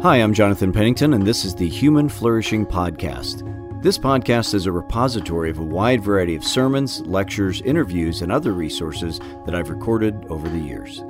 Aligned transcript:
Hi, 0.00 0.18
I'm 0.18 0.32
Jonathan 0.32 0.72
Pennington, 0.72 1.12
and 1.12 1.26
this 1.26 1.44
is 1.44 1.56
the 1.56 1.68
Human 1.68 2.08
Flourishing 2.08 2.64
Podcast. 2.64 3.42
This 3.82 3.98
podcast 3.98 4.54
is 4.54 4.66
a 4.66 4.70
repository 4.70 5.50
of 5.50 5.58
a 5.58 5.64
wide 5.64 6.04
variety 6.04 6.36
of 6.36 6.44
sermons, 6.44 7.00
lectures, 7.00 7.60
interviews, 7.62 8.22
and 8.22 8.30
other 8.30 8.52
resources 8.52 9.18
that 9.44 9.56
I've 9.56 9.70
recorded 9.70 10.14
over 10.28 10.48
the 10.48 10.60
years. 10.60 11.02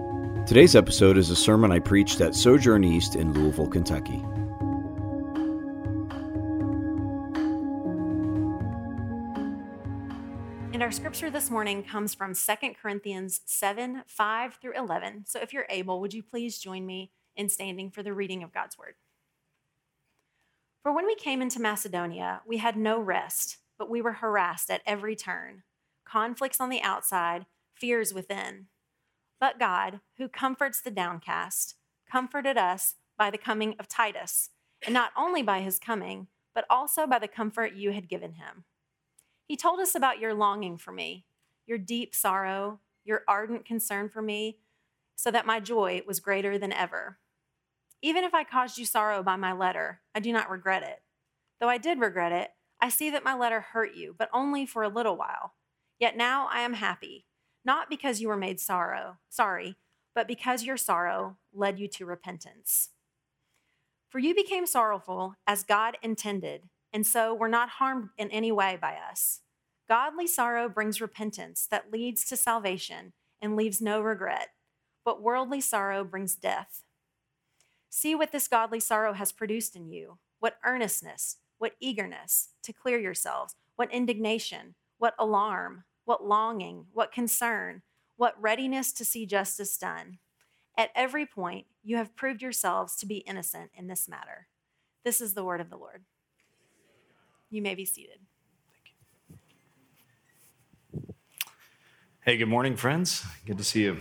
Today's 0.46 0.74
episode 0.74 1.18
is 1.18 1.28
a 1.28 1.36
sermon 1.36 1.70
I 1.70 1.80
preached 1.80 2.22
at 2.22 2.34
Sojourn 2.34 2.82
East 2.82 3.14
in 3.14 3.34
Louisville, 3.34 3.68
Kentucky. 3.68 4.24
And 10.72 10.82
our 10.82 10.92
scripture 10.92 11.28
this 11.28 11.50
morning 11.50 11.82
comes 11.82 12.14
from 12.14 12.32
2 12.32 12.54
Corinthians 12.80 13.42
7 13.44 14.04
5 14.06 14.54
through 14.54 14.78
11. 14.78 15.26
So 15.26 15.40
if 15.40 15.52
you're 15.52 15.66
able, 15.68 16.00
would 16.00 16.14
you 16.14 16.22
please 16.22 16.58
join 16.58 16.86
me 16.86 17.10
in 17.38 17.48
standing 17.48 17.90
for 17.90 18.02
the 18.02 18.12
reading 18.12 18.42
of 18.42 18.52
God's 18.52 18.76
word? 18.76 18.96
For 20.82 20.92
when 20.92 21.06
we 21.06 21.14
came 21.14 21.40
into 21.40 21.60
Macedonia, 21.60 22.42
we 22.46 22.58
had 22.58 22.76
no 22.76 23.00
rest, 23.00 23.58
but 23.78 23.88
we 23.88 24.02
were 24.02 24.14
harassed 24.14 24.70
at 24.70 24.82
every 24.84 25.16
turn, 25.16 25.62
conflicts 26.04 26.60
on 26.60 26.68
the 26.68 26.82
outside, 26.82 27.46
fears 27.74 28.12
within. 28.12 28.66
But 29.40 29.58
God, 29.58 30.00
who 30.18 30.28
comforts 30.28 30.80
the 30.80 30.90
downcast, 30.90 31.76
comforted 32.10 32.58
us 32.58 32.96
by 33.16 33.30
the 33.30 33.38
coming 33.38 33.76
of 33.78 33.88
Titus, 33.88 34.50
and 34.84 34.92
not 34.92 35.12
only 35.16 35.42
by 35.42 35.60
his 35.60 35.78
coming, 35.78 36.28
but 36.54 36.64
also 36.68 37.06
by 37.06 37.18
the 37.18 37.28
comfort 37.28 37.74
you 37.74 37.92
had 37.92 38.08
given 38.08 38.32
him. 38.32 38.64
He 39.46 39.56
told 39.56 39.80
us 39.80 39.94
about 39.94 40.18
your 40.18 40.34
longing 40.34 40.76
for 40.76 40.92
me, 40.92 41.24
your 41.66 41.78
deep 41.78 42.14
sorrow, 42.14 42.80
your 43.04 43.22
ardent 43.28 43.64
concern 43.64 44.08
for 44.08 44.22
me, 44.22 44.58
so 45.16 45.30
that 45.30 45.46
my 45.46 45.60
joy 45.60 46.02
was 46.06 46.20
greater 46.20 46.58
than 46.58 46.72
ever. 46.72 47.18
Even 48.02 48.24
if 48.24 48.34
I 48.34 48.44
caused 48.44 48.78
you 48.78 48.84
sorrow 48.84 49.22
by 49.22 49.36
my 49.36 49.52
letter, 49.52 50.00
I 50.14 50.20
do 50.20 50.32
not 50.32 50.50
regret 50.50 50.82
it. 50.82 51.02
Though 51.60 51.68
I 51.68 51.78
did 51.78 51.98
regret 51.98 52.32
it, 52.32 52.50
I 52.80 52.88
see 52.88 53.10
that 53.10 53.24
my 53.24 53.34
letter 53.34 53.60
hurt 53.60 53.94
you, 53.94 54.14
but 54.16 54.30
only 54.32 54.66
for 54.66 54.82
a 54.82 54.88
little 54.88 55.16
while. 55.16 55.54
Yet 55.98 56.16
now 56.16 56.48
I 56.52 56.60
am 56.60 56.74
happy, 56.74 57.26
not 57.64 57.90
because 57.90 58.20
you 58.20 58.28
were 58.28 58.36
made 58.36 58.60
sorrow, 58.60 59.18
sorry, 59.28 59.76
but 60.14 60.28
because 60.28 60.62
your 60.62 60.76
sorrow 60.76 61.38
led 61.52 61.78
you 61.78 61.88
to 61.88 62.06
repentance. 62.06 62.90
For 64.08 64.20
you 64.20 64.34
became 64.34 64.66
sorrowful 64.66 65.34
as 65.46 65.64
God 65.64 65.98
intended 66.02 66.68
and 66.92 67.06
so 67.06 67.34
we're 67.34 67.48
not 67.48 67.68
harmed 67.68 68.10
in 68.16 68.30
any 68.30 68.52
way 68.52 68.78
by 68.80 68.96
us. 69.10 69.40
Godly 69.88 70.26
sorrow 70.26 70.68
brings 70.68 71.00
repentance 71.00 71.66
that 71.70 71.92
leads 71.92 72.24
to 72.26 72.36
salvation 72.36 73.12
and 73.40 73.56
leaves 73.56 73.80
no 73.80 74.00
regret, 74.00 74.48
but 75.04 75.22
worldly 75.22 75.60
sorrow 75.60 76.04
brings 76.04 76.34
death. 76.34 76.82
See 77.90 78.14
what 78.14 78.32
this 78.32 78.48
godly 78.48 78.80
sorrow 78.80 79.14
has 79.14 79.32
produced 79.32 79.76
in 79.76 79.88
you 79.88 80.18
what 80.40 80.58
earnestness, 80.64 81.38
what 81.58 81.72
eagerness 81.80 82.50
to 82.62 82.72
clear 82.72 82.98
yourselves, 82.98 83.56
what 83.74 83.92
indignation, 83.92 84.74
what 84.98 85.14
alarm, 85.18 85.84
what 86.04 86.24
longing, 86.24 86.86
what 86.92 87.12
concern, 87.12 87.82
what 88.16 88.40
readiness 88.40 88.92
to 88.92 89.04
see 89.04 89.26
justice 89.26 89.76
done. 89.76 90.18
At 90.76 90.90
every 90.94 91.26
point, 91.26 91.66
you 91.82 91.96
have 91.96 92.14
proved 92.14 92.40
yourselves 92.40 92.96
to 92.96 93.06
be 93.06 93.18
innocent 93.18 93.70
in 93.74 93.88
this 93.88 94.08
matter. 94.08 94.46
This 95.04 95.20
is 95.20 95.34
the 95.34 95.44
word 95.44 95.60
of 95.60 95.70
the 95.70 95.76
Lord. 95.76 96.04
You 97.50 97.62
may 97.62 97.74
be 97.74 97.84
seated. 97.84 98.20
Thank 100.92 101.02
you. 101.02 101.14
Hey, 102.20 102.36
good 102.36 102.48
morning, 102.48 102.76
friends. 102.76 103.24
Good 103.46 103.58
to 103.58 103.64
see 103.64 103.82
you. 103.82 103.98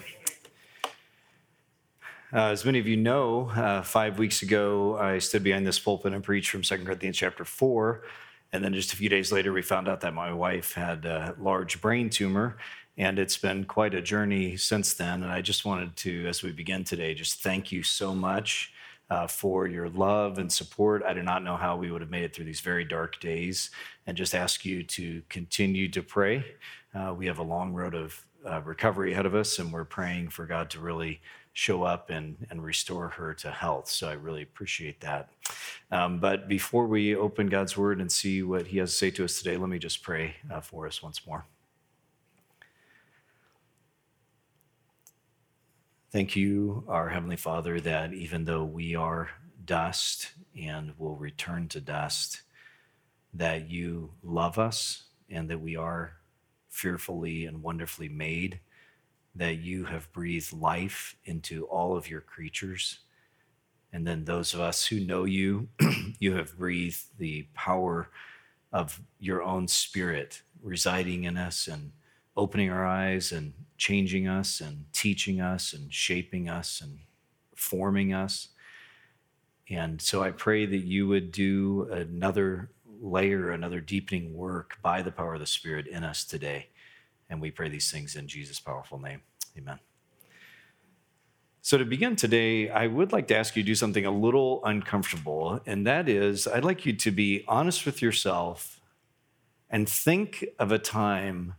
Uh, 2.33 2.47
as 2.47 2.65
many 2.65 2.77
of 2.77 2.85
you 2.85 2.97
know, 2.97 3.49
uh, 3.51 3.81
five 3.81 4.19
weeks 4.19 4.41
ago, 4.41 4.97
I 4.97 5.19
stood 5.19 5.43
behind 5.43 5.65
this 5.65 5.79
pulpit 5.79 6.13
and 6.13 6.21
preached 6.21 6.49
from 6.49 6.61
2 6.61 6.83
Corinthians 6.83 7.15
chapter 7.15 7.45
4. 7.45 8.03
And 8.51 8.61
then 8.63 8.73
just 8.73 8.91
a 8.91 8.97
few 8.97 9.07
days 9.07 9.31
later, 9.31 9.53
we 9.53 9.61
found 9.61 9.87
out 9.87 10.01
that 10.01 10.13
my 10.13 10.33
wife 10.33 10.73
had 10.73 11.05
a 11.05 11.35
large 11.39 11.81
brain 11.81 12.09
tumor. 12.09 12.57
And 12.97 13.17
it's 13.17 13.37
been 13.37 13.63
quite 13.63 13.93
a 13.93 14.01
journey 14.01 14.57
since 14.57 14.93
then. 14.93 15.23
And 15.23 15.31
I 15.31 15.41
just 15.41 15.63
wanted 15.63 15.95
to, 15.97 16.27
as 16.27 16.43
we 16.43 16.51
begin 16.51 16.83
today, 16.83 17.13
just 17.13 17.41
thank 17.41 17.71
you 17.71 17.81
so 17.81 18.13
much 18.13 18.73
uh, 19.09 19.27
for 19.27 19.65
your 19.65 19.87
love 19.87 20.37
and 20.37 20.51
support. 20.51 21.03
I 21.03 21.13
do 21.13 21.23
not 21.23 21.45
know 21.45 21.55
how 21.55 21.77
we 21.77 21.91
would 21.91 22.01
have 22.01 22.09
made 22.09 22.23
it 22.23 22.35
through 22.35 22.45
these 22.45 22.59
very 22.59 22.83
dark 22.83 23.21
days, 23.21 23.69
and 24.05 24.17
just 24.17 24.35
ask 24.35 24.65
you 24.65 24.83
to 24.83 25.21
continue 25.29 25.87
to 25.89 26.03
pray. 26.03 26.43
Uh, 26.93 27.13
we 27.13 27.27
have 27.27 27.39
a 27.39 27.43
long 27.43 27.73
road 27.73 27.95
of 27.95 28.25
uh, 28.45 28.61
recovery 28.63 29.13
ahead 29.13 29.25
of 29.25 29.33
us, 29.33 29.59
and 29.59 29.71
we're 29.71 29.85
praying 29.85 30.29
for 30.29 30.45
God 30.45 30.69
to 30.71 30.79
really 30.79 31.21
show 31.57 31.81
up 31.81 32.11
and, 32.11 32.37
and 32.51 32.63
restore 32.63 33.09
her 33.09 33.33
to 33.33 33.49
health. 33.49 33.89
So 33.89 34.07
I 34.07 34.13
really 34.13 34.43
appreciate 34.43 35.01
that. 35.01 35.31
Um, 35.91 36.19
but 36.19 36.47
before 36.47 36.85
we 36.85 37.15
open 37.15 37.47
God's 37.47 37.75
word 37.75 37.99
and 37.99 38.11
see 38.11 38.43
what 38.43 38.67
He 38.67 38.77
has 38.77 38.91
to 38.91 38.95
say 38.97 39.09
to 39.11 39.25
us 39.25 39.39
today, 39.39 39.57
let 39.57 39.67
me 39.67 39.79
just 39.79 40.03
pray 40.03 40.35
uh, 40.51 40.61
for 40.61 40.85
us 40.85 41.01
once 41.01 41.25
more. 41.25 41.45
Thank 46.11 46.35
you, 46.35 46.83
our 46.87 47.09
Heavenly 47.09 47.37
Father, 47.37 47.79
that 47.79 48.13
even 48.13 48.45
though 48.45 48.63
we 48.63 48.95
are 48.95 49.31
dust 49.65 50.33
and 50.55 50.93
will 50.99 51.15
return 51.15 51.69
to 51.69 51.81
dust, 51.81 52.43
that 53.33 53.67
you 53.67 54.11
love 54.21 54.59
us 54.59 55.05
and 55.27 55.49
that 55.49 55.59
we 55.59 55.75
are 55.75 56.17
fearfully 56.69 57.45
and 57.45 57.63
wonderfully 57.63 58.09
made, 58.09 58.59
that 59.37 59.59
you 59.59 59.85
have 59.85 60.11
breathed 60.11 60.53
life 60.53 61.15
into 61.25 61.65
all 61.65 61.95
of 61.95 62.09
your 62.09 62.21
creatures. 62.21 62.99
And 63.93 64.05
then 64.05 64.25
those 64.25 64.53
of 64.53 64.59
us 64.59 64.85
who 64.85 64.99
know 64.99 65.23
you, 65.23 65.69
you 66.19 66.35
have 66.35 66.57
breathed 66.57 67.17
the 67.17 67.47
power 67.53 68.09
of 68.73 69.01
your 69.19 69.41
own 69.41 69.67
spirit 69.67 70.41
residing 70.61 71.23
in 71.23 71.37
us 71.37 71.67
and 71.67 71.91
opening 72.35 72.69
our 72.69 72.85
eyes 72.85 73.31
and 73.31 73.53
changing 73.77 74.27
us 74.27 74.59
and 74.61 74.85
teaching 74.93 75.39
us 75.39 75.73
and 75.73 75.93
shaping 75.93 76.49
us 76.49 76.81
and 76.81 76.99
forming 77.55 78.13
us. 78.13 78.49
And 79.69 80.01
so 80.01 80.23
I 80.23 80.31
pray 80.31 80.65
that 80.65 80.77
you 80.77 81.07
would 81.07 81.31
do 81.31 81.89
another 81.91 82.71
layer, 83.01 83.51
another 83.51 83.81
deepening 83.81 84.33
work 84.33 84.77
by 84.81 85.01
the 85.01 85.11
power 85.11 85.33
of 85.33 85.39
the 85.39 85.45
Spirit 85.45 85.87
in 85.87 86.03
us 86.03 86.23
today. 86.23 86.67
And 87.29 87.41
we 87.41 87.51
pray 87.51 87.69
these 87.69 87.91
things 87.91 88.15
in 88.15 88.27
Jesus' 88.27 88.59
powerful 88.59 88.99
name. 88.99 89.21
Amen. 89.57 89.79
So, 91.61 91.77
to 91.77 91.85
begin 91.85 92.15
today, 92.15 92.69
I 92.69 92.87
would 92.87 93.11
like 93.11 93.27
to 93.27 93.35
ask 93.35 93.55
you 93.55 93.63
to 93.63 93.67
do 93.67 93.75
something 93.75 94.05
a 94.05 94.11
little 94.11 94.63
uncomfortable, 94.63 95.59
and 95.65 95.85
that 95.85 96.07
is 96.07 96.47
I'd 96.47 96.63
like 96.63 96.85
you 96.85 96.93
to 96.93 97.11
be 97.11 97.43
honest 97.47 97.85
with 97.85 98.01
yourself 98.01 98.79
and 99.69 99.89
think 99.89 100.45
of 100.59 100.71
a 100.71 100.79
time 100.79 101.55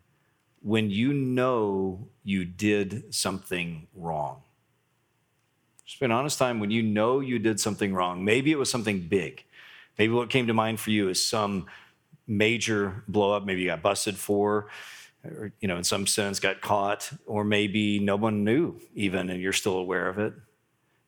when 0.63 0.91
you 0.91 1.13
know 1.13 2.09
you 2.25 2.45
did 2.45 3.15
something 3.15 3.87
wrong. 3.95 4.43
Just 5.85 6.01
an 6.03 6.13
honest 6.13 6.39
time 6.39 6.61
when 6.61 6.71
you 6.71 6.83
know 6.83 7.21
you 7.21 7.39
did 7.39 7.61
something 7.61 7.95
wrong. 7.95 8.25
Maybe 8.25 8.51
it 8.51 8.59
was 8.59 8.71
something 8.71 9.01
big. 9.01 9.45
Maybe 9.99 10.13
what 10.13 10.31
came 10.31 10.47
to 10.47 10.55
mind 10.55 10.81
for 10.81 10.91
you 10.91 11.09
is 11.09 11.27
some 11.27 11.67
major 12.27 13.03
blow 13.09 13.33
up. 13.33 13.45
Maybe 13.45 13.63
you 13.63 13.69
got 13.69 13.83
busted 13.83 14.17
for, 14.17 14.69
or, 15.25 15.53
you 15.61 15.69
know, 15.69 15.77
in 15.77 15.85
some 15.85 16.07
sense 16.07 16.41
got 16.41 16.61
caught, 16.61 17.11
or 17.27 17.45
maybe 17.45 17.99
no 17.99 18.17
one 18.17 18.45
knew 18.45 18.81
even 18.95 19.31
and 19.31 19.41
you're 19.41 19.53
still 19.53 19.77
aware 19.77 20.09
of 20.09 20.19
it. 20.19 20.33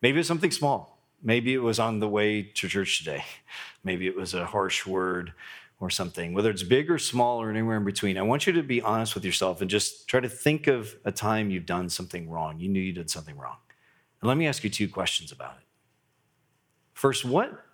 Maybe 0.02 0.18
it's 0.18 0.28
something 0.28 0.50
small. 0.50 0.98
Maybe 1.22 1.52
it 1.52 1.58
was 1.58 1.78
on 1.78 2.00
the 2.00 2.08
way 2.08 2.42
to 2.42 2.68
church 2.68 2.98
today. 2.98 3.24
Maybe 3.84 4.06
it 4.06 4.16
was 4.16 4.34
a 4.34 4.46
harsh 4.46 4.86
word 4.86 5.32
or 5.80 5.88
something, 5.88 6.34
whether 6.34 6.50
it's 6.50 6.62
big 6.62 6.90
or 6.90 6.98
small 6.98 7.40
or 7.40 7.50
anywhere 7.50 7.78
in 7.78 7.84
between, 7.84 8.18
I 8.18 8.22
want 8.22 8.46
you 8.46 8.52
to 8.52 8.62
be 8.62 8.82
honest 8.82 9.14
with 9.14 9.24
yourself 9.24 9.62
and 9.62 9.70
just 9.70 10.06
try 10.06 10.20
to 10.20 10.28
think 10.28 10.66
of 10.66 10.94
a 11.06 11.10
time 11.10 11.50
you've 11.50 11.64
done 11.64 11.88
something 11.88 12.28
wrong. 12.28 12.60
You 12.60 12.68
knew 12.68 12.80
you 12.80 12.92
did 12.92 13.08
something 13.08 13.36
wrong. 13.36 13.56
And 14.20 14.28
let 14.28 14.36
me 14.36 14.46
ask 14.46 14.62
you 14.62 14.68
two 14.68 14.88
questions 14.88 15.32
about 15.32 15.56
it. 15.58 15.64
First, 16.92 17.24
what, 17.24 17.64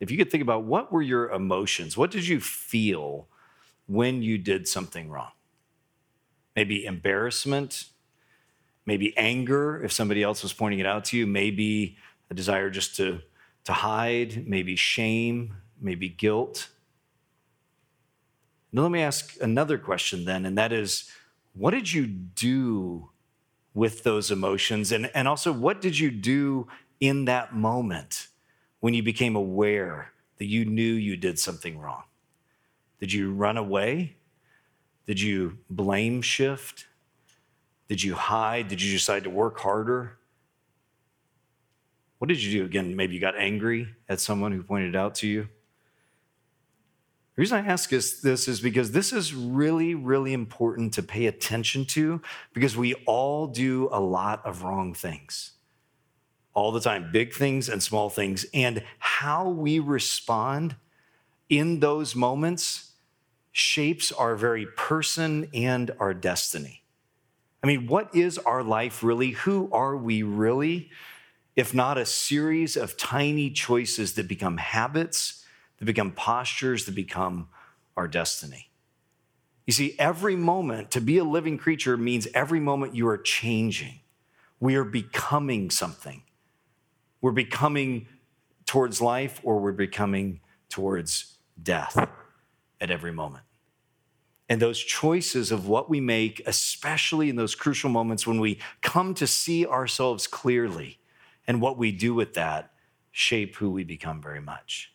if 0.00 0.10
you 0.10 0.18
could 0.18 0.28
think 0.28 0.42
about 0.42 0.64
what 0.64 0.90
were 0.90 1.02
your 1.02 1.30
emotions? 1.30 1.96
What 1.96 2.10
did 2.10 2.26
you 2.26 2.40
feel 2.40 3.28
when 3.86 4.22
you 4.22 4.36
did 4.36 4.66
something 4.66 5.08
wrong? 5.08 5.30
Maybe 6.56 6.84
embarrassment, 6.84 7.84
maybe 8.86 9.16
anger 9.16 9.82
if 9.82 9.92
somebody 9.92 10.22
else 10.22 10.42
was 10.42 10.52
pointing 10.52 10.80
it 10.80 10.86
out 10.86 11.04
to 11.06 11.16
you, 11.16 11.26
maybe 11.26 11.96
a 12.30 12.34
desire 12.34 12.70
just 12.70 12.96
to, 12.96 13.20
to 13.64 13.72
hide, 13.72 14.46
maybe 14.46 14.76
shame, 14.76 15.56
maybe 15.80 16.08
guilt 16.08 16.68
now, 18.72 18.82
let 18.82 18.92
me 18.92 19.02
ask 19.02 19.36
another 19.40 19.78
question 19.78 20.24
then, 20.24 20.46
and 20.46 20.56
that 20.56 20.72
is 20.72 21.10
what 21.54 21.72
did 21.72 21.92
you 21.92 22.06
do 22.06 23.10
with 23.74 24.04
those 24.04 24.30
emotions? 24.30 24.92
And, 24.92 25.10
and 25.14 25.26
also, 25.26 25.52
what 25.52 25.80
did 25.80 25.98
you 25.98 26.10
do 26.10 26.68
in 27.00 27.24
that 27.24 27.54
moment 27.54 28.28
when 28.78 28.94
you 28.94 29.02
became 29.02 29.34
aware 29.34 30.12
that 30.38 30.46
you 30.46 30.64
knew 30.64 30.92
you 30.92 31.16
did 31.16 31.38
something 31.38 31.78
wrong? 31.78 32.04
Did 33.00 33.12
you 33.12 33.32
run 33.32 33.56
away? 33.56 34.16
Did 35.10 35.20
you 35.20 35.58
blame 35.68 36.22
shift? 36.22 36.86
Did 37.88 38.00
you 38.00 38.14
hide? 38.14 38.68
Did 38.68 38.80
you 38.80 38.92
decide 38.92 39.24
to 39.24 39.30
work 39.30 39.58
harder? 39.58 40.18
What 42.18 42.28
did 42.28 42.40
you 42.40 42.60
do? 42.60 42.64
Again, 42.64 42.94
maybe 42.94 43.14
you 43.14 43.20
got 43.20 43.36
angry 43.36 43.88
at 44.08 44.20
someone 44.20 44.52
who 44.52 44.62
pointed 44.62 44.94
out 44.94 45.16
to 45.16 45.26
you. 45.26 45.48
The 47.34 47.40
reason 47.42 47.58
I 47.58 47.66
ask 47.66 47.92
is 47.92 48.20
this 48.20 48.46
is 48.46 48.60
because 48.60 48.92
this 48.92 49.12
is 49.12 49.34
really, 49.34 49.96
really 49.96 50.32
important 50.32 50.94
to 50.94 51.02
pay 51.02 51.26
attention 51.26 51.86
to 51.86 52.22
because 52.52 52.76
we 52.76 52.94
all 53.04 53.48
do 53.48 53.88
a 53.90 53.98
lot 53.98 54.46
of 54.46 54.62
wrong 54.62 54.94
things 54.94 55.54
all 56.54 56.70
the 56.70 56.78
time, 56.78 57.10
big 57.10 57.34
things 57.34 57.68
and 57.68 57.82
small 57.82 58.10
things. 58.10 58.46
And 58.54 58.84
how 59.00 59.48
we 59.48 59.80
respond 59.80 60.76
in 61.48 61.80
those 61.80 62.14
moments 62.14 62.89
shapes 63.52 64.12
our 64.12 64.36
very 64.36 64.66
person 64.76 65.48
and 65.52 65.90
our 65.98 66.14
destiny. 66.14 66.84
I 67.62 67.66
mean, 67.66 67.86
what 67.86 68.14
is 68.14 68.38
our 68.38 68.62
life 68.62 69.02
really? 69.02 69.30
Who 69.30 69.68
are 69.72 69.96
we 69.96 70.22
really? 70.22 70.90
If 71.56 71.74
not 71.74 71.98
a 71.98 72.06
series 72.06 72.76
of 72.76 72.96
tiny 72.96 73.50
choices 73.50 74.14
that 74.14 74.28
become 74.28 74.56
habits, 74.56 75.44
that 75.78 75.84
become 75.84 76.12
postures, 76.12 76.86
that 76.86 76.94
become 76.94 77.48
our 77.96 78.08
destiny. 78.08 78.70
You 79.66 79.72
see, 79.72 79.94
every 79.98 80.36
moment 80.36 80.90
to 80.92 81.00
be 81.00 81.18
a 81.18 81.24
living 81.24 81.58
creature 81.58 81.96
means 81.96 82.26
every 82.34 82.60
moment 82.60 82.94
you 82.94 83.06
are 83.08 83.18
changing. 83.18 84.00
We 84.58 84.76
are 84.76 84.84
becoming 84.84 85.70
something. 85.70 86.22
We're 87.20 87.32
becoming 87.32 88.08
towards 88.64 89.00
life 89.00 89.40
or 89.42 89.60
we're 89.60 89.72
becoming 89.72 90.40
towards 90.68 91.36
death 91.62 92.08
at 92.80 92.90
every 92.90 93.12
moment. 93.12 93.44
And 94.48 94.60
those 94.60 94.80
choices 94.80 95.52
of 95.52 95.68
what 95.68 95.88
we 95.88 96.00
make, 96.00 96.42
especially 96.46 97.30
in 97.30 97.36
those 97.36 97.54
crucial 97.54 97.88
moments 97.88 98.26
when 98.26 98.40
we 98.40 98.58
come 98.82 99.14
to 99.14 99.26
see 99.26 99.64
ourselves 99.64 100.26
clearly 100.26 100.98
and 101.46 101.60
what 101.60 101.78
we 101.78 101.92
do 101.92 102.14
with 102.14 102.34
that, 102.34 102.72
shape 103.12 103.56
who 103.56 103.70
we 103.70 103.84
become 103.84 104.20
very 104.20 104.40
much. 104.40 104.92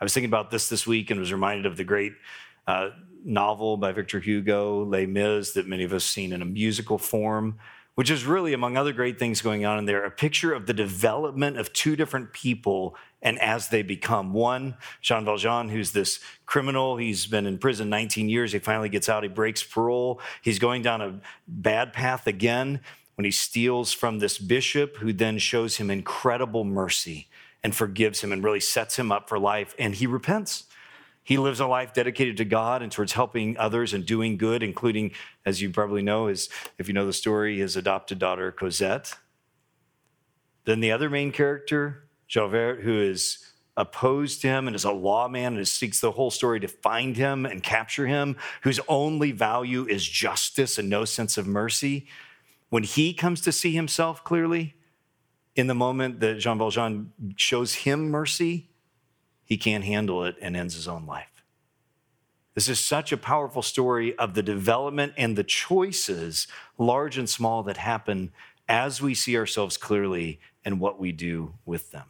I 0.00 0.04
was 0.04 0.14
thinking 0.14 0.30
about 0.30 0.50
this 0.50 0.68
this 0.68 0.86
week 0.86 1.10
and 1.10 1.18
was 1.18 1.32
reminded 1.32 1.66
of 1.66 1.76
the 1.76 1.84
great 1.84 2.12
uh, 2.66 2.90
novel 3.24 3.76
by 3.76 3.90
Victor 3.90 4.20
Hugo, 4.20 4.84
Les 4.84 5.06
Mis, 5.06 5.52
that 5.52 5.66
many 5.66 5.82
of 5.82 5.92
us 5.92 6.04
seen 6.04 6.32
in 6.32 6.42
a 6.42 6.46
musical 6.46 6.98
form 6.98 7.58
which 7.94 8.10
is 8.10 8.24
really, 8.24 8.52
among 8.52 8.76
other 8.76 8.92
great 8.92 9.18
things 9.18 9.40
going 9.40 9.64
on 9.64 9.78
in 9.78 9.84
there, 9.84 10.04
a 10.04 10.10
picture 10.10 10.52
of 10.52 10.66
the 10.66 10.74
development 10.74 11.58
of 11.58 11.72
two 11.72 11.94
different 11.94 12.32
people 12.32 12.96
and 13.24 13.40
as 13.40 13.68
they 13.68 13.82
become. 13.82 14.32
One, 14.34 14.76
Jean 15.00 15.24
Valjean, 15.24 15.70
who's 15.70 15.92
this 15.92 16.20
criminal, 16.44 16.98
he's 16.98 17.26
been 17.26 17.46
in 17.46 17.58
prison 17.58 17.88
19 17.88 18.28
years. 18.28 18.52
He 18.52 18.58
finally 18.58 18.90
gets 18.90 19.08
out, 19.08 19.22
he 19.22 19.28
breaks 19.28 19.64
parole. 19.64 20.20
He's 20.42 20.58
going 20.58 20.82
down 20.82 21.00
a 21.00 21.20
bad 21.48 21.94
path 21.94 22.26
again 22.26 22.80
when 23.16 23.24
he 23.24 23.30
steals 23.30 23.92
from 23.92 24.18
this 24.18 24.38
bishop, 24.38 24.98
who 24.98 25.12
then 25.12 25.38
shows 25.38 25.76
him 25.76 25.90
incredible 25.90 26.64
mercy 26.64 27.28
and 27.62 27.74
forgives 27.74 28.22
him 28.22 28.32
and 28.32 28.44
really 28.44 28.60
sets 28.60 28.98
him 28.98 29.10
up 29.10 29.28
for 29.28 29.38
life. 29.38 29.74
And 29.78 29.94
he 29.94 30.06
repents. 30.06 30.64
He 31.22 31.38
lives 31.38 31.58
a 31.58 31.66
life 31.66 31.94
dedicated 31.94 32.36
to 32.36 32.44
God 32.44 32.82
and 32.82 32.92
towards 32.92 33.12
helping 33.12 33.56
others 33.56 33.94
and 33.94 34.04
doing 34.04 34.36
good, 34.36 34.62
including, 34.62 35.12
as 35.46 35.62
you 35.62 35.70
probably 35.70 36.02
know, 36.02 36.26
is 36.26 36.50
if 36.76 36.86
you 36.86 36.92
know 36.92 37.06
the 37.06 37.14
story, 37.14 37.60
his 37.60 37.76
adopted 37.76 38.18
daughter 38.18 38.52
Cosette. 38.52 39.14
Then 40.66 40.80
the 40.80 40.92
other 40.92 41.08
main 41.08 41.32
character, 41.32 42.03
Javert, 42.34 42.80
who 42.80 43.00
is 43.00 43.38
opposed 43.76 44.40
to 44.40 44.48
him 44.48 44.66
and 44.66 44.74
is 44.74 44.82
a 44.82 44.90
lawman 44.90 45.56
and 45.56 45.68
seeks 45.68 46.00
the 46.00 46.10
whole 46.10 46.32
story 46.32 46.58
to 46.58 46.66
find 46.66 47.16
him 47.16 47.46
and 47.46 47.62
capture 47.62 48.08
him, 48.08 48.34
whose 48.62 48.80
only 48.88 49.30
value 49.30 49.86
is 49.86 50.04
justice 50.04 50.76
and 50.76 50.90
no 50.90 51.04
sense 51.04 51.38
of 51.38 51.46
mercy. 51.46 52.08
When 52.70 52.82
he 52.82 53.14
comes 53.14 53.40
to 53.42 53.52
see 53.52 53.70
himself 53.70 54.24
clearly, 54.24 54.74
in 55.54 55.68
the 55.68 55.76
moment 55.76 56.18
that 56.18 56.40
Jean 56.40 56.58
Valjean 56.58 57.12
shows 57.36 57.74
him 57.74 58.10
mercy, 58.10 58.68
he 59.44 59.56
can't 59.56 59.84
handle 59.84 60.24
it 60.24 60.34
and 60.42 60.56
ends 60.56 60.74
his 60.74 60.88
own 60.88 61.06
life. 61.06 61.44
This 62.54 62.68
is 62.68 62.80
such 62.80 63.12
a 63.12 63.16
powerful 63.16 63.62
story 63.62 64.18
of 64.18 64.34
the 64.34 64.42
development 64.42 65.12
and 65.16 65.36
the 65.36 65.44
choices, 65.44 66.48
large 66.78 67.16
and 67.16 67.30
small, 67.30 67.62
that 67.62 67.76
happen 67.76 68.32
as 68.68 69.00
we 69.00 69.14
see 69.14 69.36
ourselves 69.36 69.76
clearly 69.76 70.40
and 70.64 70.80
what 70.80 70.98
we 70.98 71.12
do 71.12 71.54
with 71.64 71.92
them. 71.92 72.06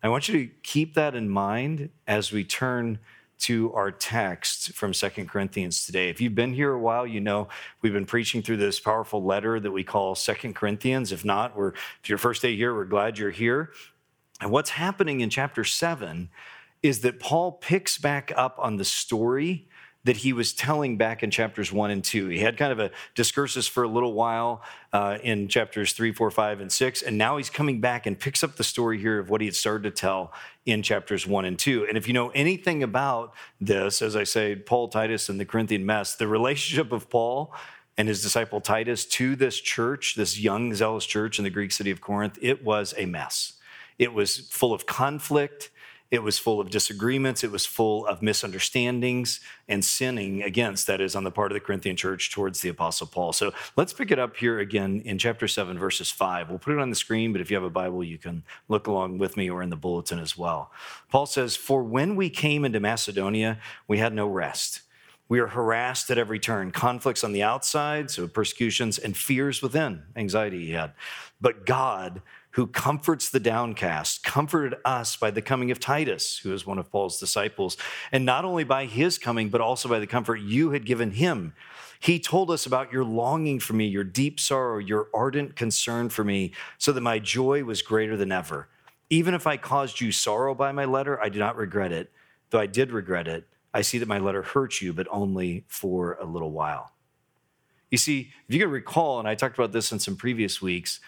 I 0.00 0.08
want 0.08 0.28
you 0.28 0.46
to 0.46 0.52
keep 0.62 0.94
that 0.94 1.16
in 1.16 1.28
mind 1.28 1.90
as 2.06 2.30
we 2.30 2.44
turn 2.44 3.00
to 3.40 3.72
our 3.72 3.90
text 3.90 4.72
from 4.72 4.94
Second 4.94 5.28
Corinthians 5.28 5.86
today. 5.86 6.08
If 6.08 6.20
you've 6.20 6.36
been 6.36 6.54
here 6.54 6.72
a 6.72 6.78
while, 6.78 7.04
you 7.04 7.20
know 7.20 7.48
we've 7.82 7.92
been 7.92 8.06
preaching 8.06 8.40
through 8.40 8.58
this 8.58 8.78
powerful 8.78 9.24
letter 9.24 9.58
that 9.58 9.70
we 9.72 9.82
call 9.82 10.14
Second 10.14 10.54
Corinthians. 10.54 11.10
If 11.10 11.24
not, 11.24 11.56
we're 11.56 11.72
if 12.02 12.08
your 12.08 12.18
first 12.18 12.42
day 12.42 12.54
here, 12.54 12.74
we're 12.74 12.84
glad 12.84 13.18
you're 13.18 13.32
here. 13.32 13.72
And 14.40 14.52
what's 14.52 14.70
happening 14.70 15.20
in 15.20 15.30
chapter 15.30 15.64
seven 15.64 16.30
is 16.80 17.00
that 17.00 17.18
Paul 17.18 17.52
picks 17.52 17.98
back 17.98 18.32
up 18.36 18.56
on 18.58 18.76
the 18.76 18.84
story 18.84 19.68
that 20.08 20.16
he 20.16 20.32
was 20.32 20.54
telling 20.54 20.96
back 20.96 21.22
in 21.22 21.30
chapters 21.30 21.70
one 21.70 21.90
and 21.90 22.02
two. 22.02 22.28
He 22.28 22.38
had 22.38 22.56
kind 22.56 22.72
of 22.72 22.78
a 22.78 22.90
discursus 23.14 23.68
for 23.68 23.82
a 23.82 23.88
little 23.88 24.14
while 24.14 24.62
uh, 24.90 25.18
in 25.22 25.48
chapters 25.48 25.92
three, 25.92 26.12
four, 26.12 26.30
five, 26.30 26.60
and 26.62 26.72
six. 26.72 27.02
And 27.02 27.18
now 27.18 27.36
he's 27.36 27.50
coming 27.50 27.82
back 27.82 28.06
and 28.06 28.18
picks 28.18 28.42
up 28.42 28.56
the 28.56 28.64
story 28.64 28.98
here 28.98 29.18
of 29.18 29.28
what 29.28 29.42
he 29.42 29.46
had 29.46 29.54
started 29.54 29.82
to 29.82 29.90
tell 29.90 30.32
in 30.64 30.82
chapters 30.82 31.26
one 31.26 31.44
and 31.44 31.58
two. 31.58 31.84
And 31.86 31.98
if 31.98 32.08
you 32.08 32.14
know 32.14 32.30
anything 32.30 32.82
about 32.82 33.34
this, 33.60 34.00
as 34.00 34.16
I 34.16 34.24
say, 34.24 34.56
Paul, 34.56 34.88
Titus, 34.88 35.28
and 35.28 35.38
the 35.38 35.44
Corinthian 35.44 35.84
mess, 35.84 36.16
the 36.16 36.26
relationship 36.26 36.90
of 36.90 37.10
Paul 37.10 37.54
and 37.98 38.08
his 38.08 38.22
disciple 38.22 38.62
Titus 38.62 39.04
to 39.04 39.36
this 39.36 39.60
church, 39.60 40.14
this 40.14 40.40
young, 40.40 40.74
zealous 40.74 41.04
church 41.04 41.38
in 41.38 41.44
the 41.44 41.50
Greek 41.50 41.70
city 41.70 41.90
of 41.90 42.00
Corinth, 42.00 42.38
it 42.40 42.64
was 42.64 42.94
a 42.96 43.04
mess. 43.04 43.58
It 43.98 44.14
was 44.14 44.38
full 44.48 44.72
of 44.72 44.86
conflict. 44.86 45.68
It 46.10 46.22
was 46.22 46.38
full 46.38 46.58
of 46.58 46.70
disagreements. 46.70 47.44
It 47.44 47.50
was 47.50 47.66
full 47.66 48.06
of 48.06 48.22
misunderstandings 48.22 49.40
and 49.68 49.84
sinning 49.84 50.42
against, 50.42 50.86
that 50.86 51.02
is, 51.02 51.14
on 51.14 51.24
the 51.24 51.30
part 51.30 51.52
of 51.52 51.54
the 51.54 51.60
Corinthian 51.60 51.96
church 51.96 52.30
towards 52.30 52.60
the 52.60 52.70
Apostle 52.70 53.06
Paul. 53.06 53.34
So 53.34 53.52
let's 53.76 53.92
pick 53.92 54.10
it 54.10 54.18
up 54.18 54.36
here 54.36 54.58
again 54.58 55.02
in 55.04 55.18
chapter 55.18 55.46
7, 55.46 55.78
verses 55.78 56.10
5. 56.10 56.48
We'll 56.48 56.58
put 56.58 56.72
it 56.72 56.80
on 56.80 56.88
the 56.88 56.96
screen, 56.96 57.32
but 57.32 57.42
if 57.42 57.50
you 57.50 57.56
have 57.56 57.64
a 57.64 57.70
Bible, 57.70 58.02
you 58.02 58.16
can 58.16 58.42
look 58.68 58.86
along 58.86 59.18
with 59.18 59.36
me 59.36 59.50
or 59.50 59.62
in 59.62 59.68
the 59.68 59.76
bulletin 59.76 60.18
as 60.18 60.36
well. 60.36 60.70
Paul 61.10 61.26
says, 61.26 61.56
For 61.56 61.82
when 61.82 62.16
we 62.16 62.30
came 62.30 62.64
into 62.64 62.80
Macedonia, 62.80 63.58
we 63.86 63.98
had 63.98 64.14
no 64.14 64.26
rest. 64.26 64.80
We 65.28 65.40
are 65.40 65.48
harassed 65.48 66.10
at 66.10 66.16
every 66.16 66.38
turn, 66.38 66.70
conflicts 66.70 67.22
on 67.22 67.32
the 67.32 67.42
outside, 67.42 68.10
so 68.10 68.26
persecutions, 68.26 68.96
and 68.96 69.14
fears 69.14 69.60
within, 69.60 70.04
anxiety 70.16 70.64
he 70.64 70.72
had. 70.72 70.94
But 71.38 71.66
God, 71.66 72.22
who 72.58 72.66
comforts 72.66 73.30
the 73.30 73.38
downcast, 73.38 74.24
comforted 74.24 74.76
us 74.84 75.14
by 75.14 75.30
the 75.30 75.40
coming 75.40 75.70
of 75.70 75.78
Titus, 75.78 76.38
who 76.38 76.52
is 76.52 76.66
one 76.66 76.76
of 76.76 76.90
Paul's 76.90 77.20
disciples, 77.20 77.76
and 78.10 78.24
not 78.24 78.44
only 78.44 78.64
by 78.64 78.84
his 78.84 79.16
coming, 79.16 79.48
but 79.48 79.60
also 79.60 79.88
by 79.88 80.00
the 80.00 80.08
comfort 80.08 80.40
you 80.40 80.72
had 80.72 80.84
given 80.84 81.12
him. 81.12 81.52
He 82.00 82.18
told 82.18 82.50
us 82.50 82.66
about 82.66 82.92
your 82.92 83.04
longing 83.04 83.60
for 83.60 83.74
me, 83.74 83.86
your 83.86 84.02
deep 84.02 84.40
sorrow, 84.40 84.78
your 84.78 85.06
ardent 85.14 85.54
concern 85.54 86.08
for 86.08 86.24
me, 86.24 86.50
so 86.78 86.90
that 86.90 87.00
my 87.00 87.20
joy 87.20 87.62
was 87.62 87.80
greater 87.80 88.16
than 88.16 88.32
ever. 88.32 88.66
Even 89.08 89.34
if 89.34 89.46
I 89.46 89.56
caused 89.56 90.00
you 90.00 90.10
sorrow 90.10 90.52
by 90.52 90.72
my 90.72 90.84
letter, 90.84 91.22
I 91.22 91.28
do 91.28 91.38
not 91.38 91.54
regret 91.54 91.92
it. 91.92 92.10
Though 92.50 92.58
I 92.58 92.66
did 92.66 92.90
regret 92.90 93.28
it, 93.28 93.46
I 93.72 93.82
see 93.82 93.98
that 93.98 94.08
my 94.08 94.18
letter 94.18 94.42
hurt 94.42 94.80
you, 94.80 94.92
but 94.92 95.06
only 95.12 95.64
for 95.68 96.18
a 96.20 96.24
little 96.24 96.50
while. 96.50 96.90
You 97.88 97.98
see, 97.98 98.32
if 98.48 98.52
you 98.56 98.60
can 98.60 98.70
recall, 98.72 99.20
and 99.20 99.28
I 99.28 99.36
talked 99.36 99.56
about 99.56 99.70
this 99.70 99.92
in 99.92 100.00
some 100.00 100.16
previous 100.16 100.60
weeks, 100.60 100.98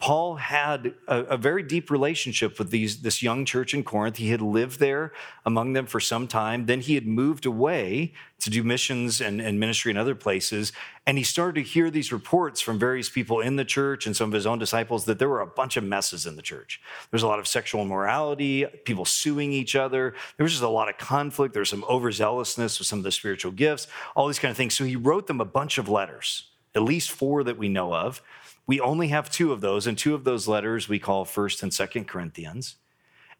Paul 0.00 0.36
had 0.36 0.94
a, 1.06 1.18
a, 1.24 1.36
very 1.36 1.62
deep 1.62 1.90
relationship 1.90 2.58
with 2.58 2.70
these, 2.70 3.02
this 3.02 3.22
young 3.22 3.44
church 3.44 3.74
in 3.74 3.84
Corinth. 3.84 4.16
He 4.16 4.30
had 4.30 4.40
lived 4.40 4.80
there 4.80 5.12
among 5.44 5.74
them 5.74 5.84
for 5.84 6.00
some 6.00 6.26
time. 6.26 6.64
Then 6.64 6.80
he 6.80 6.94
had 6.94 7.06
moved 7.06 7.44
away 7.44 8.14
to 8.40 8.48
do 8.48 8.64
missions 8.64 9.20
and, 9.20 9.42
and 9.42 9.60
ministry 9.60 9.90
in 9.90 9.98
other 9.98 10.14
places. 10.14 10.72
And 11.06 11.18
he 11.18 11.24
started 11.24 11.62
to 11.62 11.70
hear 11.70 11.90
these 11.90 12.12
reports 12.12 12.62
from 12.62 12.78
various 12.78 13.10
people 13.10 13.40
in 13.40 13.56
the 13.56 13.64
church 13.64 14.06
and 14.06 14.16
some 14.16 14.30
of 14.30 14.32
his 14.32 14.46
own 14.46 14.58
disciples 14.58 15.04
that 15.04 15.18
there 15.18 15.28
were 15.28 15.42
a 15.42 15.46
bunch 15.46 15.76
of 15.76 15.84
messes 15.84 16.24
in 16.24 16.34
the 16.34 16.42
church. 16.42 16.80
There's 17.10 17.22
a 17.22 17.28
lot 17.28 17.38
of 17.38 17.46
sexual 17.46 17.82
immorality, 17.82 18.64
people 18.86 19.04
suing 19.04 19.52
each 19.52 19.76
other. 19.76 20.14
There 20.38 20.44
was 20.44 20.52
just 20.52 20.64
a 20.64 20.68
lot 20.68 20.88
of 20.88 20.96
conflict. 20.96 21.52
There's 21.52 21.68
some 21.68 21.82
overzealousness 21.82 22.78
with 22.78 22.86
some 22.86 23.00
of 23.00 23.04
the 23.04 23.12
spiritual 23.12 23.52
gifts, 23.52 23.86
all 24.16 24.28
these 24.28 24.38
kind 24.38 24.50
of 24.50 24.56
things. 24.56 24.74
So 24.74 24.84
he 24.84 24.96
wrote 24.96 25.26
them 25.26 25.42
a 25.42 25.44
bunch 25.44 25.76
of 25.76 25.90
letters, 25.90 26.44
at 26.74 26.80
least 26.80 27.10
four 27.10 27.44
that 27.44 27.58
we 27.58 27.68
know 27.68 27.92
of 27.94 28.22
we 28.70 28.78
only 28.78 29.08
have 29.08 29.28
two 29.28 29.50
of 29.50 29.60
those, 29.60 29.88
and 29.88 29.98
two 29.98 30.14
of 30.14 30.22
those 30.22 30.46
letters 30.46 30.88
we 30.88 31.00
call 31.00 31.24
First 31.24 31.64
and 31.64 31.74
Second 31.74 32.06
Corinthians. 32.06 32.76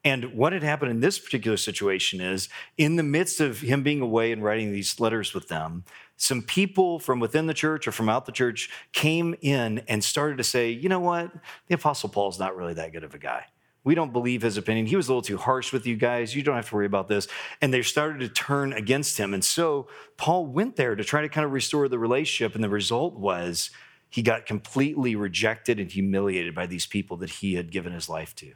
And 0.03 0.35
what 0.35 0.53
had 0.53 0.65
happened 0.65 0.91
in 0.91 0.99
this 0.99 1.21
particular 1.21 1.57
situation 1.57 2.21
is, 2.21 2.49
in 2.77 2.97
the 2.97 3.05
midst 3.05 3.41
of 3.41 3.61
him 3.61 3.85
being 3.85 4.01
away 4.01 4.33
and 4.33 4.43
writing 4.43 4.73
these 4.73 4.99
letters 4.99 5.33
with 5.33 5.47
them, 5.47 5.85
some 6.17 6.43
people 6.43 6.99
from 6.99 7.21
within 7.21 7.47
the 7.47 7.55
church 7.55 7.87
or 7.87 7.93
from 7.93 8.09
out 8.09 8.27
the 8.27 8.33
church 8.33 8.71
came 8.91 9.37
in 9.41 9.85
and 9.87 10.03
started 10.03 10.37
to 10.39 10.43
say, 10.43 10.69
you 10.69 10.89
know 10.89 10.99
what? 10.99 11.31
The 11.69 11.77
Apostle 11.77 12.09
Paul's 12.09 12.41
not 12.41 12.57
really 12.57 12.75
that 12.75 12.91
good 12.93 13.05
of 13.05 13.15
a 13.15 13.19
guy. 13.19 13.45
We 13.85 13.95
don't 13.95 14.13
believe 14.13 14.43
his 14.43 14.57
opinion. 14.57 14.87
He 14.87 14.97
was 14.97 15.07
a 15.07 15.13
little 15.13 15.23
too 15.23 15.39
harsh 15.39 15.73
with 15.73 15.87
you 15.87 15.95
guys. 15.95 16.35
You 16.35 16.43
don't 16.43 16.57
have 16.57 16.71
to 16.71 16.75
worry 16.75 16.87
about 16.87 17.07
this. 17.07 17.29
And 17.63 17.73
they 17.73 17.83
started 17.83 18.19
to 18.19 18.29
turn 18.29 18.73
against 18.73 19.17
him. 19.17 19.33
And 19.33 19.45
so 19.45 19.87
Paul 20.17 20.47
went 20.47 20.75
there 20.75 20.97
to 20.97 21.05
try 21.05 21.23
to 21.23 21.29
kind 21.29 21.45
of 21.45 21.53
restore 21.53 21.87
the 21.87 22.01
relationship. 22.01 22.57
And 22.57 22.65
the 22.65 22.69
result 22.69 23.15
was 23.15 23.71
He 24.11 24.23
got 24.23 24.45
completely 24.45 25.15
rejected 25.15 25.79
and 25.79 25.91
humiliated 25.91 26.55
by 26.55 26.67
these 26.67 26.85
people 26.85 27.17
that 27.19 27.31
he 27.31 27.55
had 27.55 27.71
given 27.71 27.93
his 27.93 28.09
life 28.09 28.35
to. 28.37 28.55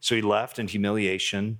So 0.00 0.14
he 0.14 0.22
left 0.22 0.58
in 0.58 0.68
humiliation 0.68 1.58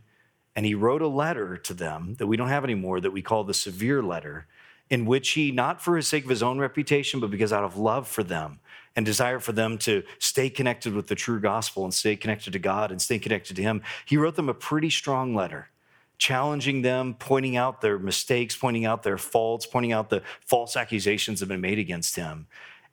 and 0.55 0.65
he 0.65 0.75
wrote 0.75 1.03
a 1.03 1.09
letter 1.09 1.57
to 1.57 1.75
them 1.75 2.15
that 2.19 2.29
we 2.29 2.37
don't 2.37 2.49
have 2.49 2.65
anymore 2.65 3.01
that 3.01 3.11
we 3.11 3.23
call 3.23 3.43
the 3.43 3.55
severe 3.55 4.03
letter, 4.03 4.47
in 4.89 5.07
which 5.07 5.31
he, 5.31 5.51
not 5.51 5.83
for 5.83 5.97
his 5.97 6.07
sake 6.07 6.25
of 6.25 6.31
his 6.31 6.43
own 6.43 6.59
reputation, 6.59 7.19
but 7.19 7.31
because 7.31 7.53
out 7.53 7.65
of 7.65 7.77
love 7.77 8.07
for 8.07 8.23
them 8.23 8.61
and 8.95 9.05
desire 9.05 9.41
for 9.41 9.53
them 9.53 9.77
to 9.79 10.05
stay 10.21 10.49
connected 10.49 10.95
with 10.95 11.09
the 11.09 11.17
true 11.17 11.41
gospel 11.41 11.85
and 11.85 11.93
stay 11.93 12.15
connected 12.15 12.53
to 12.53 12.59
God 12.61 12.93
and 12.93 13.03
stay 13.03 13.19
connected 13.19 13.57
to 13.57 13.63
him, 13.63 13.83
he 14.05 14.17
wrote 14.17 14.37
them 14.37 14.49
a 14.49 14.55
pretty 14.55 14.91
strong 14.91 15.35
letter 15.35 15.71
challenging 16.17 16.83
them, 16.83 17.15
pointing 17.19 17.57
out 17.57 17.81
their 17.81 17.99
mistakes, 17.99 18.57
pointing 18.57 18.85
out 18.85 19.03
their 19.03 19.19
faults, 19.19 19.67
pointing 19.67 19.93
out 19.93 20.11
the 20.11 20.23
false 20.41 20.77
accusations 20.77 21.41
that 21.41 21.45
have 21.45 21.49
been 21.49 21.61
made 21.61 21.79
against 21.79 22.17
him. 22.17 22.47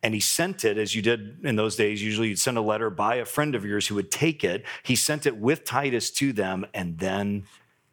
And 0.03 0.13
he 0.13 0.19
sent 0.19 0.65
it, 0.65 0.77
as 0.77 0.95
you 0.95 1.01
did 1.01 1.45
in 1.45 1.55
those 1.55 1.75
days. 1.75 2.03
Usually 2.03 2.29
you'd 2.29 2.39
send 2.39 2.57
a 2.57 2.61
letter 2.61 2.89
by 2.89 3.15
a 3.15 3.25
friend 3.25 3.53
of 3.53 3.63
yours 3.63 3.87
who 3.87 3.95
would 3.95 4.09
take 4.09 4.43
it. 4.43 4.65
He 4.83 4.95
sent 4.95 5.27
it 5.27 5.37
with 5.37 5.63
Titus 5.63 6.09
to 6.11 6.33
them, 6.33 6.65
and 6.73 6.97
then 6.97 7.43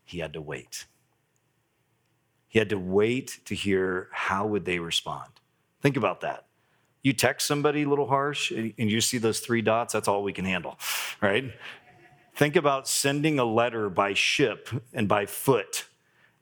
he 0.04 0.20
had 0.20 0.32
to 0.32 0.40
wait. 0.40 0.86
He 2.48 2.58
had 2.58 2.70
to 2.70 2.78
wait 2.78 3.40
to 3.44 3.54
hear 3.54 4.08
how 4.10 4.46
would 4.46 4.64
they 4.64 4.78
respond. 4.78 5.30
Think 5.82 5.96
about 5.96 6.22
that. 6.22 6.46
You 7.02 7.12
text 7.12 7.46
somebody 7.46 7.82
a 7.82 7.88
little 7.88 8.08
harsh 8.08 8.50
and 8.50 8.72
you 8.76 9.00
see 9.00 9.18
those 9.18 9.40
three 9.40 9.62
dots, 9.62 9.92
that's 9.92 10.08
all 10.08 10.22
we 10.22 10.32
can 10.32 10.44
handle, 10.44 10.78
right? 11.20 11.52
Think 12.34 12.56
about 12.56 12.88
sending 12.88 13.38
a 13.38 13.44
letter 13.44 13.88
by 13.90 14.14
ship 14.14 14.68
and 14.92 15.08
by 15.08 15.26
foot 15.26 15.84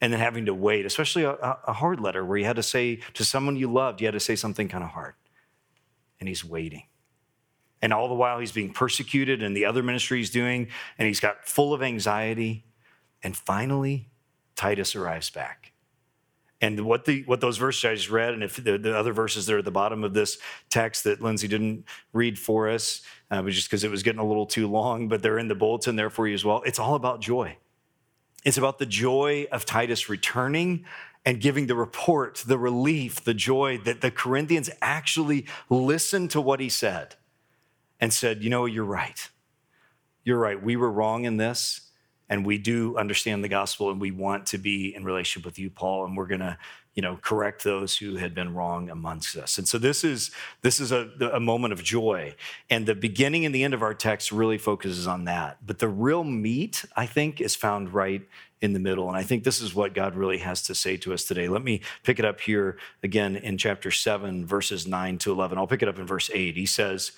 and 0.01 0.13
then 0.13 0.21
having 0.21 0.47
to 0.47 0.55
wait, 0.55 0.87
especially 0.87 1.25
a, 1.25 1.33
a, 1.33 1.73
hard 1.73 2.01
letter 2.01 2.25
where 2.25 2.37
you 2.37 2.45
had 2.45 2.57
to 2.57 2.63
say 2.63 3.01
to 3.15 3.25
someone 3.25 3.57
you 3.57 3.73
loved, 3.73 4.01
you 4.01 4.07
had 4.07 4.13
to 4.13 4.21
say 4.21 4.37
something 4.37 4.69
kind 4.69 4.85
of 4.85 4.91
hard. 4.91 5.15
And 6.21 6.29
he's 6.29 6.45
waiting. 6.45 6.85
And 7.83 7.93
all 7.93 8.09
the 8.09 8.15
while, 8.15 8.39
he's 8.39 8.53
being 8.53 8.73
persecuted 8.73 9.43
and 9.43 9.57
the 9.57 9.67
other 9.67 9.83
ministry 9.83 10.19
he's 10.19 10.31
doing, 10.31 10.69
and 10.99 11.07
he's 11.07 11.21
got 11.21 11.47
full 11.47 11.75
of 11.75 11.83
anxiety. 11.83 12.65
And 13.23 13.37
finally, 13.37 14.09
Titus 14.55 14.97
arrives 14.97 15.31
back. 15.31 15.73
And 16.61 16.87
what, 16.87 17.05
the, 17.05 17.23
what 17.25 17.43
those 17.43 17.59
verses 17.59 17.85
I 17.85 17.95
just 17.95 18.11
read, 18.11 18.33
and 18.33 18.43
if 18.43 18.57
the, 18.57 18.79
the 18.79 18.97
other 18.97 19.13
verses 19.13 19.45
there 19.45 19.59
at 19.59 19.67
the 19.67 19.71
bottom 19.71 20.05
of 20.05 20.15
this 20.15 20.39
text 20.71 21.05
that 21.05 21.21
Lindsay 21.21 21.49
didn't 21.49 21.85
read 22.15 22.39
for 22.39 22.71
us, 22.71 23.03
uh, 23.31 23.43
just 23.43 23.69
because 23.69 23.85
it 23.85 23.91
was 23.91 24.03
getting 24.03 24.21
a 24.21 24.27
little 24.27 24.47
too 24.47 24.67
long, 24.67 25.07
but 25.09 25.23
they're 25.23 25.39
in 25.39 25.49
the 25.49 25.55
bulletin 25.55 25.97
there 25.97 26.09
for 26.09 26.27
you 26.27 26.33
as 26.33 26.47
well. 26.47 26.63
It's 26.65 26.79
all 26.79 26.95
about 26.95 27.21
joy. 27.21 27.59
It's 28.43 28.57
about 28.57 28.79
the 28.79 28.87
joy 28.87 29.47
of 29.53 29.67
Titus 29.67 30.09
returning 30.09 30.87
and 31.27 31.41
giving 31.41 31.67
the 31.67 31.75
report, 31.75 32.45
the 32.47 32.57
relief, 32.57 33.23
the 33.23 33.35
joy 33.35 33.79
that 33.79 34.01
the 34.01 34.13
Corinthians 34.13 34.71
actually 34.81 35.45
listened 35.69 36.31
to 36.31 36.41
what 36.41 36.61
he 36.61 36.69
said 36.69 37.17
and 38.01 38.15
said, 38.15 38.43
You 38.45 38.49
know, 38.49 38.65
you're 38.65 38.85
right. 38.85 39.29
You're 40.25 40.39
right. 40.39 40.63
We 40.63 40.77
were 40.77 40.91
wrong 40.91 41.25
in 41.25 41.37
this 41.37 41.87
and 42.29 42.45
we 42.45 42.59
do 42.59 42.97
understand 42.97 43.45
the 43.45 43.49
gospel 43.49 43.91
and 43.91 44.01
we 44.01 44.11
want 44.11 44.47
to 44.47 44.59
be 44.59 44.95
in 44.95 45.05
relationship 45.05 45.45
with 45.45 45.59
you 45.59 45.71
paul 45.71 46.05
and 46.05 46.17
we're 46.17 46.27
going 46.27 46.41
to 46.41 46.59
you 46.95 47.03
know 47.03 47.19
correct 47.21 47.63
those 47.63 47.97
who 47.99 48.17
had 48.17 48.35
been 48.35 48.55
wrong 48.55 48.91
amongst 48.91 49.37
us 49.37 49.59
and 49.59 49.69
so 49.69 49.79
this 49.79 50.03
is 50.03 50.31
this 50.63 50.81
is 50.81 50.93
a, 50.93 51.11
a 51.33 51.41
moment 51.41 51.73
of 51.73 51.83
joy 51.83 52.35
and 52.71 52.87
the 52.87 52.95
beginning 52.95 53.45
and 53.45 53.55
the 53.55 53.65
end 53.65 53.75
of 53.75 53.83
our 53.83 53.95
text 53.95 54.33
really 54.33 54.59
focuses 54.59 55.07
on 55.07 55.25
that 55.25 55.59
but 55.65 55.79
the 55.79 55.89
real 55.89 56.25
meat 56.25 56.85
i 56.97 57.07
think 57.07 57.41
is 57.41 57.55
found 57.55 57.93
right 57.93 58.27
in 58.61 58.73
the 58.73 58.81
middle. 58.81 59.09
And 59.09 59.17
i 59.17 59.23
think 59.23 59.45
this 59.45 59.61
is 59.61 59.75
what 59.75 59.95
god 59.95 60.15
really 60.15 60.39
has 60.39 60.63
to 60.63 60.75
say 60.75 60.97
to 60.99 61.13
us 61.13 61.25
today. 61.25 61.49
Let 61.49 61.63
me 61.63 61.83
pick 62.03 62.19
it 62.19 62.25
up 62.25 62.41
here 62.41 62.79
again 63.03 63.37
in 63.37 63.59
chapter 63.59 63.91
7 63.91 64.47
verses 64.47 64.87
9 64.87 65.19
to 65.19 65.33
11 65.33 65.59
i'll 65.59 65.67
pick 65.67 65.83
it 65.83 65.89
up 65.89 65.99
in 65.99 66.07
verse 66.07 66.31
8 66.33 66.57
he 66.57 66.67
says 66.67 67.13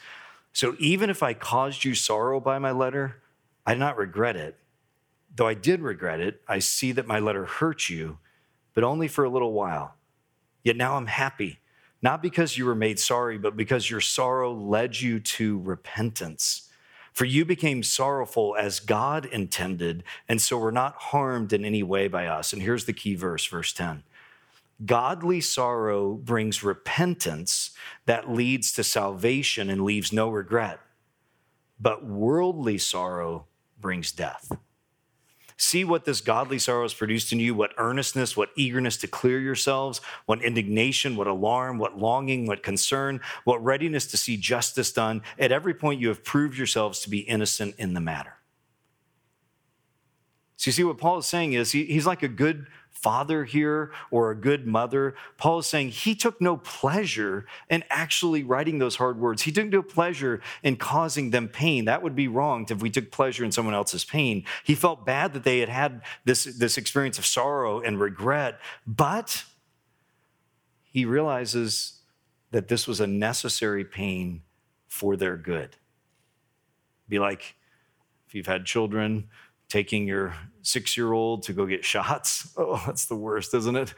so 0.53 0.75
even 0.79 1.11
if 1.11 1.23
i 1.23 1.35
caused 1.35 1.85
you 1.85 1.95
sorrow 1.95 2.41
by 2.41 2.59
my 2.59 2.73
letter 2.73 3.23
i 3.67 3.75
do 3.75 3.81
not 3.81 3.97
regret 3.97 4.37
it. 4.37 4.57
Though 5.35 5.47
I 5.47 5.55
did 5.55 5.83
regret 5.83 6.21
it, 6.21 6.41
I 6.49 6.59
see 6.59 6.91
that 6.93 7.07
my 7.07 7.21
letter 7.21 7.45
hurt 7.45 7.89
you, 7.89 8.19
but 8.75 8.83
only 8.83 9.07
for 9.07 9.25
a 9.25 9.31
little 9.31 9.53
while. 9.53 9.95
Yet 10.65 10.77
now 10.77 10.97
I'm 10.97 11.07
happy, 11.07 11.61
not 12.03 12.23
because 12.23 12.59
you 12.59 12.65
were 12.67 12.75
made 12.75 12.99
sorry, 12.99 13.39
but 13.39 13.57
because 13.57 13.89
your 13.89 14.01
sorrow 14.01 14.53
led 14.53 15.01
you 15.01 15.21
to 15.21 15.61
repentance. 15.61 16.68
For 17.19 17.25
you 17.25 17.45
became 17.45 17.83
sorrowful 17.83 18.55
as 18.57 18.79
God 18.79 19.27
intended, 19.27 20.05
and 20.29 20.41
so 20.41 20.57
were 20.57 20.71
not 20.71 20.95
harmed 20.95 21.53
in 21.53 21.65
any 21.65 21.83
way 21.83 22.07
by 22.07 22.29
us. 22.29 22.53
And 22.53 22.63
here's 22.63 22.85
the 22.85 22.93
key 22.93 23.17
verse, 23.17 23.45
verse 23.45 23.73
10. 23.73 24.05
Godly 24.87 25.41
sorrow 25.41 26.13
brings 26.15 26.63
repentance 26.63 27.73
that 28.07 28.31
leads 28.31 28.73
to 28.75 28.85
salvation 28.85 29.69
and 29.69 29.83
leaves 29.83 30.13
no 30.13 30.29
regret, 30.29 30.79
but 31.81 32.07
worldly 32.07 32.79
sorrow 32.79 33.47
brings 33.81 34.13
death. 34.13 34.53
See 35.61 35.85
what 35.85 36.05
this 36.05 36.21
godly 36.21 36.61
sorrow 36.61 36.83
has 36.83 36.95
produced 36.95 37.33
in 37.33 37.41
you 37.41 37.53
what 37.53 37.73
earnestness, 37.79 38.37
what 38.37 38.51
eagerness 38.55 38.97
to 38.99 39.09
clear 39.09 39.41
yourselves, 39.41 40.01
what 40.25 40.43
indignation, 40.43 41.17
what 41.17 41.27
alarm, 41.27 41.79
what 41.79 41.99
longing, 41.99 42.47
what 42.47 42.63
concern, 42.63 43.21
what 43.45 43.63
readiness 43.63 44.07
to 44.07 44.17
see 44.17 44.37
justice 44.37 44.93
done. 44.93 45.21
At 45.37 45.51
every 45.51 45.75
point, 45.75 46.01
you 46.01 46.09
have 46.09 46.23
proved 46.23 46.57
yourselves 46.57 47.01
to 47.01 47.11
be 47.11 47.19
innocent 47.19 47.75
in 47.77 47.93
the 47.93 48.01
matter. 48.01 48.38
So, 50.59 50.69
you 50.69 50.73
see, 50.73 50.83
what 50.83 50.99
Paul 50.99 51.19
is 51.19 51.27
saying 51.27 51.53
is 51.53 51.71
he, 51.71 51.85
he's 51.85 52.05
like 52.05 52.25
a 52.25 52.29
good 52.29 52.67
father 52.91 53.45
here 53.45 53.93
or 54.11 54.33
a 54.33 54.35
good 54.35 54.67
mother. 54.67 55.15
Paul 55.37 55.61
is 55.61 55.67
saying 55.67 55.91
he 55.91 56.17
took 56.17 56.41
no 56.41 56.57
pleasure 56.57 57.47
in 57.71 57.85
actually 57.91 58.43
writing 58.43 58.81
those 58.81 58.97
hard 58.97 59.21
words. 59.21 59.43
He 59.43 59.53
took 59.53 59.69
no 59.69 59.83
pleasure 59.83 60.41
in 60.65 60.75
causing 60.75 61.31
them 61.31 61.47
pain. 61.47 61.85
That 61.85 62.03
would 62.03 62.17
be 62.17 62.27
wrong 62.27 62.67
if 62.69 62.83
we 62.83 62.91
took 62.91 63.13
pleasure 63.13 63.45
in 63.45 63.53
someone 63.53 63.73
else's 63.73 64.05
pain. 64.05 64.45
He 64.65 64.75
felt 64.75 65.07
bad 65.07 65.33
that 65.35 65.45
they 65.45 65.61
had 65.61 65.69
had 65.69 66.03
this, 66.25 66.43
this 66.43 66.77
experience 66.77 67.21
of 67.21 67.27
sorrow 67.27 67.81
and 67.81 68.01
regret, 68.01 68.59
but 68.85 69.45
he 70.91 71.05
realizes 71.05 72.01
that 72.51 72.67
this 72.67 72.89
was 72.89 72.99
a 72.99 73.07
necessary 73.07 73.85
pain 73.85 74.43
for 74.89 75.17
their 75.17 75.37
good. 75.37 75.77
Be 77.09 77.21
like 77.21 77.55
if 78.27 78.35
you've 78.35 78.47
had 78.47 78.67
children, 78.67 79.29
taking 79.69 80.07
your 80.07 80.35
six 80.63 80.97
year 80.97 81.13
old 81.13 81.43
to 81.45 81.53
go 81.53 81.67
get 81.67 81.85
shots. 81.85 82.53
Oh, 82.59 82.83
that's 82.87 83.07
the 83.07 83.17
worst, 83.17 83.55
isn't 83.55 83.77
it? 83.77 83.95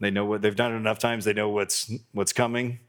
They 0.00 0.10
know 0.10 0.24
what 0.24 0.42
they've 0.42 0.56
done 0.56 0.72
it 0.72 0.76
enough 0.76 0.98
times, 0.98 1.24
they 1.24 1.32
know 1.32 1.48
what's, 1.48 1.92
what's 2.12 2.32
coming. 2.32 2.80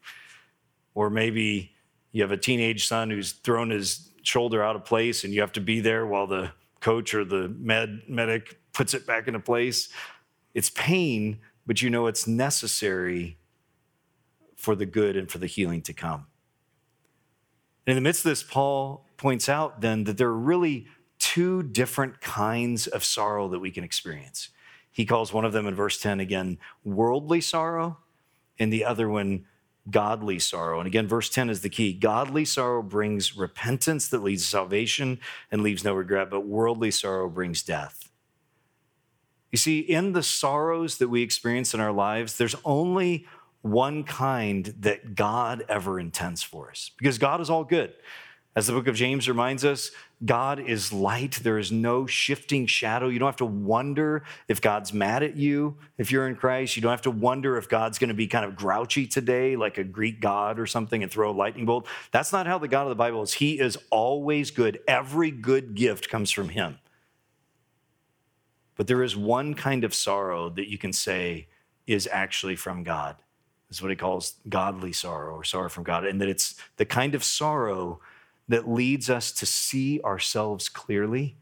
Or 0.94 1.10
maybe 1.10 1.72
you 2.12 2.22
have 2.22 2.32
a 2.32 2.38
teenage 2.38 2.88
son 2.88 3.10
who's 3.10 3.32
thrown 3.32 3.70
his 3.70 4.10
shoulder 4.24 4.64
out 4.64 4.76
of 4.76 4.86
place 4.86 5.24
and 5.24 5.34
you 5.34 5.42
have 5.42 5.52
to 5.54 5.62
be 5.62 5.80
there 5.80 6.06
while 6.06 6.28
the 6.28 6.52
coach 6.80 7.14
or 7.14 7.24
the 7.24 7.50
med, 7.50 8.02
medic 8.08 8.60
puts 8.74 8.94
it 8.94 9.06
back 9.06 9.28
into 9.28 9.40
place. 9.40 9.90
It's 10.54 10.70
pain, 10.72 11.40
but 11.66 11.82
you 11.82 11.90
know 11.90 12.08
it's 12.08 12.28
necessary 12.28 13.38
for 14.56 14.76
the 14.76 14.86
good 14.86 15.16
and 15.16 15.30
for 15.30 15.38
the 15.38 15.48
healing 15.48 15.82
to 15.84 15.94
come. 15.94 16.28
And 17.86 17.92
in 17.92 17.96
the 17.96 18.08
midst 18.08 18.26
of 18.26 18.30
this, 18.30 18.44
Paul 18.44 19.06
points 19.18 19.50
out 19.50 19.82
then 19.82 20.04
that 20.04 20.18
there 20.18 20.28
are 20.28 20.38
really 20.38 20.88
two 21.34 21.64
different 21.64 22.20
kinds 22.20 22.88
of 22.88 23.06
sorrow 23.06 23.48
that 23.48 23.60
we 23.60 23.72
can 23.72 23.86
experience. 23.86 24.50
He 24.92 25.06
calls 25.06 25.32
one 25.32 25.46
of 25.46 25.54
them 25.54 25.66
in 25.66 25.74
verse 25.74 25.98
10 25.98 26.20
again 26.20 26.58
worldly 26.84 27.40
sorrow, 27.40 28.00
and 28.60 28.72
the 28.72 28.84
other 28.84 29.08
one 29.08 29.46
godly 29.90 30.40
sorrow. 30.40 30.80
And 30.80 30.88
again, 30.88 31.08
verse 31.08 31.30
10 31.30 31.50
is 31.50 31.62
the 31.62 31.70
key. 31.70 31.94
Godly 31.94 32.44
sorrow 32.44 32.84
brings 32.84 33.38
repentance 33.38 34.10
that 34.10 34.22
leads 34.22 34.44
to 34.44 34.50
salvation 34.50 35.22
and 35.50 35.64
leaves 35.64 35.86
no 35.86 35.94
regret, 35.94 36.30
but 36.30 36.42
worldly 36.42 36.92
sorrow 36.92 37.30
brings 37.30 37.64
death. 37.64 38.10
You 39.54 39.58
see, 39.58 39.80
in 39.80 40.12
the 40.12 40.24
sorrows 40.24 40.98
that 40.98 41.08
we 41.08 41.22
experience 41.22 41.74
in 41.74 41.80
our 41.80 41.94
lives, 41.94 42.38
there's 42.38 42.56
only 42.66 43.26
one 43.62 44.04
kind 44.04 44.76
that 44.80 45.16
God 45.16 45.64
ever 45.70 45.98
intends 45.98 46.44
for 46.44 46.70
us 46.70 46.92
because 46.98 47.18
God 47.18 47.40
is 47.40 47.50
all 47.50 47.64
good. 47.64 47.94
As 48.53 48.67
the 48.67 48.74
book 48.74 48.88
of 48.88 48.96
James 48.96 49.29
reminds 49.29 49.63
us, 49.63 49.91
God 50.25 50.60
is 50.60 50.91
light. 50.91 51.39
There 51.41 51.58
is 51.58 51.72
no 51.72 52.05
shifting 52.05 52.65
shadow. 52.65 53.08
You 53.08 53.17
don't 53.17 53.29
have 53.29 53.38
to 53.38 53.46
wonder 53.46 54.24
if 54.50 54.60
God's 54.60 54.91
mad 54.91 55.24
at 55.24 55.38
you 55.38 55.77
if 55.98 56.12
you're 56.12 56.27
in 56.27 56.36
Christ. 56.36 56.75
You 56.75 56.81
don't 56.81 56.91
have 56.91 57.01
to 57.03 57.12
wonder 57.12 57.58
if 57.58 57.70
God's 57.70 57.98
going 57.98 58.10
to 58.10 58.13
be 58.13 58.27
kind 58.27 58.43
of 58.43 58.58
grouchy 58.58 59.08
today, 59.08 59.55
like 59.55 59.77
a 59.77 59.86
Greek 59.86 60.20
god 60.20 60.60
or 60.60 60.65
something, 60.65 61.01
and 61.01 61.10
throw 61.10 61.31
a 61.31 61.34
lightning 61.34 61.65
bolt. 61.65 61.88
That's 62.12 62.34
not 62.34 62.46
how 62.46 62.58
the 62.58 62.67
God 62.67 62.84
of 62.84 62.89
the 62.89 62.96
Bible 62.96 63.22
is. 63.22 63.34
He 63.34 63.58
is 63.58 63.77
always 63.89 64.51
good. 64.51 64.81
Every 64.86 65.31
good 65.31 65.74
gift 65.74 66.10
comes 66.10 66.29
from 66.29 66.50
Him. 66.50 66.77
But 68.75 68.88
there 68.88 69.01
is 69.01 69.15
one 69.15 69.53
kind 69.53 69.86
of 69.86 69.93
sorrow 69.93 70.50
that 70.50 70.70
you 70.70 70.77
can 70.77 70.91
say 70.91 71.48
is 71.88 72.08
actually 72.12 72.58
from 72.58 72.84
God. 72.84 73.15
That's 73.70 73.81
what 73.81 73.91
he 73.91 73.96
calls 73.96 74.36
godly 74.50 74.91
sorrow 74.91 75.36
or 75.36 75.46
sorrow 75.46 75.70
from 75.70 75.84
God. 75.84 76.05
And 76.05 76.20
that 76.20 76.27
it's 76.27 76.55
the 76.75 76.86
kind 76.86 77.15
of 77.15 77.24
sorrow 77.24 78.01
that 78.51 78.70
leads 78.70 79.10
us 79.10 79.31
to 79.31 79.46
see 79.46 80.01
ourselves 80.01 80.70
clearly 80.70 81.38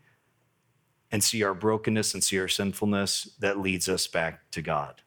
and 1.11 1.23
see 1.23 1.43
our 1.43 1.53
brokenness 1.53 2.13
and 2.13 2.23
see 2.23 2.39
our 2.39 2.47
sinfulness 2.47 3.35
that 3.39 3.59
leads 3.59 3.89
us 3.89 4.07
back 4.07 4.49
to 4.51 4.61
God. 4.61 5.01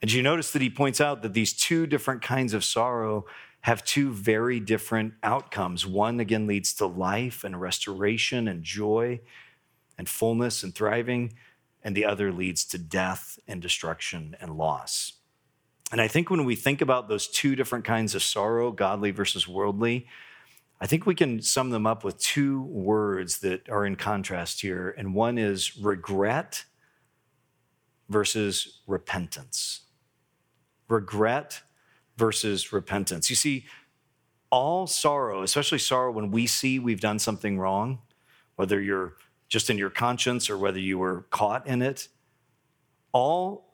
And 0.00 0.12
you 0.12 0.22
notice 0.22 0.50
that 0.52 0.62
he 0.62 0.70
points 0.70 1.00
out 1.00 1.22
that 1.22 1.32
these 1.32 1.52
two 1.52 1.86
different 1.86 2.22
kinds 2.22 2.54
of 2.54 2.64
sorrow 2.64 3.24
have 3.62 3.84
two 3.84 4.12
very 4.12 4.58
different 4.58 5.14
outcomes. 5.22 5.86
One, 5.86 6.18
again, 6.18 6.46
leads 6.46 6.74
to 6.74 6.86
life 6.86 7.44
and 7.44 7.60
restoration 7.60 8.48
and 8.48 8.64
joy 8.64 9.20
and 9.96 10.08
fullness 10.08 10.64
and 10.64 10.74
thriving, 10.74 11.34
and 11.84 11.96
the 11.96 12.04
other 12.04 12.32
leads 12.32 12.64
to 12.66 12.78
death 12.78 13.38
and 13.46 13.62
destruction 13.62 14.36
and 14.40 14.56
loss. 14.56 15.14
And 15.92 16.00
I 16.00 16.08
think 16.08 16.30
when 16.30 16.44
we 16.44 16.56
think 16.56 16.80
about 16.80 17.08
those 17.08 17.28
two 17.28 17.54
different 17.54 17.84
kinds 17.84 18.14
of 18.14 18.22
sorrow, 18.22 18.72
godly 18.72 19.10
versus 19.10 19.46
worldly, 19.46 20.06
I 20.82 20.86
think 20.86 21.06
we 21.06 21.14
can 21.14 21.40
sum 21.40 21.70
them 21.70 21.86
up 21.86 22.02
with 22.02 22.18
two 22.18 22.62
words 22.62 23.38
that 23.38 23.68
are 23.68 23.86
in 23.86 23.94
contrast 23.94 24.62
here. 24.62 24.92
And 24.98 25.14
one 25.14 25.38
is 25.38 25.76
regret 25.76 26.64
versus 28.08 28.80
repentance. 28.88 29.82
Regret 30.88 31.62
versus 32.16 32.72
repentance. 32.72 33.30
You 33.30 33.36
see, 33.36 33.64
all 34.50 34.88
sorrow, 34.88 35.44
especially 35.44 35.78
sorrow 35.78 36.10
when 36.10 36.32
we 36.32 36.48
see 36.48 36.80
we've 36.80 37.00
done 37.00 37.20
something 37.20 37.60
wrong, 37.60 38.00
whether 38.56 38.80
you're 38.80 39.14
just 39.48 39.70
in 39.70 39.78
your 39.78 39.88
conscience 39.88 40.50
or 40.50 40.58
whether 40.58 40.80
you 40.80 40.98
were 40.98 41.26
caught 41.30 41.64
in 41.64 41.80
it, 41.80 42.08
all, 43.12 43.68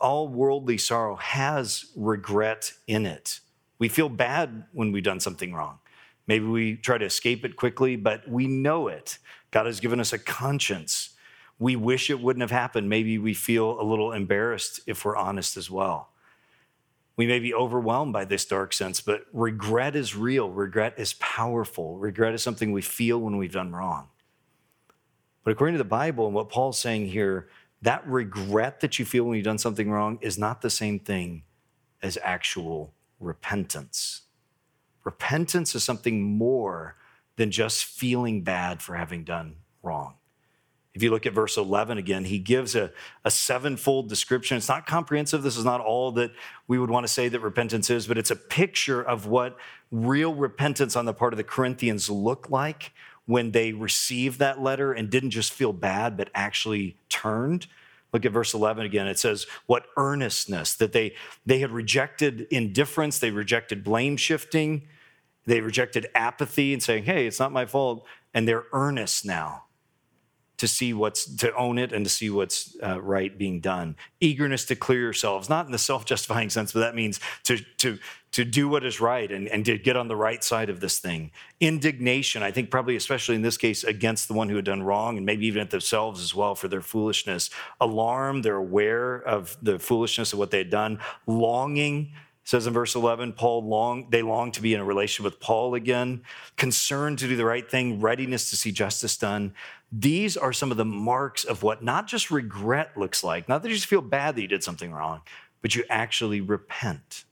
all 0.00 0.26
worldly 0.26 0.78
sorrow 0.78 1.16
has 1.16 1.84
regret 1.94 2.72
in 2.86 3.04
it. 3.04 3.40
We 3.78 3.90
feel 3.90 4.08
bad 4.08 4.64
when 4.72 4.90
we've 4.90 5.02
done 5.02 5.20
something 5.20 5.52
wrong. 5.52 5.80
Maybe 6.30 6.46
we 6.46 6.76
try 6.76 6.96
to 6.96 7.04
escape 7.04 7.44
it 7.44 7.56
quickly, 7.56 7.96
but 7.96 8.28
we 8.28 8.46
know 8.46 8.86
it. 8.86 9.18
God 9.50 9.66
has 9.66 9.80
given 9.80 9.98
us 9.98 10.12
a 10.12 10.18
conscience. 10.18 11.16
We 11.58 11.74
wish 11.74 12.08
it 12.08 12.20
wouldn't 12.20 12.42
have 12.42 12.52
happened. 12.52 12.88
Maybe 12.88 13.18
we 13.18 13.34
feel 13.34 13.80
a 13.80 13.82
little 13.82 14.12
embarrassed 14.12 14.78
if 14.86 15.04
we're 15.04 15.16
honest 15.16 15.56
as 15.56 15.72
well. 15.72 16.10
We 17.16 17.26
may 17.26 17.40
be 17.40 17.52
overwhelmed 17.52 18.12
by 18.12 18.26
this 18.26 18.44
dark 18.44 18.72
sense, 18.72 19.00
but 19.00 19.22
regret 19.32 19.96
is 19.96 20.14
real. 20.14 20.48
Regret 20.50 20.94
is 20.98 21.14
powerful. 21.14 21.98
Regret 21.98 22.32
is 22.32 22.44
something 22.44 22.70
we 22.70 22.80
feel 22.80 23.18
when 23.18 23.36
we've 23.36 23.50
done 23.50 23.72
wrong. 23.72 24.06
But 25.42 25.50
according 25.50 25.74
to 25.74 25.78
the 25.78 25.84
Bible 25.84 26.26
and 26.26 26.34
what 26.36 26.48
Paul's 26.48 26.78
saying 26.78 27.06
here, 27.08 27.48
that 27.82 28.06
regret 28.06 28.78
that 28.82 29.00
you 29.00 29.04
feel 29.04 29.24
when 29.24 29.34
you've 29.34 29.44
done 29.44 29.58
something 29.58 29.90
wrong 29.90 30.20
is 30.20 30.38
not 30.38 30.62
the 30.62 30.70
same 30.70 31.00
thing 31.00 31.42
as 32.00 32.16
actual 32.22 32.94
repentance. 33.18 34.22
Repentance 35.04 35.74
is 35.74 35.84
something 35.84 36.22
more 36.22 36.96
than 37.36 37.50
just 37.50 37.84
feeling 37.84 38.42
bad 38.42 38.82
for 38.82 38.94
having 38.94 39.24
done 39.24 39.56
wrong. 39.82 40.14
If 40.92 41.02
you 41.04 41.10
look 41.10 41.24
at 41.24 41.32
verse 41.32 41.56
11 41.56 41.98
again, 41.98 42.24
he 42.24 42.38
gives 42.38 42.74
a, 42.74 42.90
a 43.24 43.30
sevenfold 43.30 44.08
description. 44.08 44.56
It's 44.56 44.68
not 44.68 44.86
comprehensive. 44.86 45.42
This 45.42 45.56
is 45.56 45.64
not 45.64 45.80
all 45.80 46.10
that 46.12 46.32
we 46.66 46.78
would 46.78 46.90
want 46.90 47.06
to 47.06 47.12
say 47.12 47.28
that 47.28 47.40
repentance 47.40 47.90
is, 47.90 48.08
but 48.08 48.18
it's 48.18 48.32
a 48.32 48.36
picture 48.36 49.00
of 49.00 49.26
what 49.26 49.56
real 49.92 50.34
repentance 50.34 50.96
on 50.96 51.04
the 51.04 51.14
part 51.14 51.32
of 51.32 51.36
the 51.36 51.44
Corinthians 51.44 52.10
looked 52.10 52.50
like 52.50 52.92
when 53.26 53.52
they 53.52 53.72
received 53.72 54.40
that 54.40 54.60
letter 54.60 54.92
and 54.92 55.08
didn't 55.08 55.30
just 55.30 55.52
feel 55.52 55.72
bad, 55.72 56.16
but 56.16 56.28
actually 56.34 56.96
turned. 57.08 57.68
Look 58.12 58.24
at 58.24 58.32
verse 58.32 58.54
11 58.54 58.86
again. 58.86 59.06
It 59.06 59.18
says, 59.18 59.46
What 59.66 59.86
earnestness, 59.96 60.74
that 60.74 60.92
they, 60.92 61.14
they 61.46 61.60
had 61.60 61.70
rejected 61.70 62.46
indifference, 62.50 63.18
they 63.18 63.30
rejected 63.30 63.84
blame 63.84 64.16
shifting, 64.16 64.88
they 65.46 65.60
rejected 65.60 66.08
apathy 66.14 66.72
and 66.72 66.82
saying, 66.82 67.04
Hey, 67.04 67.26
it's 67.26 67.40
not 67.40 67.52
my 67.52 67.66
fault. 67.66 68.04
And 68.34 68.46
they're 68.46 68.66
earnest 68.72 69.24
now 69.24 69.64
to 70.60 70.68
see 70.68 70.92
what's 70.92 71.24
to 71.36 71.54
own 71.56 71.78
it 71.78 71.90
and 71.90 72.04
to 72.04 72.10
see 72.10 72.28
what's 72.28 72.76
uh, 72.82 73.00
right 73.00 73.38
being 73.38 73.60
done. 73.60 73.96
Eagerness 74.20 74.66
to 74.66 74.76
clear 74.76 75.00
yourselves 75.00 75.48
not 75.48 75.64
in 75.64 75.72
the 75.72 75.78
self-justifying 75.78 76.50
sense 76.50 76.72
but 76.72 76.80
that 76.80 76.94
means 76.94 77.18
to 77.44 77.56
to 77.78 77.98
to 78.32 78.44
do 78.44 78.68
what 78.68 78.84
is 78.84 79.00
right 79.00 79.32
and, 79.32 79.48
and 79.48 79.64
to 79.64 79.78
get 79.78 79.96
on 79.96 80.06
the 80.06 80.14
right 80.14 80.44
side 80.44 80.68
of 80.68 80.80
this 80.80 80.98
thing. 80.98 81.30
Indignation 81.60 82.42
i 82.42 82.50
think 82.50 82.70
probably 82.70 82.94
especially 82.94 83.36
in 83.36 83.40
this 83.40 83.56
case 83.56 83.84
against 83.84 84.28
the 84.28 84.34
one 84.34 84.50
who 84.50 84.56
had 84.56 84.66
done 84.66 84.82
wrong 84.82 85.16
and 85.16 85.24
maybe 85.24 85.46
even 85.46 85.62
at 85.62 85.70
themselves 85.70 86.20
as 86.20 86.34
well 86.34 86.54
for 86.54 86.68
their 86.68 86.82
foolishness. 86.82 87.48
Alarm 87.80 88.42
they're 88.42 88.56
aware 88.56 89.16
of 89.16 89.56
the 89.62 89.78
foolishness 89.78 90.34
of 90.34 90.38
what 90.38 90.50
they 90.50 90.58
had 90.58 90.70
done. 90.70 90.98
Longing 91.26 92.12
says 92.44 92.66
in 92.66 92.74
verse 92.74 92.94
11 92.94 93.32
paul 93.32 93.64
long 93.64 94.08
they 94.10 94.20
long 94.20 94.52
to 94.52 94.60
be 94.60 94.74
in 94.74 94.80
a 94.80 94.84
relation 94.84 95.24
with 95.24 95.40
paul 95.40 95.74
again. 95.74 96.20
Concerned 96.56 97.18
to 97.20 97.28
do 97.28 97.34
the 97.34 97.46
right 97.46 97.70
thing 97.70 97.98
readiness 97.98 98.50
to 98.50 98.56
see 98.56 98.70
justice 98.70 99.16
done 99.16 99.54
these 99.92 100.36
are 100.36 100.52
some 100.52 100.70
of 100.70 100.76
the 100.76 100.84
marks 100.84 101.44
of 101.44 101.62
what 101.62 101.82
not 101.82 102.06
just 102.06 102.30
regret 102.30 102.96
looks 102.96 103.24
like, 103.24 103.48
not 103.48 103.62
that 103.62 103.68
you 103.68 103.74
just 103.74 103.88
feel 103.88 104.00
bad 104.00 104.36
that 104.36 104.42
you 104.42 104.48
did 104.48 104.62
something 104.62 104.92
wrong, 104.92 105.22
but 105.62 105.74
you 105.74 105.84
actually 105.90 106.40
repent. 106.40 107.24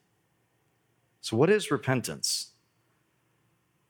So, 1.20 1.36
what 1.36 1.50
is 1.50 1.70
repentance? 1.70 2.50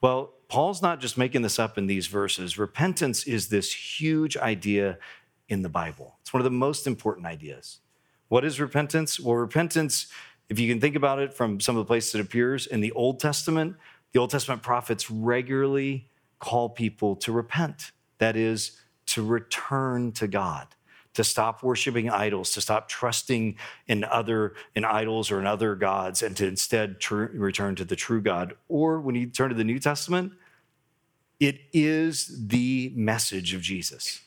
Well, 0.01 0.35
Paul's 0.49 0.83
not 0.83 1.01
just 1.01 1.19
making 1.19 1.43
this 1.43 1.59
up 1.59 1.77
in 1.77 1.87
these 1.87 2.07
verses. 2.07 2.59
Repentance 2.59 3.27
is 3.27 3.49
this 3.49 3.73
huge 3.73 4.37
idea 4.37 4.99
in 5.49 5.63
the 5.63 5.69
Bible, 5.69 6.17
it's 6.21 6.33
one 6.33 6.41
of 6.41 6.45
the 6.45 6.51
most 6.51 6.87
important 6.87 7.27
ideas. 7.27 7.79
What 8.29 8.45
is 8.45 8.61
repentance? 8.61 9.19
Well, 9.19 9.37
repentance, 9.37 10.09
if 10.51 10.61
you 10.61 10.69
can 10.69 10.79
think 10.79 10.95
about 10.95 11.19
it 11.19 11.33
from 11.33 11.61
some 11.61 11.75
of 11.77 11.81
the 11.81 11.87
places 11.87 12.15
it 12.15 12.21
appears 12.21 12.67
in 12.67 12.83
the 12.83 12.93
Old 12.93 13.19
Testament, 13.19 13.77
the 14.13 14.21
Old 14.21 14.29
Testament 14.29 14.63
prophets 14.63 15.11
regularly 15.11 16.11
call 16.39 16.69
people 16.69 17.17
to 17.17 17.33
repent. 17.33 17.93
That 18.19 18.37
is, 18.37 18.81
to 19.07 19.25
return 19.25 20.13
to 20.13 20.29
God, 20.29 20.69
to 21.15 21.25
stop 21.25 21.63
worshiping 21.63 22.11
idols, 22.11 22.53
to 22.53 22.61
stop 22.61 22.89
trusting 22.89 23.57
in 23.87 24.05
other 24.05 24.55
in 24.75 24.85
idols 24.85 25.31
or 25.31 25.41
in 25.41 25.47
other 25.47 25.75
gods, 25.75 26.23
and 26.23 26.37
to 26.37 26.47
instead 26.47 27.01
tr- 27.01 27.25
return 27.33 27.75
to 27.77 27.85
the 27.85 27.97
true 27.97 28.21
God. 28.21 28.55
Or 28.69 29.01
when 29.01 29.15
you 29.15 29.27
turn 29.27 29.49
to 29.49 29.55
the 29.55 29.65
New 29.65 29.79
Testament, 29.79 30.33
it 31.41 31.61
is 31.73 32.49
the 32.49 32.93
message 32.95 33.55
of 33.55 33.63
Jesus. 33.63 34.23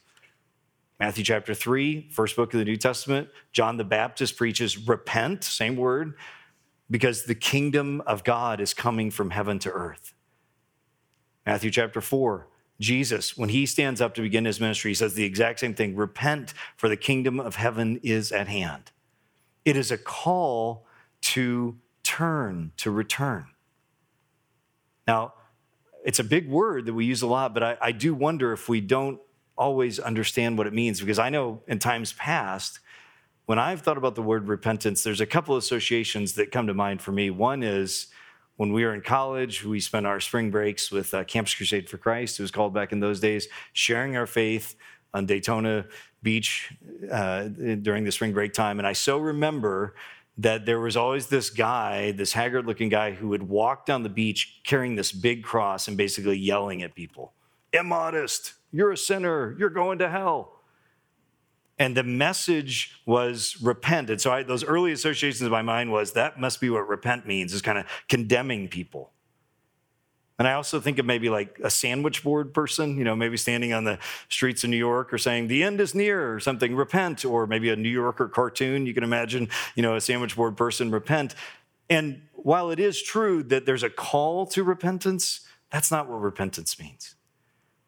Matthew 1.00 1.24
chapter 1.24 1.54
3, 1.54 2.10
first 2.12 2.36
book 2.36 2.54
of 2.54 2.60
the 2.60 2.66
New 2.66 2.78
Testament, 2.78 3.30
John 3.52 3.78
the 3.78 3.84
Baptist 3.84 4.38
preaches, 4.38 4.78
repent, 4.78 5.44
same 5.44 5.76
word, 5.76 6.14
because 6.92 7.24
the 7.24 7.34
kingdom 7.34 8.02
of 8.06 8.24
God 8.24 8.62
is 8.62 8.74
coming 8.74 9.10
from 9.10 9.32
heaven 9.32 9.58
to 9.60 9.72
earth. 9.72 10.14
Matthew 11.46 11.72
chapter 11.72 12.02
4, 12.02 12.48
Jesus, 12.82 13.38
when 13.38 13.50
he 13.50 13.66
stands 13.66 14.02
up 14.02 14.16
to 14.16 14.22
begin 14.22 14.44
his 14.44 14.60
ministry, 14.60 14.92
he 14.92 14.96
says 14.96 15.14
the 15.14 15.24
exact 15.24 15.62
same 15.62 15.74
thing 15.74 15.96
repent, 15.96 16.54
for 16.76 16.90
the 16.90 16.98
kingdom 16.98 17.40
of 17.40 17.56
heaven 17.56 18.00
is 18.04 18.32
at 18.32 18.48
hand. 18.48 18.92
It 19.64 19.78
is 19.78 19.92
a 19.92 19.98
call 19.98 20.86
to 21.22 21.78
turn, 22.04 22.72
to 22.78 22.90
return. 22.92 23.46
Now, 25.08 25.36
it's 26.04 26.20
a 26.20 26.24
big 26.24 26.50
word 26.50 26.88
that 26.88 26.94
we 26.94 27.06
use 27.06 27.22
a 27.22 27.28
lot, 27.28 27.54
but 27.54 27.62
I, 27.62 27.78
I 27.80 27.92
do 27.92 28.16
wonder 28.16 28.52
if 28.52 28.68
we 28.68 28.82
don't 28.82 29.22
always 29.56 30.00
understand 30.00 30.58
what 30.58 30.66
it 30.66 30.74
means, 30.74 31.00
because 31.00 31.20
I 31.20 31.30
know 31.30 31.62
in 31.68 31.78
times 31.78 32.14
past, 32.14 32.80
when 33.46 33.60
I've 33.60 33.82
thought 33.82 33.98
about 33.98 34.16
the 34.16 34.22
word 34.24 34.48
repentance, 34.48 35.04
there's 35.04 35.22
a 35.22 35.26
couple 35.26 35.56
associations 35.58 36.34
that 36.34 36.52
come 36.52 36.66
to 36.68 36.74
mind 36.74 37.02
for 37.02 37.12
me. 37.12 37.30
One 37.30 37.62
is 37.62 38.08
when 38.62 38.74
we 38.74 38.86
were 38.86 38.94
in 38.94 39.02
college, 39.02 39.66
we 39.66 39.80
spent 39.80 40.06
our 40.06 40.20
spring 40.20 40.52
breaks 40.52 40.92
with 40.92 41.16
uh, 41.16 41.24
Campus 41.24 41.56
Crusade 41.56 41.90
for 41.90 41.98
Christ. 41.98 42.40
It 42.40 42.44
was 42.44 42.52
called 42.52 42.76
back 42.76 42.92
in 42.92 43.00
those 43.00 43.20
days, 43.20 43.48
sharing 43.74 44.16
our 44.16 44.28
faith 44.28 44.76
on 45.16 45.26
Daytona 45.26 45.88
Beach 46.22 46.72
uh, 47.12 47.46
during 47.48 48.04
the 48.04 48.12
spring 48.12 48.34
break 48.34 48.54
time. 48.54 48.78
And 48.78 48.88
I 48.88 48.94
so 48.94 49.18
remember 49.18 49.96
that 50.38 50.68
there 50.68 50.80
was 50.80 50.96
always 50.96 51.26
this 51.26 51.50
guy, 51.50 52.12
this 52.12 52.34
haggard 52.34 52.68
looking 52.68 52.90
guy, 52.90 53.14
who 53.14 53.30
would 53.30 53.42
walk 53.42 53.88
down 53.88 54.04
the 54.04 54.10
beach 54.10 54.62
carrying 54.64 54.96
this 54.96 55.12
big 55.12 55.42
cross 55.42 55.88
and 55.88 55.98
basically 55.98 56.38
yelling 56.38 56.84
at 56.84 56.94
people 56.94 57.34
Immodest, 57.74 58.54
you're 58.72 58.92
a 58.92 58.98
sinner, 58.98 59.56
you're 59.58 59.72
going 59.72 59.98
to 59.98 60.08
hell 60.08 60.61
and 61.82 61.98
the 61.98 62.04
message 62.04 62.94
was 63.08 63.58
repent. 63.60 64.12
And 64.12 64.22
so 64.22 64.32
I, 64.32 64.44
those 64.44 64.64
early 64.64 64.92
associations 64.92 65.42
in 65.42 65.50
my 65.50 65.64
mind 65.64 65.92
was 65.92 66.12
that 66.12 66.40
must 66.40 66.62
be 66.62 66.70
what 66.70 66.88
repent 66.88 67.26
means, 67.26 67.56
is 67.56 67.64
kind 67.64 67.80
of 67.80 67.88
condemning 68.08 68.68
people. 68.68 69.10
And 70.38 70.48
I 70.48 70.54
also 70.54 70.80
think 70.80 71.00
of 71.00 71.08
maybe 71.08 71.28
like 71.28 71.60
a 71.64 71.72
sandwich 71.72 72.24
board 72.24 72.54
person, 72.54 73.00
you 73.00 73.04
know, 73.04 73.16
maybe 73.16 73.36
standing 73.36 73.74
on 73.74 73.86
the 73.86 73.98
streets 74.30 74.64
of 74.64 74.70
New 74.70 74.78
York 74.78 75.12
or 75.12 75.18
saying, 75.18 75.48
the 75.48 75.64
end 75.64 75.82
is 75.82 75.96
near 75.96 76.32
or 76.32 76.40
something, 76.40 76.76
repent, 76.76 77.26
or 77.26 77.48
maybe 77.48 77.72
a 77.72 77.76
New 77.76 77.90
Yorker 77.90 78.28
cartoon. 78.28 78.86
You 78.86 78.94
can 78.94 79.04
imagine, 79.04 79.50
you 79.74 79.82
know, 79.82 79.96
a 79.96 80.02
sandwich 80.02 80.36
board 80.36 80.56
person, 80.56 80.92
repent. 80.92 81.34
And 81.90 82.22
while 82.34 82.70
it 82.70 82.80
is 82.80 83.02
true 83.02 83.42
that 83.46 83.66
there's 83.66 83.82
a 83.82 83.90
call 83.90 84.46
to 84.48 84.64
repentance, 84.64 85.48
that's 85.72 85.90
not 85.90 86.08
what 86.08 86.22
repentance 86.22 86.80
means. 86.80 87.16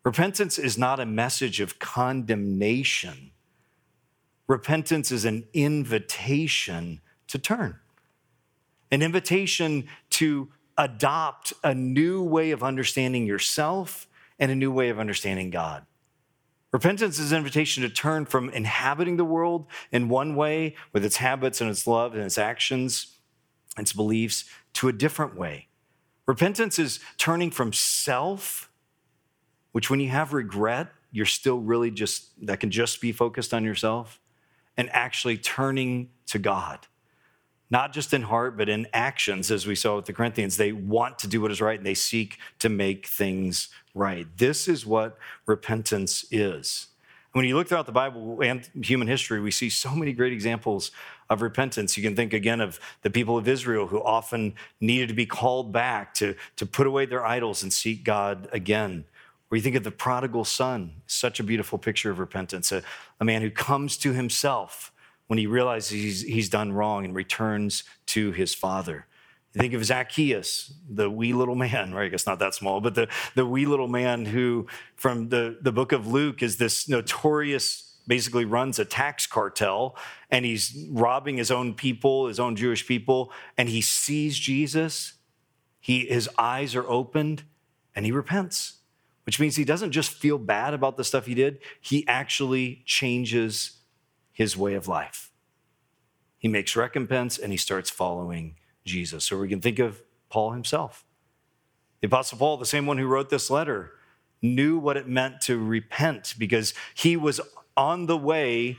Repentance 0.03 0.57
is 0.57 0.79
not 0.79 0.99
a 0.99 1.05
message 1.05 1.59
of 1.59 1.77
condemnation 1.77 3.32
Repentance 4.47 5.11
is 5.11 5.25
an 5.25 5.45
invitation 5.53 7.01
to 7.27 7.37
turn, 7.37 7.79
an 8.91 9.01
invitation 9.01 9.87
to 10.11 10.49
adopt 10.77 11.53
a 11.63 11.73
new 11.73 12.21
way 12.23 12.51
of 12.51 12.63
understanding 12.63 13.25
yourself 13.25 14.07
and 14.39 14.51
a 14.51 14.55
new 14.55 14.71
way 14.71 14.89
of 14.89 14.99
understanding 14.99 15.49
God. 15.49 15.85
Repentance 16.71 17.19
is 17.19 17.31
an 17.31 17.37
invitation 17.37 17.83
to 17.83 17.89
turn 17.89 18.25
from 18.25 18.49
inhabiting 18.49 19.17
the 19.17 19.25
world 19.25 19.67
in 19.91 20.09
one 20.09 20.35
way 20.35 20.75
with 20.91 21.05
its 21.05 21.17
habits 21.17 21.61
and 21.61 21.69
its 21.69 21.85
love 21.85 22.13
and 22.13 22.23
its 22.23 22.37
actions, 22.37 23.19
its 23.77 23.93
beliefs, 23.93 24.45
to 24.73 24.87
a 24.87 24.93
different 24.93 25.37
way 25.37 25.67
Repentance 26.25 26.79
is 26.79 26.99
turning 27.17 27.51
from 27.51 27.73
self, 27.73 28.71
which 29.71 29.89
when 29.89 29.99
you 29.99 30.09
have 30.09 30.33
regret, 30.33 30.87
you're 31.11 31.25
still 31.25 31.59
really 31.59 31.91
just, 31.91 32.29
that 32.45 32.59
can 32.59 32.71
just 32.71 33.01
be 33.01 33.11
focused 33.11 33.53
on 33.53 33.63
yourself, 33.63 34.21
and 34.77 34.89
actually 34.91 35.37
turning 35.37 36.09
to 36.27 36.39
God. 36.39 36.87
Not 37.69 37.93
just 37.93 38.13
in 38.13 38.23
heart, 38.23 38.55
but 38.57 38.69
in 38.69 38.87
actions, 38.93 39.49
as 39.49 39.65
we 39.65 39.75
saw 39.75 39.95
with 39.95 40.05
the 40.05 40.13
Corinthians. 40.13 40.57
They 40.57 40.71
want 40.71 41.17
to 41.19 41.27
do 41.27 41.41
what 41.41 41.51
is 41.51 41.61
right 41.61 41.77
and 41.77 41.85
they 41.85 41.95
seek 41.95 42.37
to 42.59 42.69
make 42.69 43.07
things 43.07 43.69
right. 43.95 44.27
This 44.37 44.67
is 44.67 44.85
what 44.85 45.17
repentance 45.45 46.25
is. 46.29 46.87
When 47.31 47.45
you 47.45 47.55
look 47.55 47.67
throughout 47.67 47.87
the 47.87 47.91
Bible 47.91 48.41
and 48.43 48.69
human 48.83 49.07
history, 49.07 49.41
we 49.41 49.49
see 49.49 49.69
so 49.71 49.95
many 49.95 50.13
great 50.13 50.33
examples 50.33 50.91
of 51.31 51.41
repentance. 51.41 51.97
You 51.97 52.03
can 52.03 52.15
think 52.15 52.31
again 52.31 52.61
of 52.61 52.79
the 53.01 53.09
people 53.09 53.39
of 53.39 53.47
Israel 53.47 53.87
who 53.87 54.03
often 54.03 54.53
needed 54.79 55.07
to 55.07 55.15
be 55.15 55.25
called 55.25 55.71
back 55.71 56.13
to, 56.15 56.35
to 56.57 56.65
put 56.67 56.85
away 56.85 57.07
their 57.07 57.25
idols 57.25 57.63
and 57.63 57.73
seek 57.73 58.03
God 58.03 58.47
again. 58.51 59.05
Or 59.53 59.55
you 59.55 59.61
think 59.61 59.75
of 59.75 59.83
the 59.83 59.91
prodigal 59.91 60.45
son, 60.45 61.03
such 61.05 61.39
a 61.39 61.43
beautiful 61.43 61.77
picture 61.77 62.09
of 62.09 62.17
repentance, 62.17 62.71
a, 62.71 62.81
a 63.19 63.23
man 63.23 63.43
who 63.43 63.51
comes 63.51 63.97
to 63.97 64.11
himself 64.11 64.91
when 65.27 65.37
he 65.37 65.45
realizes 65.45 65.91
he's, 65.91 66.21
he's 66.23 66.49
done 66.49 66.71
wrong 66.71 67.05
and 67.05 67.13
returns 67.13 67.83
to 68.07 68.31
his 68.31 68.55
father. 68.55 69.05
You 69.53 69.61
think 69.61 69.75
of 69.75 69.85
Zacchaeus, 69.85 70.73
the 70.89 71.07
wee 71.07 71.33
little 71.33 71.53
man, 71.53 71.93
right? 71.93 72.05
I 72.05 72.07
guess 72.07 72.25
not 72.25 72.39
that 72.39 72.55
small, 72.55 72.81
but 72.81 72.95
the, 72.95 73.07
the 73.35 73.45
wee 73.45 73.67
little 73.67 73.87
man 73.87 74.25
who, 74.25 74.65
from 74.95 75.29
the, 75.29 75.59
the 75.61 75.71
book 75.71 75.91
of 75.91 76.07
Luke, 76.07 76.41
is 76.41 76.57
this 76.57 76.89
notorious, 76.89 77.99
basically 78.07 78.45
runs 78.45 78.79
a 78.79 78.85
tax 78.85 79.27
cartel, 79.27 79.95
and 80.31 80.45
he's 80.45 80.87
robbing 80.89 81.37
his 81.37 81.51
own 81.51 81.75
people, 81.75 82.25
his 82.25 82.39
own 82.39 82.55
Jewish 82.55 82.87
people, 82.87 83.31
and 83.55 83.69
he 83.69 83.81
sees 83.81 84.35
Jesus. 84.35 85.13
He, 85.79 86.07
his 86.07 86.27
eyes 86.39 86.73
are 86.73 86.89
opened, 86.89 87.43
and 87.95 88.03
he 88.03 88.11
repents, 88.11 88.79
which 89.25 89.39
means 89.39 89.55
he 89.55 89.63
doesn't 89.63 89.91
just 89.91 90.11
feel 90.11 90.37
bad 90.37 90.73
about 90.73 90.97
the 90.97 91.03
stuff 91.03 91.25
he 91.25 91.35
did, 91.35 91.59
he 91.79 92.07
actually 92.07 92.83
changes 92.85 93.79
his 94.31 94.57
way 94.57 94.73
of 94.73 94.87
life. 94.87 95.31
He 96.37 96.47
makes 96.47 96.75
recompense 96.75 97.37
and 97.37 97.51
he 97.51 97.57
starts 97.57 97.89
following 97.89 98.55
Jesus. 98.85 99.23
So 99.23 99.37
we 99.37 99.47
can 99.47 99.61
think 99.61 99.79
of 99.79 100.03
Paul 100.29 100.51
himself. 100.51 101.05
The 102.01 102.07
Apostle 102.07 102.37
Paul, 102.37 102.57
the 102.57 102.65
same 102.65 102.85
one 102.85 102.97
who 102.97 103.07
wrote 103.07 103.29
this 103.29 103.49
letter, 103.49 103.93
knew 104.41 104.77
what 104.77 104.97
it 104.97 105.07
meant 105.07 105.39
to 105.41 105.57
repent 105.57 106.35
because 106.37 106.73
he 106.93 107.15
was 107.15 107.39
on 107.77 108.07
the 108.07 108.17
way 108.17 108.77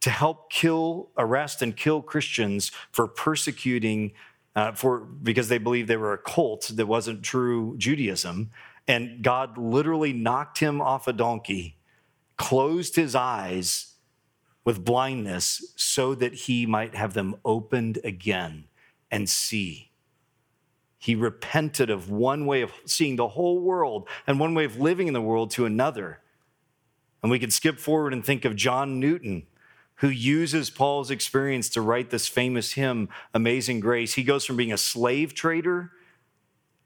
to 0.00 0.10
help 0.10 0.50
kill, 0.50 1.10
arrest, 1.16 1.62
and 1.62 1.76
kill 1.76 2.02
Christians 2.02 2.72
for 2.90 3.06
persecuting, 3.06 4.12
uh, 4.56 4.72
for 4.72 4.98
because 5.00 5.48
they 5.48 5.58
believed 5.58 5.88
they 5.88 5.96
were 5.96 6.12
a 6.12 6.18
cult 6.18 6.70
that 6.74 6.86
wasn't 6.86 7.22
true 7.22 7.74
Judaism. 7.78 8.50
And 8.86 9.22
God 9.22 9.56
literally 9.56 10.12
knocked 10.12 10.58
him 10.58 10.80
off 10.80 11.08
a 11.08 11.12
donkey, 11.12 11.78
closed 12.36 12.96
his 12.96 13.14
eyes 13.14 13.94
with 14.64 14.84
blindness 14.84 15.72
so 15.76 16.14
that 16.14 16.34
he 16.34 16.66
might 16.66 16.94
have 16.94 17.14
them 17.14 17.36
opened 17.44 17.98
again 18.04 18.64
and 19.10 19.28
see. 19.28 19.90
He 20.98 21.14
repented 21.14 21.90
of 21.90 22.10
one 22.10 22.46
way 22.46 22.62
of 22.62 22.72
seeing 22.86 23.16
the 23.16 23.28
whole 23.28 23.60
world 23.60 24.08
and 24.26 24.40
one 24.40 24.54
way 24.54 24.64
of 24.64 24.78
living 24.80 25.06
in 25.06 25.12
the 25.12 25.20
world 25.20 25.50
to 25.52 25.66
another. 25.66 26.20
And 27.22 27.30
we 27.30 27.38
could 27.38 27.52
skip 27.52 27.78
forward 27.78 28.12
and 28.12 28.24
think 28.24 28.44
of 28.44 28.56
John 28.56 29.00
Newton, 29.00 29.46
who 29.96 30.08
uses 30.08 30.70
Paul's 30.70 31.10
experience 31.10 31.68
to 31.70 31.80
write 31.80 32.10
this 32.10 32.26
famous 32.26 32.72
hymn, 32.72 33.08
Amazing 33.32 33.80
Grace. 33.80 34.14
He 34.14 34.24
goes 34.24 34.44
from 34.44 34.56
being 34.56 34.72
a 34.72 34.78
slave 34.78 35.34
trader 35.34 35.92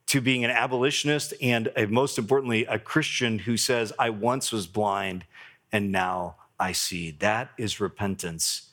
to 0.08 0.20
being 0.22 0.44
an 0.44 0.50
abolitionist 0.50 1.34
and 1.40 1.70
a, 1.76 1.86
most 1.86 2.18
importantly, 2.18 2.64
a 2.64 2.78
Christian 2.78 3.40
who 3.40 3.56
says, 3.56 3.92
I 3.98 4.10
once 4.10 4.50
was 4.50 4.66
blind 4.66 5.24
and 5.70 5.92
now 5.92 6.36
I 6.58 6.72
see. 6.72 7.10
That 7.10 7.50
is 7.58 7.78
repentance. 7.78 8.70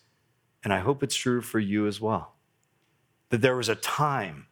And 0.63 0.73
I 0.73 0.79
hope 0.79 1.03
it's 1.03 1.15
true 1.15 1.41
for 1.41 1.59
you 1.59 1.87
as 1.87 2.01
well 2.01 2.31
that 3.29 3.41
there 3.41 3.57
was 3.57 3.69
a 3.69 3.75
time 3.75 4.45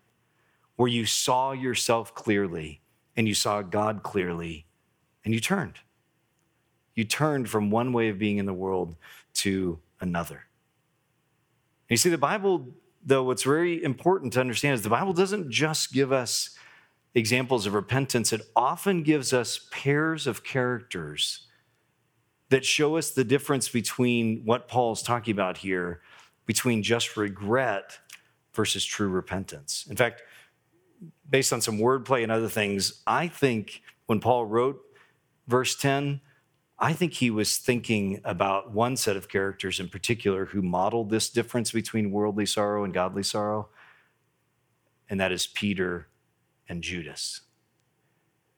where 0.76 0.90
you 0.90 1.06
saw 1.06 1.52
yourself 1.52 2.14
clearly 2.16 2.82
and 3.16 3.28
you 3.28 3.34
saw 3.34 3.62
God 3.62 4.04
clearly 4.04 4.66
and 5.24 5.34
you 5.34 5.40
turned. 5.40 5.76
You 6.96 7.06
turned 7.06 7.50
from 7.50 7.72
one 7.72 7.94
way 7.94 8.10
of 8.10 8.20
being 8.20 8.40
in 8.40 8.46
the 8.46 8.54
world 8.54 8.96
to 9.36 9.80
another. 10.02 10.36
And 11.88 11.92
you 11.92 11.98
see, 11.98 12.10
the 12.10 12.18
Bible, 12.18 12.68
though, 13.06 13.24
what's 13.24 13.44
very 13.44 13.82
important 13.82 14.34
to 14.34 14.42
understand 14.42 14.74
is 14.74 14.82
the 14.82 14.90
Bible 14.90 15.14
doesn't 15.14 15.50
just 15.50 15.94
give 15.94 16.12
us 16.12 16.58
examples 17.16 17.66
of 17.66 17.74
repentance, 17.74 18.34
it 18.34 18.42
often 18.56 19.04
gives 19.04 19.34
us 19.34 19.68
pairs 19.72 20.26
of 20.28 20.44
characters 20.44 21.48
that 22.50 22.66
show 22.66 22.98
us 22.98 23.12
the 23.12 23.24
difference 23.24 23.70
between 23.70 24.44
what 24.46 24.68
Paul's 24.68 25.02
talking 25.02 25.32
about 25.32 25.58
here, 25.58 26.02
between 26.46 26.84
just 26.84 27.18
regret 27.18 27.98
versus 28.54 28.86
true 28.86 29.10
repentance. 29.10 29.86
In 29.90 29.96
fact, 29.96 30.22
based 31.30 31.54
on 31.54 31.62
some 31.62 31.80
wordplay 31.80 32.24
and 32.24 32.32
other 32.32 32.50
things, 32.50 33.02
I 33.08 33.28
think 33.28 33.82
when 34.06 34.20
Paul 34.20 34.46
wrote 34.46 34.80
verse 35.48 35.76
10, 35.76 36.22
I 36.78 36.94
think 36.94 37.14
he 37.14 37.30
was 37.30 37.58
thinking 37.58 38.20
about 38.26 38.72
one 38.72 38.98
set 38.98 39.16
of 39.16 39.30
characters 39.30 39.80
in 39.80 39.88
particular 39.88 40.46
who 40.46 40.62
modeled 40.62 41.10
this 41.10 41.30
difference 41.30 41.72
between 41.72 42.12
worldly 42.12 42.46
sorrow 42.46 42.84
and 42.84 42.94
godly 42.94 43.24
sorrow, 43.24 43.70
and 45.10 45.20
that 45.20 45.32
is 45.32 45.48
Peter 45.48 46.08
and 46.68 46.84
Judas. 46.84 47.42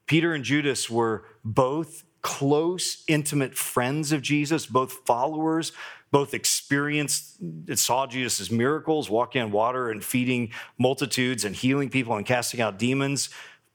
Peter 0.06 0.34
and 0.34 0.44
Judas 0.44 0.90
were 0.90 1.26
both 1.44 2.04
close, 2.22 3.04
intimate 3.08 3.56
friends 3.56 4.12
of 4.12 4.22
Jesus, 4.22 4.66
both 4.66 5.06
followers 5.06 5.72
both 6.16 6.34
experienced, 6.34 7.42
saw 7.74 8.08
Jesus' 8.08 8.50
miracles, 8.50 9.10
walking 9.10 9.42
on 9.42 9.52
water 9.52 9.90
and 9.90 10.02
feeding 10.02 10.50
multitudes 10.78 11.44
and 11.44 11.54
healing 11.54 11.90
people 11.90 12.16
and 12.16 12.26
casting 12.26 12.62
out 12.62 12.80
demons, 12.80 13.30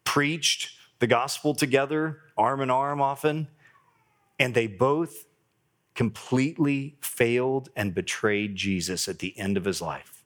preached 0.05 0.71
the 1.01 1.07
gospel 1.07 1.55
together, 1.55 2.21
arm 2.38 2.62
in 2.62 2.71
arm 2.71 3.03
often, 3.03 3.47
and 4.38 4.55
they 4.55 4.66
both 4.66 5.27
completely 5.95 6.97
failed 7.03 7.69
and 7.77 7.95
betrayed 7.95 8.57
Jesus 8.57 9.07
at 9.07 9.19
the 9.19 9.38
end 9.38 9.59
of 9.59 9.66
his 9.66 9.83
life. 9.83 10.25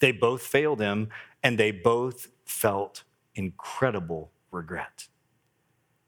They 0.00 0.12
both 0.12 0.42
failed 0.42 0.80
him 0.80 1.08
and 1.42 1.58
they 1.58 1.72
both 1.72 2.28
felt 2.50 3.04
incredible 3.34 4.32
regret. 4.50 5.06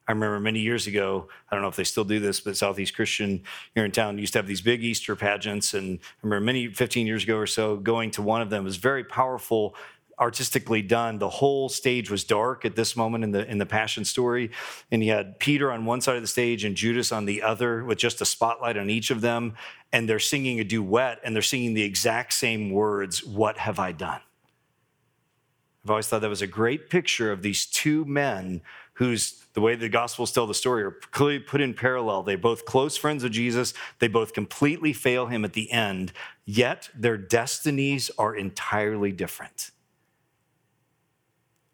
I 0.08 0.12
remember 0.12 0.40
many 0.40 0.58
years 0.58 0.88
ago, 0.88 1.28
I 1.48 1.54
don't 1.54 1.62
know 1.62 1.68
if 1.68 1.76
they 1.76 1.84
still 1.84 2.04
do 2.04 2.18
this, 2.18 2.40
but 2.40 2.56
Southeast 2.56 2.94
Christian 2.94 3.44
here 3.74 3.84
in 3.84 3.92
town 3.92 4.18
used 4.18 4.32
to 4.32 4.40
have 4.40 4.48
these 4.48 4.60
big 4.60 4.82
Easter 4.82 5.14
pageants. 5.14 5.72
And 5.72 6.00
I 6.02 6.26
remember 6.26 6.44
many, 6.44 6.68
15 6.68 7.06
years 7.06 7.22
ago 7.22 7.36
or 7.36 7.46
so, 7.46 7.76
going 7.76 8.10
to 8.12 8.22
one 8.22 8.42
of 8.42 8.50
them. 8.50 8.62
It 8.62 8.64
was 8.64 8.76
very 8.76 9.04
powerful, 9.04 9.76
artistically 10.18 10.82
done. 10.82 11.18
The 11.18 11.28
whole 11.28 11.68
stage 11.68 12.10
was 12.10 12.24
dark 12.24 12.64
at 12.64 12.74
this 12.74 12.96
moment 12.96 13.22
in 13.22 13.30
the, 13.30 13.48
in 13.48 13.58
the 13.58 13.66
Passion 13.66 14.04
story. 14.04 14.50
And 14.90 15.04
you 15.04 15.12
had 15.12 15.38
Peter 15.38 15.70
on 15.70 15.84
one 15.84 16.00
side 16.00 16.16
of 16.16 16.22
the 16.22 16.28
stage 16.28 16.64
and 16.64 16.76
Judas 16.76 17.12
on 17.12 17.24
the 17.24 17.40
other 17.40 17.84
with 17.84 17.98
just 17.98 18.20
a 18.20 18.24
spotlight 18.24 18.76
on 18.76 18.90
each 18.90 19.12
of 19.12 19.20
them. 19.20 19.54
And 19.92 20.08
they're 20.08 20.18
singing 20.18 20.58
a 20.58 20.64
duet 20.64 21.20
and 21.22 21.34
they're 21.34 21.42
singing 21.42 21.74
the 21.74 21.82
exact 21.82 22.32
same 22.32 22.72
words 22.72 23.22
What 23.22 23.58
have 23.58 23.78
I 23.78 23.92
done? 23.92 24.20
I've 25.84 25.90
always 25.90 26.06
thought 26.06 26.20
that 26.20 26.28
was 26.28 26.42
a 26.42 26.46
great 26.46 26.90
picture 26.90 27.32
of 27.32 27.42
these 27.42 27.66
two 27.66 28.04
men 28.04 28.62
who's 28.94 29.44
the 29.54 29.60
way 29.60 29.74
the 29.74 29.88
Gospels 29.88 30.30
tell 30.30 30.46
the 30.46 30.54
story 30.54 30.84
are 30.84 30.92
clearly 31.10 31.40
put 31.40 31.60
in 31.60 31.74
parallel. 31.74 32.22
They 32.22 32.36
both 32.36 32.64
close 32.64 32.96
friends 32.96 33.24
of 33.24 33.32
Jesus. 33.32 33.74
They 33.98 34.06
both 34.06 34.32
completely 34.32 34.92
fail 34.92 35.26
him 35.26 35.44
at 35.44 35.54
the 35.54 35.70
end, 35.72 36.12
yet 36.44 36.88
their 36.94 37.16
destinies 37.16 38.10
are 38.16 38.34
entirely 38.34 39.10
different. 39.10 39.72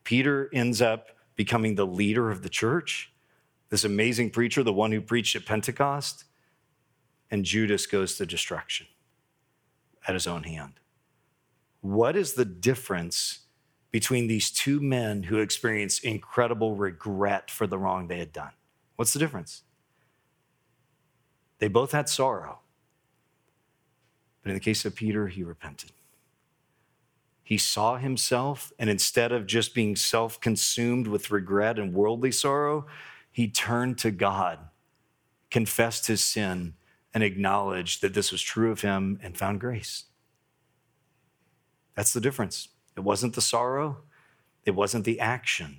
Peter 0.05 0.49
ends 0.55 0.81
up 0.81 1.11
becoming 1.37 1.75
the 1.75 1.87
leader 1.87 2.31
of 2.31 2.42
the 2.42 2.49
church, 2.49 3.12
this 3.68 3.85
amazing 3.85 4.31
preacher, 4.31 4.62
the 4.62 4.73
one 4.73 4.90
who 4.90 5.03
preached 5.03 5.37
at 5.37 5.44
Pentecost, 5.44 6.25
and 7.31 7.44
Judas 7.44 7.87
goes 7.87 8.16
to 8.16 8.25
destruction 8.25 8.87
at 10.07 10.14
his 10.14 10.27
own 10.27 10.44
hand. 10.44 10.81
What 11.83 12.16
is 12.16 12.33
the 12.33 12.47
difference 12.47 13.40
between 13.90 14.27
these 14.27 14.51
two 14.51 14.81
men 14.81 15.24
who 15.24 15.38
experienced 15.38 16.05
incredible 16.05 16.74
regret 16.77 17.51
for 17.51 17.66
the 17.66 17.79
wrong 17.79 18.09
they 18.09 18.18
had 18.18 18.33
done. 18.33 18.53
What's 18.96 19.12
the 19.12 19.18
difference? 19.18 19.62
They 21.59 21.68
both 21.68 21.92
had 21.92 22.09
sorrow. 22.09 22.61
But 24.42 24.51
in 24.51 24.55
the 24.55 24.61
case 24.61 24.85
of 24.85 24.94
Peter, 24.94 25.29
he 25.29 25.42
repented. 25.42 25.92
He 27.42 27.57
saw 27.57 27.96
himself, 27.96 28.72
and 28.79 28.90
instead 28.90 29.33
of 29.33 29.46
just 29.46 29.74
being 29.74 29.96
self 29.96 30.38
consumed 30.38 31.07
with 31.07 31.31
regret 31.31 31.79
and 31.79 31.94
worldly 31.94 32.31
sorrow, 32.31 32.87
he 33.31 33.48
turned 33.48 33.98
to 33.98 34.11
God, 34.11 34.59
confessed 35.51 36.09
his 36.09 36.22
sin, 36.22 36.74
and 37.14 37.22
acknowledged 37.22 38.03
that 38.03 38.12
this 38.12 38.31
was 38.31 38.42
true 38.42 38.70
of 38.70 38.83
him 38.83 39.18
and 39.22 39.37
found 39.37 39.61
grace. 39.61 40.05
That's 41.94 42.12
the 42.12 42.20
difference. 42.20 42.68
It 42.99 43.05
wasn't 43.05 43.37
the 43.37 43.41
sorrow, 43.41 43.99
It 44.65 44.73
wasn't 44.73 45.05
the 45.05 45.21
action 45.21 45.79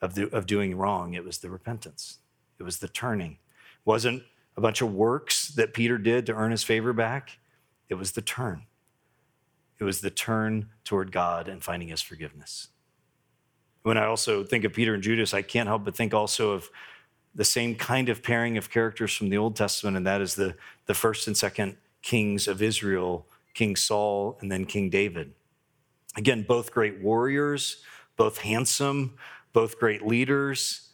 of, 0.00 0.16
the, 0.16 0.28
of 0.34 0.46
doing 0.46 0.76
wrong, 0.76 1.14
it 1.14 1.24
was 1.24 1.38
the 1.38 1.48
repentance, 1.48 2.18
it 2.58 2.64
was 2.64 2.78
the 2.78 2.88
turning. 2.88 3.32
It 3.32 3.84
wasn't 3.84 4.24
a 4.56 4.60
bunch 4.60 4.82
of 4.82 4.92
works 4.92 5.46
that 5.50 5.72
Peter 5.72 5.96
did 5.96 6.26
to 6.26 6.34
earn 6.34 6.50
his 6.50 6.64
favor 6.64 6.92
back, 6.92 7.38
it 7.88 7.94
was 7.94 8.12
the 8.12 8.20
turn. 8.20 8.64
It 9.78 9.84
was 9.84 10.00
the 10.00 10.10
turn 10.10 10.70
toward 10.82 11.12
God 11.12 11.46
and 11.46 11.62
finding 11.62 11.86
his 11.86 12.02
forgiveness. 12.02 12.66
When 13.84 13.96
I 13.96 14.06
also 14.06 14.42
think 14.42 14.64
of 14.64 14.72
Peter 14.72 14.94
and 14.94 15.04
Judas, 15.04 15.32
I 15.32 15.42
can't 15.42 15.68
help 15.68 15.84
but 15.84 15.94
think 15.94 16.12
also 16.12 16.50
of 16.50 16.68
the 17.32 17.44
same 17.44 17.76
kind 17.76 18.08
of 18.08 18.24
pairing 18.24 18.58
of 18.58 18.70
characters 18.70 19.14
from 19.14 19.28
the 19.28 19.38
Old 19.38 19.54
Testament, 19.54 19.96
and 19.96 20.04
that 20.04 20.20
is 20.20 20.34
the, 20.34 20.56
the 20.86 20.94
first 20.94 21.28
and 21.28 21.36
second 21.36 21.76
kings 22.02 22.48
of 22.48 22.60
Israel, 22.60 23.24
King 23.54 23.76
Saul 23.76 24.36
and 24.40 24.50
then 24.50 24.64
King 24.64 24.90
David. 24.90 25.34
Again, 26.18 26.42
both 26.42 26.72
great 26.72 27.00
warriors, 27.00 27.76
both 28.16 28.38
handsome, 28.38 29.14
both 29.52 29.78
great 29.78 30.04
leaders, 30.04 30.88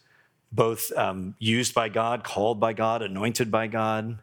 both 0.51 0.91
um, 0.95 1.35
used 1.39 1.73
by 1.73 1.89
God, 1.89 2.23
called 2.23 2.59
by 2.59 2.73
God, 2.73 3.01
anointed 3.01 3.49
by 3.49 3.65
God, 3.65 4.19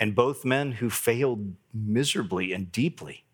and 0.00 0.14
both 0.14 0.46
men 0.46 0.72
who 0.72 0.88
failed 0.88 1.52
miserably 1.74 2.54
and 2.54 2.72
deeply. 2.72 3.26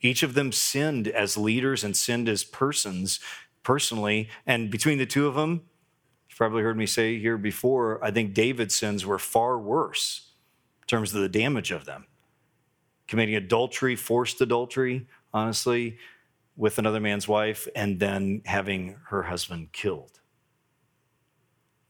Each 0.00 0.22
of 0.22 0.32
them 0.32 0.52
sinned 0.52 1.06
as 1.06 1.36
leaders 1.36 1.84
and 1.84 1.94
sinned 1.94 2.30
as 2.30 2.44
persons 2.44 3.20
personally. 3.62 4.30
And 4.46 4.70
between 4.70 4.96
the 4.96 5.04
two 5.04 5.26
of 5.26 5.34
them, 5.34 5.60
you've 6.30 6.38
probably 6.38 6.62
heard 6.62 6.78
me 6.78 6.86
say 6.86 7.18
here 7.18 7.36
before, 7.36 8.02
I 8.02 8.10
think 8.10 8.32
David's 8.32 8.74
sins 8.74 9.04
were 9.04 9.18
far 9.18 9.58
worse 9.58 10.30
in 10.80 10.86
terms 10.86 11.14
of 11.14 11.20
the 11.20 11.28
damage 11.28 11.70
of 11.70 11.84
them. 11.84 12.06
Committing 13.06 13.34
adultery, 13.34 13.94
forced 13.94 14.40
adultery, 14.40 15.06
honestly, 15.32 15.98
with 16.56 16.78
another 16.78 17.00
man's 17.00 17.26
wife, 17.26 17.66
and 17.74 17.98
then 17.98 18.42
having 18.44 18.96
her 19.08 19.24
husband 19.24 19.72
killed. 19.72 20.20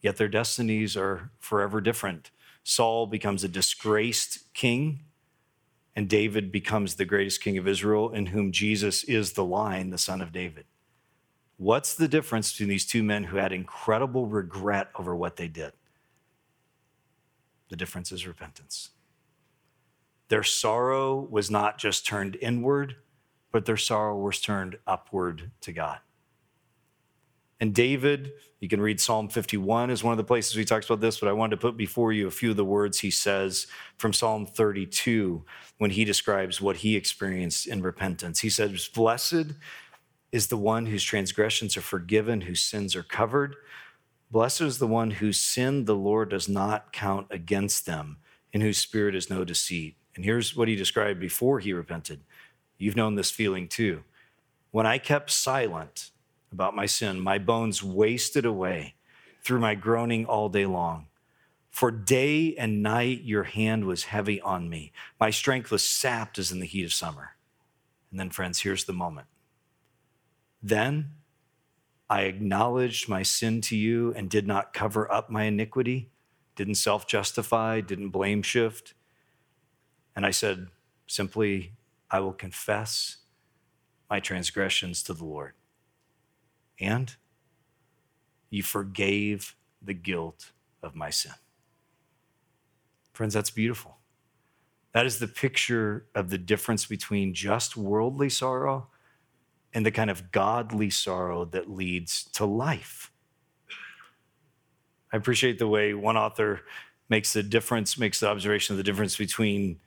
Yet 0.01 0.17
their 0.17 0.29
destinies 0.29 0.97
are 0.97 1.31
forever 1.39 1.81
different. 1.81 2.31
Saul 2.65 3.07
becomes 3.07 3.43
a 3.43 3.49
disgraced 3.49 4.53
king, 4.55 5.01
and 5.95 6.09
David 6.09 6.53
becomes 6.53 6.95
the 6.95 7.05
greatest 7.05 7.43
king 7.43 7.59
of 7.59 7.69
Israel, 7.69 8.11
in 8.11 8.27
whom 8.27 8.53
Jesus 8.53 9.05
is 9.05 9.33
the 9.33 9.45
line, 9.45 9.91
the 9.91 9.99
son 9.99 10.21
of 10.21 10.33
David. 10.33 10.65
What's 11.57 11.95
the 11.95 12.09
difference 12.09 12.53
between 12.53 12.69
these 12.69 12.87
two 12.87 13.03
men 13.03 13.25
who 13.25 13.37
had 13.37 13.53
incredible 13.53 14.27
regret 14.27 14.89
over 14.99 15.15
what 15.15 15.37
they 15.37 15.49
did? 15.49 15.73
The 17.69 17.77
difference 17.77 18.11
is 18.11 18.27
repentance. 18.27 18.91
Their 20.29 20.43
sorrow 20.43 21.21
was 21.21 21.51
not 21.51 21.79
just 21.79 22.07
turned 22.07 22.37
inward, 22.41 22.97
but 23.53 23.67
their 23.67 23.77
sorrow 23.77 24.19
was 24.19 24.41
turned 24.41 24.79
upward 24.87 25.51
to 25.61 25.73
God. 25.73 25.99
And 27.61 27.73
David, 27.73 28.33
you 28.59 28.69
can 28.69 28.81
read 28.81 29.01
Psalm 29.01 29.29
51 29.29 29.91
is 29.91 30.03
one 30.03 30.11
of 30.11 30.17
the 30.17 30.25
places 30.25 30.55
he 30.55 30.65
talks 30.65 30.87
about 30.87 31.01
this, 31.01 31.21
but 31.21 31.29
I 31.29 31.33
wanted 31.33 31.53
to 31.53 31.61
put 31.61 31.77
before 31.77 32.13
you 32.13 32.27
a 32.27 32.31
few 32.33 32.51
of 32.51 32.57
the 32.57 32.65
words 32.65 32.99
he 32.99 33.11
says 33.13 33.69
from 33.99 34.13
Psalm 34.13 34.47
32 34.47 35.45
when 35.79 35.93
he 35.93 36.05
describes 36.05 36.61
what 36.61 36.79
he 36.79 36.97
experienced 36.97 37.69
in 37.69 37.81
repentance. 37.81 38.41
He 38.41 38.51
says, 38.51 38.89
Blessed 38.89 39.53
is 40.33 40.49
the 40.49 40.57
one 40.57 40.87
whose 40.87 41.05
transgressions 41.05 41.77
are 41.77 41.83
forgiven, 41.83 42.41
whose 42.41 42.65
sins 42.65 42.97
are 42.97 43.05
covered. 43.05 43.55
Blessed 44.33 44.63
is 44.63 44.79
the 44.79 44.89
one 44.89 45.13
whose 45.13 45.39
sin 45.39 45.85
the 45.85 45.95
Lord 45.95 46.31
does 46.31 46.49
not 46.49 46.93
count 46.93 47.29
against 47.31 47.87
them, 47.87 48.17
in 48.53 48.61
whose 48.61 48.79
spirit 48.79 49.15
is 49.15 49.31
no 49.31 49.45
deceit. 49.45 49.95
And 50.17 50.25
here's 50.25 50.57
what 50.57 50.67
he 50.67 50.75
described 50.75 51.21
before 51.21 51.61
he 51.61 51.73
repented. 51.73 52.23
You've 52.83 52.97
known 52.97 53.15
this 53.15 53.31
feeling 53.31 53.69
too. 53.69 54.03
When 54.71 54.87
I 54.87 54.99
kept 54.99 55.31
silent, 55.31 56.11
about 56.53 56.77
my 56.77 56.87
sin. 56.87 57.19
My 57.21 57.39
bones 57.39 57.83
wasted 57.83 58.45
away 58.45 58.95
through 59.43 59.61
my 59.61 59.75
groaning 59.75 60.27
all 60.27 60.49
day 60.49 60.67
long. 60.67 61.07
For 61.71 61.91
day 61.91 62.55
and 62.57 62.83
night 62.83 63.23
your 63.23 63.45
hand 63.45 63.87
was 63.87 64.05
heavy 64.05 64.41
on 64.43 64.69
me. 64.69 64.93
My 65.19 65.31
strength 65.31 65.71
was 65.71 65.83
sapped 65.83 66.39
as 66.39 66.53
in 66.53 66.61
the 66.61 66.67
heat 66.67 66.85
of 66.85 66.93
summer. 66.93 67.31
And 68.11 68.21
then, 68.21 68.29
friends, 68.29 68.61
here's 68.61 68.85
the 68.85 68.93
moment. 68.93 69.27
Then 70.63 71.13
I 72.11 72.23
acknowledged 72.23 73.09
my 73.09 73.23
sin 73.23 73.63
to 73.63 73.77
you 73.77 74.13
and 74.15 74.29
did 74.29 74.47
not 74.47 74.75
cover 74.75 75.11
up 75.11 75.31
my 75.31 75.45
iniquity, 75.45 76.11
didn't 76.55 76.75
self 76.75 77.07
justify, 77.07 77.81
didn't 77.81 78.11
blame 78.11 78.43
shift. 78.43 78.93
And 80.15 80.27
I 80.27 80.31
said 80.31 80.69
simply, 81.07 81.73
I 82.13 82.21
will 82.21 82.35
confess 82.35 83.17
my 84.11 84.21
transgressions 84.21 85.03
to 85.05 85.15
the 85.15 85.25
Lord 85.25 85.55
and 86.79 87.17
you 88.51 88.63
forgave 88.63 89.57
the 89.81 89.95
guilt 89.95 90.53
of 90.83 90.95
my 90.95 91.09
sin. 91.09 91.33
Friends, 93.15 93.33
that's 93.33 93.51
beautiful. 93.51 93.97
That 94.93 95.07
is 95.07 95.19
the 95.19 95.29
picture 95.29 96.07
of 96.15 96.29
the 96.29 96.37
difference 96.37 96.85
between 96.85 97.33
just 97.33 97.79
worldly 97.79 98.29
sorrow 98.29 98.89
and 99.73 99.87
the 99.87 99.91
kind 99.91 100.11
of 100.11 100.31
godly 100.31 100.91
sorrow 100.91 101.47
that 101.47 101.71
leads 101.71 102.25
to 102.33 102.45
life. 102.45 103.11
I 105.11 105.17
appreciate 105.17 105.59
the 105.59 105.69
way 105.69 105.95
one 105.95 106.19
author 106.19 106.61
makes 107.09 107.33
the 107.33 107.43
difference, 107.43 107.97
makes 107.97 108.21
the 108.21 108.29
observation 108.29 108.75
of 108.75 108.77
the 108.77 108.83
difference 108.83 109.17
between 109.17 109.81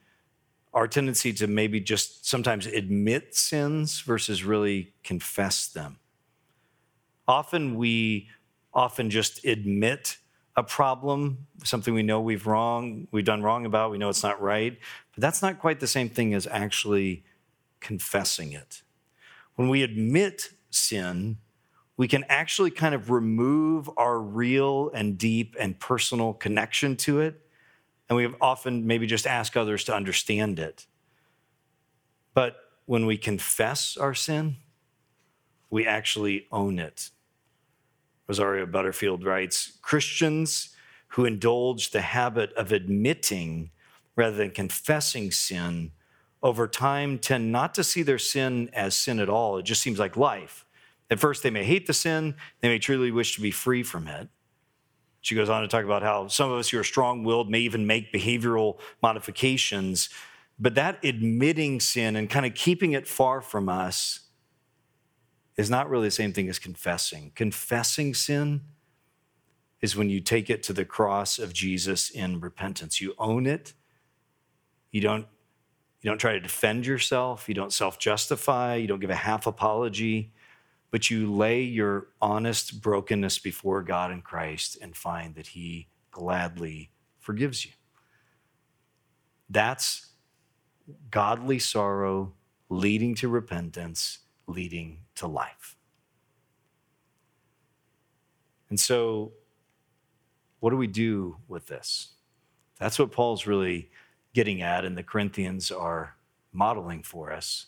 our 0.75 0.87
tendency 0.89 1.31
to 1.31 1.47
maybe 1.47 1.79
just 1.79 2.27
sometimes 2.27 2.67
admit 2.67 3.33
sins 3.33 4.01
versus 4.01 4.43
really 4.43 4.93
confess 5.03 5.67
them. 5.67 5.97
Often 7.27 7.77
we 7.77 8.27
often 8.73 9.09
just 9.09 9.43
admit 9.45 10.17
a 10.57 10.63
problem, 10.63 11.47
something 11.63 11.93
we 11.93 12.03
know 12.03 12.19
we've 12.19 12.45
wrong, 12.45 13.07
we've 13.11 13.25
done 13.25 13.41
wrong 13.41 13.65
about, 13.65 13.89
we 13.89 13.97
know 13.97 14.09
it's 14.09 14.21
not 14.23 14.41
right, 14.41 14.77
but 15.13 15.21
that's 15.21 15.41
not 15.41 15.59
quite 15.59 15.79
the 15.79 15.87
same 15.87 16.09
thing 16.09 16.33
as 16.33 16.45
actually 16.47 17.23
confessing 17.79 18.51
it. 18.51 18.83
When 19.55 19.69
we 19.69 19.81
admit 19.81 20.49
sin, 20.69 21.37
we 21.97 22.09
can 22.09 22.25
actually 22.27 22.71
kind 22.71 22.93
of 22.93 23.09
remove 23.09 23.89
our 23.95 24.19
real 24.19 24.91
and 24.93 25.17
deep 25.17 25.55
and 25.57 25.79
personal 25.79 26.33
connection 26.33 26.97
to 26.97 27.21
it. 27.21 27.44
And 28.09 28.17
we 28.17 28.23
have 28.23 28.35
often 28.39 28.85
maybe 28.85 29.07
just 29.07 29.25
ask 29.25 29.57
others 29.57 29.83
to 29.85 29.95
understand 29.95 30.59
it. 30.59 30.85
But 32.33 32.57
when 32.85 33.05
we 33.05 33.17
confess 33.17 33.97
our 33.97 34.13
sin, 34.13 34.57
we 35.69 35.87
actually 35.87 36.47
own 36.51 36.77
it. 36.79 37.09
Rosaria 38.27 38.65
Butterfield 38.65 39.23
writes 39.23 39.77
Christians 39.81 40.75
who 41.09 41.25
indulge 41.25 41.91
the 41.91 42.01
habit 42.01 42.51
of 42.53 42.71
admitting 42.71 43.71
rather 44.15 44.35
than 44.35 44.51
confessing 44.51 45.31
sin 45.31 45.91
over 46.41 46.67
time 46.67 47.17
tend 47.17 47.51
not 47.51 47.73
to 47.73 47.83
see 47.83 48.03
their 48.03 48.19
sin 48.19 48.69
as 48.73 48.95
sin 48.95 49.19
at 49.19 49.29
all. 49.29 49.57
It 49.57 49.63
just 49.63 49.81
seems 49.81 49.99
like 49.99 50.15
life. 50.15 50.65
At 51.09 51.19
first, 51.19 51.43
they 51.43 51.49
may 51.49 51.63
hate 51.63 51.87
the 51.87 51.93
sin, 51.93 52.35
they 52.61 52.67
may 52.67 52.79
truly 52.79 53.11
wish 53.11 53.35
to 53.35 53.41
be 53.41 53.51
free 53.51 53.83
from 53.83 54.07
it. 54.07 54.27
She 55.25 55.33
goes 55.33 55.49
on 55.49 55.63
to 55.63 55.67
talk 55.67 55.83
about 55.83 56.03
how 56.03 56.27
some 56.27 56.51
of 56.51 56.59
us 56.59 56.69
who 56.69 56.77
are 56.77 56.83
strong 56.83 57.23
willed 57.23 57.49
may 57.49 57.57
even 57.61 57.87
make 57.87 58.13
behavioral 58.13 58.77
modifications, 59.01 60.07
but 60.59 60.75
that 60.75 61.03
admitting 61.03 61.79
sin 61.79 62.15
and 62.15 62.29
kind 62.29 62.45
of 62.45 62.53
keeping 62.53 62.91
it 62.91 63.07
far 63.07 63.41
from 63.41 63.67
us 63.67 64.19
is 65.57 65.67
not 65.67 65.89
really 65.89 66.09
the 66.09 66.11
same 66.11 66.31
thing 66.31 66.47
as 66.47 66.59
confessing. 66.59 67.31
Confessing 67.33 68.13
sin 68.13 68.61
is 69.81 69.95
when 69.95 70.11
you 70.11 70.19
take 70.19 70.51
it 70.51 70.61
to 70.61 70.73
the 70.73 70.85
cross 70.85 71.39
of 71.39 71.53
Jesus 71.53 72.11
in 72.11 72.39
repentance. 72.39 73.01
You 73.01 73.15
own 73.17 73.47
it. 73.47 73.73
You 74.91 75.01
don't 75.01 75.25
you 76.01 76.11
don't 76.11 76.19
try 76.19 76.33
to 76.33 76.39
defend 76.39 76.85
yourself, 76.85 77.49
you 77.49 77.55
don't 77.55 77.73
self-justify, 77.73 78.75
you 78.75 78.85
don't 78.85 78.99
give 78.99 79.09
a 79.09 79.15
half 79.15 79.47
apology, 79.47 80.34
but 80.95 81.09
you 81.09 81.29
lay 81.29 81.61
your 81.61 82.07
honest 82.21 82.81
brokenness 82.81 83.37
before 83.39 83.83
God 83.83 84.11
in 84.11 84.21
Christ 84.21 84.77
and 84.81 84.95
find 84.95 85.35
that 85.35 85.47
he 85.47 85.89
gladly 86.09 86.89
forgives 87.19 87.65
you. 87.65 87.73
That's 89.49 90.13
godly 91.11 91.59
sorrow 91.59 92.31
leading 92.69 93.13
to 93.15 93.27
repentance 93.27 94.19
leading 94.47 95.01
to 95.15 95.27
life. 95.27 95.75
And 98.69 98.79
so, 98.79 99.33
what 100.61 100.69
do 100.69 100.77
we 100.77 100.87
do 100.87 101.35
with 101.49 101.67
this? 101.67 102.13
That's 102.79 102.97
what 102.97 103.11
Paul's 103.11 103.45
really 103.45 103.89
getting 104.33 104.61
at, 104.61 104.85
and 104.85 104.97
the 104.97 105.03
Corinthians 105.03 105.71
are 105.71 106.15
modeling 106.53 107.03
for 107.03 107.33
us. 107.33 107.65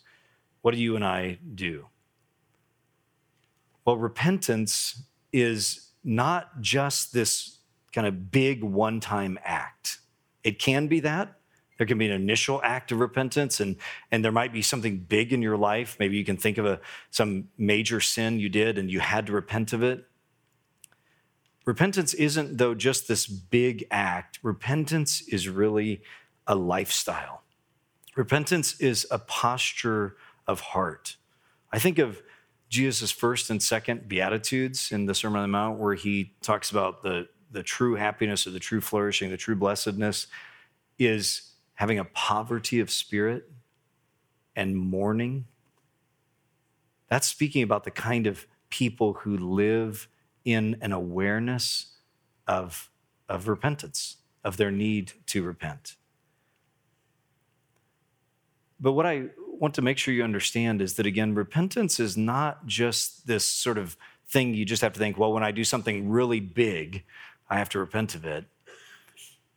What 0.61 0.73
do 0.73 0.79
you 0.79 0.95
and 0.95 1.03
I 1.03 1.39
do? 1.55 1.87
Well, 3.87 3.95
repentance 3.95 5.01
is 5.31 5.91
not 6.03 6.59
just 6.59 7.13
this 7.13 7.59
kind 7.93 8.05
of 8.05 8.31
big 8.31 8.61
one 8.61 8.99
time 8.99 9.39
act. 9.45 9.99
It 10.43 10.59
can 10.59 10.87
be 10.87 10.99
that, 10.99 11.39
There 11.77 11.87
can 11.87 11.97
be 11.97 12.07
an 12.07 12.11
initial 12.11 12.59
act 12.63 12.91
of 12.91 12.99
repentance, 12.99 13.61
and, 13.61 13.77
and 14.11 14.25
there 14.25 14.31
might 14.33 14.51
be 14.51 14.61
something 14.61 14.97
big 14.97 15.31
in 15.31 15.41
your 15.41 15.55
life. 15.55 15.95
Maybe 15.99 16.17
you 16.17 16.25
can 16.25 16.35
think 16.35 16.57
of 16.57 16.65
a, 16.65 16.81
some 17.11 17.47
major 17.57 18.01
sin 18.01 18.41
you 18.41 18.49
did 18.49 18.77
and 18.77 18.91
you 18.91 18.99
had 18.99 19.25
to 19.27 19.31
repent 19.31 19.71
of 19.71 19.83
it. 19.83 20.05
Repentance 21.63 22.13
isn't, 22.13 22.57
though, 22.57 22.75
just 22.75 23.07
this 23.07 23.25
big 23.25 23.85
act. 23.89 24.39
Repentance 24.43 25.21
is 25.21 25.47
really 25.47 26.01
a 26.45 26.55
lifestyle. 26.55 27.43
Repentance 28.17 28.79
is 28.81 29.07
a 29.11 29.19
posture 29.19 30.17
of 30.45 30.59
heart. 30.59 31.15
I 31.71 31.79
think 31.79 31.99
of 31.99 32.21
Jesus' 32.69 33.11
first 33.11 33.49
and 33.49 33.61
second 33.61 34.07
Beatitudes 34.07 34.91
in 34.91 35.05
the 35.05 35.15
Sermon 35.15 35.37
on 35.37 35.43
the 35.43 35.47
Mount, 35.47 35.79
where 35.79 35.93
he 35.93 36.33
talks 36.41 36.69
about 36.71 37.01
the, 37.01 37.27
the 37.51 37.63
true 37.63 37.95
happiness 37.95 38.45
or 38.45 38.51
the 38.51 38.59
true 38.59 38.81
flourishing, 38.81 39.29
the 39.29 39.37
true 39.37 39.55
blessedness 39.55 40.27
is 40.99 41.53
having 41.75 41.99
a 41.99 42.05
poverty 42.05 42.79
of 42.79 42.91
spirit 42.91 43.49
and 44.55 44.75
mourning. 44.75 45.45
That's 47.07 47.27
speaking 47.27 47.63
about 47.63 47.83
the 47.83 47.91
kind 47.91 48.27
of 48.27 48.47
people 48.69 49.13
who 49.13 49.37
live 49.37 50.07
in 50.43 50.77
an 50.81 50.91
awareness 50.91 51.95
of, 52.47 52.89
of 53.29 53.47
repentance, 53.47 54.17
of 54.43 54.57
their 54.57 54.71
need 54.71 55.13
to 55.27 55.43
repent. 55.43 55.95
But 58.79 58.93
what 58.93 59.05
I 59.05 59.27
want 59.59 59.73
to 59.75 59.81
make 59.81 59.97
sure 59.97 60.13
you 60.13 60.23
understand 60.23 60.81
is 60.81 60.95
that, 60.95 61.05
again, 61.05 61.35
repentance 61.35 61.99
is 61.99 62.17
not 62.17 62.65
just 62.65 63.27
this 63.27 63.45
sort 63.45 63.77
of 63.77 63.97
thing 64.27 64.53
you 64.53 64.65
just 64.65 64.81
have 64.81 64.93
to 64.93 64.99
think, 64.99 65.17
well, 65.17 65.31
when 65.33 65.43
I 65.43 65.51
do 65.51 65.63
something 65.63 66.09
really 66.09 66.39
big, 66.39 67.03
I 67.49 67.57
have 67.57 67.69
to 67.69 67.79
repent 67.79 68.15
of 68.15 68.25
it. 68.25 68.45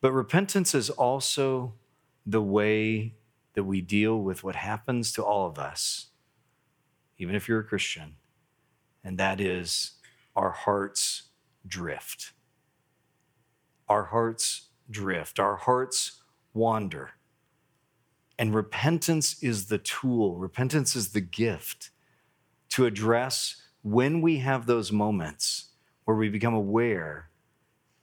But 0.00 0.12
repentance 0.12 0.74
is 0.74 0.90
also 0.90 1.74
the 2.24 2.42
way 2.42 3.14
that 3.54 3.64
we 3.64 3.80
deal 3.80 4.18
with 4.18 4.44
what 4.44 4.54
happens 4.54 5.12
to 5.12 5.24
all 5.24 5.46
of 5.46 5.58
us, 5.58 6.06
even 7.18 7.34
if 7.34 7.48
you're 7.48 7.60
a 7.60 7.64
Christian, 7.64 8.16
and 9.02 9.18
that 9.18 9.40
is 9.40 9.92
our 10.36 10.50
hearts 10.50 11.24
drift. 11.66 12.32
Our 13.88 14.04
hearts 14.04 14.68
drift, 14.90 15.40
our 15.40 15.56
hearts 15.56 16.22
wander. 16.54 17.10
And 18.40 18.54
repentance 18.54 19.36
is 19.42 19.66
the 19.66 19.76
tool, 19.76 20.36
repentance 20.36 20.96
is 20.96 21.10
the 21.10 21.20
gift 21.20 21.90
to 22.70 22.86
address 22.86 23.56
when 23.82 24.22
we 24.22 24.38
have 24.38 24.64
those 24.64 24.90
moments 24.90 25.66
where 26.06 26.16
we 26.16 26.30
become 26.30 26.54
aware. 26.54 27.28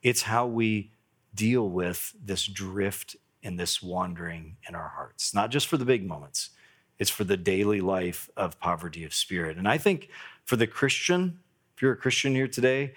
It's 0.04 0.22
how 0.22 0.46
we 0.46 0.92
deal 1.34 1.68
with 1.68 2.14
this 2.24 2.46
drift 2.46 3.16
and 3.42 3.60
this 3.60 3.82
wandering 3.82 4.58
in 4.70 4.76
our 4.76 4.90
hearts, 4.90 5.34
not 5.34 5.50
just 5.50 5.66
for 5.66 5.78
the 5.78 5.86
big 5.86 6.06
moments, 6.06 6.52
it's 7.00 7.10
for 7.10 7.24
the 7.24 7.36
daily 7.36 7.82
life 7.82 8.30
of 8.38 8.60
poverty 8.60 9.04
of 9.04 9.16
spirit. 9.16 9.58
And 9.58 9.68
I 9.68 9.80
think 9.80 10.08
for 10.46 10.56
the 10.56 10.68
Christian, 10.68 11.40
if 11.76 11.82
you're 11.82 11.94
a 11.94 11.98
Christian 11.98 12.36
here 12.36 12.48
today, 12.48 12.94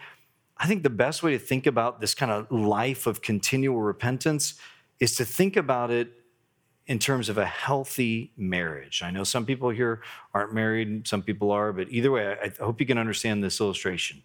I 0.59 0.67
think 0.67 0.83
the 0.83 0.91
best 0.91 1.23
way 1.23 1.33
to 1.33 1.39
think 1.39 1.67
about 1.67 2.03
this 2.03 2.15
kind 2.15 2.31
of 2.31 2.53
life 2.53 3.07
of 3.07 3.23
continual 3.23 3.81
repentance 3.81 4.57
is 4.99 5.17
to 5.17 5.25
think 5.25 5.57
about 5.57 5.91
it 5.91 6.20
in 6.87 6.99
terms 6.99 7.29
of 7.29 7.39
a 7.39 7.47
healthy 7.47 8.33
marriage. 8.37 9.03
I 9.03 9.11
know 9.11 9.25
some 9.25 9.47
people 9.47 9.71
here 9.71 10.03
aren't 10.35 10.53
married, 10.53 11.07
some 11.07 11.23
people 11.23 11.51
are, 11.51 11.73
but 11.73 11.89
either 11.91 12.11
way, 12.11 12.37
I 12.43 12.51
hope 12.63 12.81
you 12.81 12.87
can 12.87 12.99
understand 12.99 13.45
this 13.45 13.61
illustration. 13.61 14.23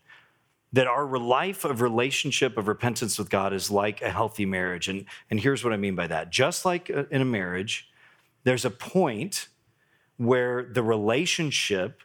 That 0.73 0.87
our 0.87 1.05
life 1.17 1.63
of 1.63 1.81
relationship 1.81 2.57
of 2.57 2.67
repentance 2.67 3.17
with 3.17 3.29
God 3.29 3.53
is 3.53 3.69
like 3.69 4.01
a 4.01 4.09
healthy 4.09 4.45
marriage. 4.45 4.89
And, 4.89 5.05
and 5.29 5.39
here's 5.39 5.63
what 5.63 5.73
I 5.73 5.77
mean 5.77 5.95
by 5.95 6.07
that. 6.07 6.31
Just 6.31 6.65
like 6.65 6.89
uh, 6.89 7.03
in 7.11 7.21
a 7.21 7.25
marriage, 7.25 7.89
there's 8.43 8.65
a 8.65 8.69
point 8.71 9.47
where 10.17 10.63
the 10.63 10.83
relationship 10.83 12.01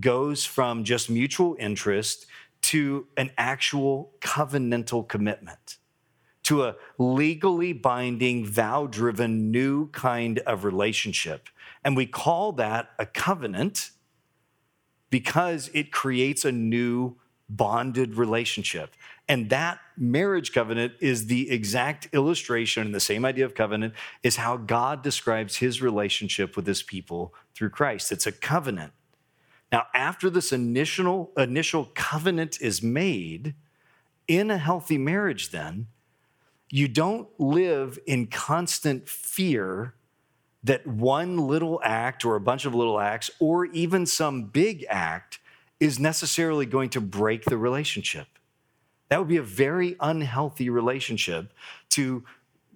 goes 0.00 0.44
from 0.44 0.84
just 0.84 1.08
mutual 1.08 1.56
interest 1.58 2.26
to 2.62 3.06
an 3.16 3.30
actual 3.36 4.12
covenantal 4.20 5.06
commitment, 5.06 5.76
to 6.44 6.64
a 6.64 6.76
legally 6.98 7.72
binding, 7.72 8.46
vow 8.46 8.86
driven 8.86 9.50
new 9.50 9.88
kind 9.88 10.38
of 10.40 10.64
relationship. 10.64 11.48
And 11.84 11.96
we 11.96 12.06
call 12.06 12.52
that 12.52 12.90
a 12.98 13.06
covenant 13.06 13.90
because 15.10 15.70
it 15.74 15.92
creates 15.92 16.44
a 16.44 16.52
new 16.52 17.16
bonded 17.48 18.16
relationship. 18.16 18.94
And 19.28 19.48
that 19.50 19.78
marriage 19.96 20.52
covenant 20.52 20.94
is 21.00 21.26
the 21.26 21.50
exact 21.50 22.08
illustration, 22.12 22.86
and 22.86 22.94
the 22.94 23.00
same 23.00 23.24
idea 23.24 23.44
of 23.44 23.54
covenant 23.54 23.94
is 24.22 24.36
how 24.36 24.56
God 24.56 25.02
describes 25.02 25.56
his 25.56 25.80
relationship 25.80 26.56
with 26.56 26.66
his 26.66 26.82
people 26.82 27.32
through 27.54 27.70
Christ. 27.70 28.12
It's 28.12 28.26
a 28.26 28.32
covenant. 28.32 28.92
Now, 29.72 29.86
after 29.94 30.28
this 30.28 30.52
initial, 30.52 31.32
initial 31.36 31.90
covenant 31.94 32.60
is 32.60 32.82
made 32.82 33.54
in 34.28 34.50
a 34.50 34.58
healthy 34.58 34.98
marriage, 34.98 35.50
then, 35.50 35.86
you 36.74 36.88
don't 36.88 37.28
live 37.38 38.00
in 38.04 38.26
constant 38.26 39.08
fear 39.08 39.94
that 40.64 40.84
one 40.84 41.38
little 41.38 41.80
act 41.84 42.24
or 42.24 42.34
a 42.34 42.40
bunch 42.40 42.64
of 42.64 42.74
little 42.74 42.98
acts 42.98 43.30
or 43.38 43.66
even 43.66 44.04
some 44.04 44.46
big 44.46 44.84
act 44.90 45.38
is 45.78 46.00
necessarily 46.00 46.66
going 46.66 46.90
to 46.90 47.00
break 47.00 47.44
the 47.44 47.56
relationship. 47.56 48.26
That 49.08 49.20
would 49.20 49.28
be 49.28 49.36
a 49.36 49.42
very 49.42 49.94
unhealthy 50.00 50.68
relationship 50.68 51.52
to, 51.90 52.24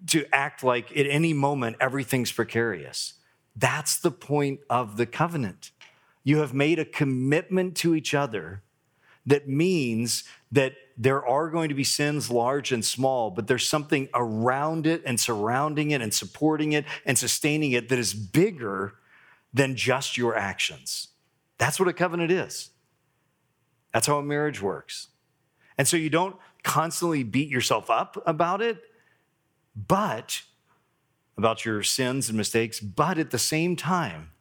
to 0.06 0.24
act 0.32 0.62
like 0.62 0.96
at 0.96 1.06
any 1.06 1.32
moment 1.32 1.74
everything's 1.80 2.30
precarious. 2.30 3.14
That's 3.56 3.98
the 3.98 4.12
point 4.12 4.61
of 4.70 4.96
the 4.96 5.06
covenant. 5.06 5.72
You 6.22 6.38
have 6.38 6.54
made 6.54 6.78
a 6.78 6.84
commitment 6.84 7.76
to 7.78 7.96
each 7.96 8.14
other 8.14 8.62
that 9.26 9.48
means 9.48 10.22
that 10.52 10.74
there 11.00 11.24
are 11.24 11.48
going 11.48 11.68
to 11.68 11.76
be 11.76 11.84
sins, 11.84 12.28
large 12.28 12.72
and 12.72 12.84
small, 12.84 13.30
but 13.30 13.46
there's 13.46 13.66
something 13.66 14.08
around 14.14 14.84
it 14.84 15.00
and 15.06 15.18
surrounding 15.18 15.92
it 15.92 16.02
and 16.02 16.12
supporting 16.12 16.72
it 16.72 16.84
and 17.06 17.16
sustaining 17.16 17.70
it 17.70 17.88
that 17.88 17.98
is 18.00 18.12
bigger 18.12 18.94
than 19.54 19.76
just 19.76 20.16
your 20.16 20.37
actions. 20.37 21.08
That's 21.56 21.78
what 21.78 21.88
a 21.88 21.92
covenant 21.92 22.32
is. 22.32 22.70
That's 23.94 24.08
how 24.08 24.18
a 24.18 24.22
marriage 24.22 24.61
works. 24.61 25.08
And 25.78 25.87
so 25.87 25.96
you 25.96 26.11
don't 26.11 26.37
constantly 26.64 27.22
beat 27.22 27.48
yourself 27.48 27.88
up 27.88 28.20
about 28.26 28.61
it, 28.61 28.78
but 29.76 30.42
about 31.37 31.64
your 31.64 31.84
sins 31.84 32.28
and 32.28 32.37
mistakes, 32.37 32.80
but 32.80 33.16
at 33.16 33.30
the 33.30 33.38
same 33.38 33.76
time, 33.76 34.32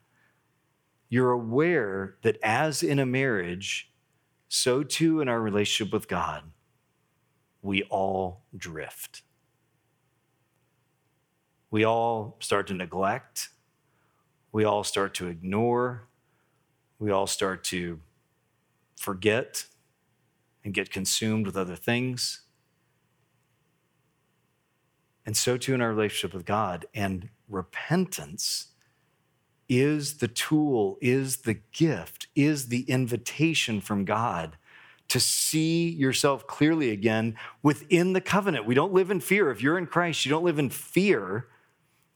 you're 1.09 1.31
aware 1.31 2.15
that 2.23 2.37
as 2.41 2.81
in 2.81 2.97
a 2.97 3.05
marriage, 3.05 3.91
so 4.47 4.83
too 4.83 5.21
in 5.21 5.27
our 5.27 5.41
relationship 5.41 5.93
with 5.93 6.07
God, 6.07 6.43
we 7.61 7.83
all 7.83 8.45
drift. 8.55 9.23
We 11.69 11.83
all 11.83 12.37
start 12.39 12.67
to 12.67 12.73
neglect. 12.73 13.49
We 14.51 14.63
all 14.63 14.83
start 14.83 15.13
to 15.15 15.27
ignore. 15.27 16.07
We 16.97 17.11
all 17.11 17.27
start 17.27 17.63
to 17.65 17.99
forget 18.95 19.65
and 20.63 20.73
get 20.73 20.91
consumed 20.91 21.45
with 21.45 21.57
other 21.57 21.75
things. 21.75 22.41
And 25.25 25.35
so 25.35 25.57
too 25.57 25.73
in 25.73 25.81
our 25.81 25.89
relationship 25.89 26.33
with 26.33 26.45
God. 26.45 26.85
And 26.93 27.29
repentance 27.49 28.67
is 29.69 30.17
the 30.17 30.27
tool, 30.27 30.97
is 31.01 31.37
the 31.37 31.55
gift, 31.71 32.27
is 32.35 32.67
the 32.67 32.81
invitation 32.83 33.81
from 33.81 34.05
God 34.05 34.57
to 35.07 35.19
see 35.19 35.89
yourself 35.89 36.47
clearly 36.47 36.91
again 36.91 37.35
within 37.63 38.13
the 38.13 38.21
covenant. 38.21 38.65
We 38.65 38.75
don't 38.75 38.93
live 38.93 39.09
in 39.09 39.19
fear. 39.19 39.51
If 39.51 39.61
you're 39.61 39.77
in 39.77 39.87
Christ, 39.87 40.25
you 40.25 40.29
don't 40.29 40.43
live 40.43 40.59
in 40.59 40.69
fear 40.69 41.47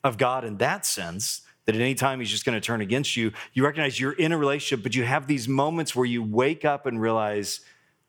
of 0.04 0.18
God 0.18 0.44
in 0.44 0.58
that 0.58 0.86
sense. 0.86 1.42
That 1.66 1.76
at 1.76 1.82
any 1.82 1.94
time 1.94 2.20
he's 2.20 2.32
just 2.32 2.44
going 2.44 2.60
to 2.60 2.66
turn 2.66 2.82
against 2.82 3.16
you. 3.16 3.32
You 3.54 3.64
recognize 3.64 4.00
you're 4.00 4.14
in 4.14 4.32
a 4.32 4.38
relationship, 4.38 4.82
but 4.82 4.96
you 4.96 5.04
have 5.04 5.28
these 5.28 5.48
moments 5.48 5.96
where 5.96 6.08
you 6.08 6.24
wake 6.24 6.66
up 6.66 6.88
and 6.88 7.00
realize, 7.00 7.62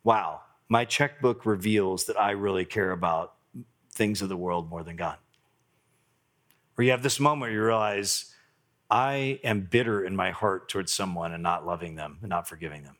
wow, 0.04 0.40
my 0.70 0.86
checkbook 0.86 1.44
reveals 1.44 2.06
that 2.06 2.18
I 2.18 2.30
really 2.30 2.64
care 2.64 2.92
about 2.92 3.34
things 3.92 4.22
of 4.22 4.30
the 4.30 4.38
world 4.38 4.70
more 4.70 4.82
than 4.82 4.96
God. 4.96 5.18
Or 6.78 6.82
you 6.82 6.92
have 6.92 7.02
this 7.02 7.20
moment 7.20 7.42
where 7.42 7.50
you 7.50 7.62
realize, 7.62 8.31
I 8.92 9.40
am 9.44 9.62
bitter 9.62 10.04
in 10.04 10.16
my 10.16 10.32
heart 10.32 10.68
towards 10.68 10.92
someone 10.92 11.32
and 11.32 11.42
not 11.42 11.66
loving 11.66 11.96
them 11.96 12.18
and 12.22 12.30
not 12.30 12.48
forgiving 12.48 12.84
them. 12.84 12.98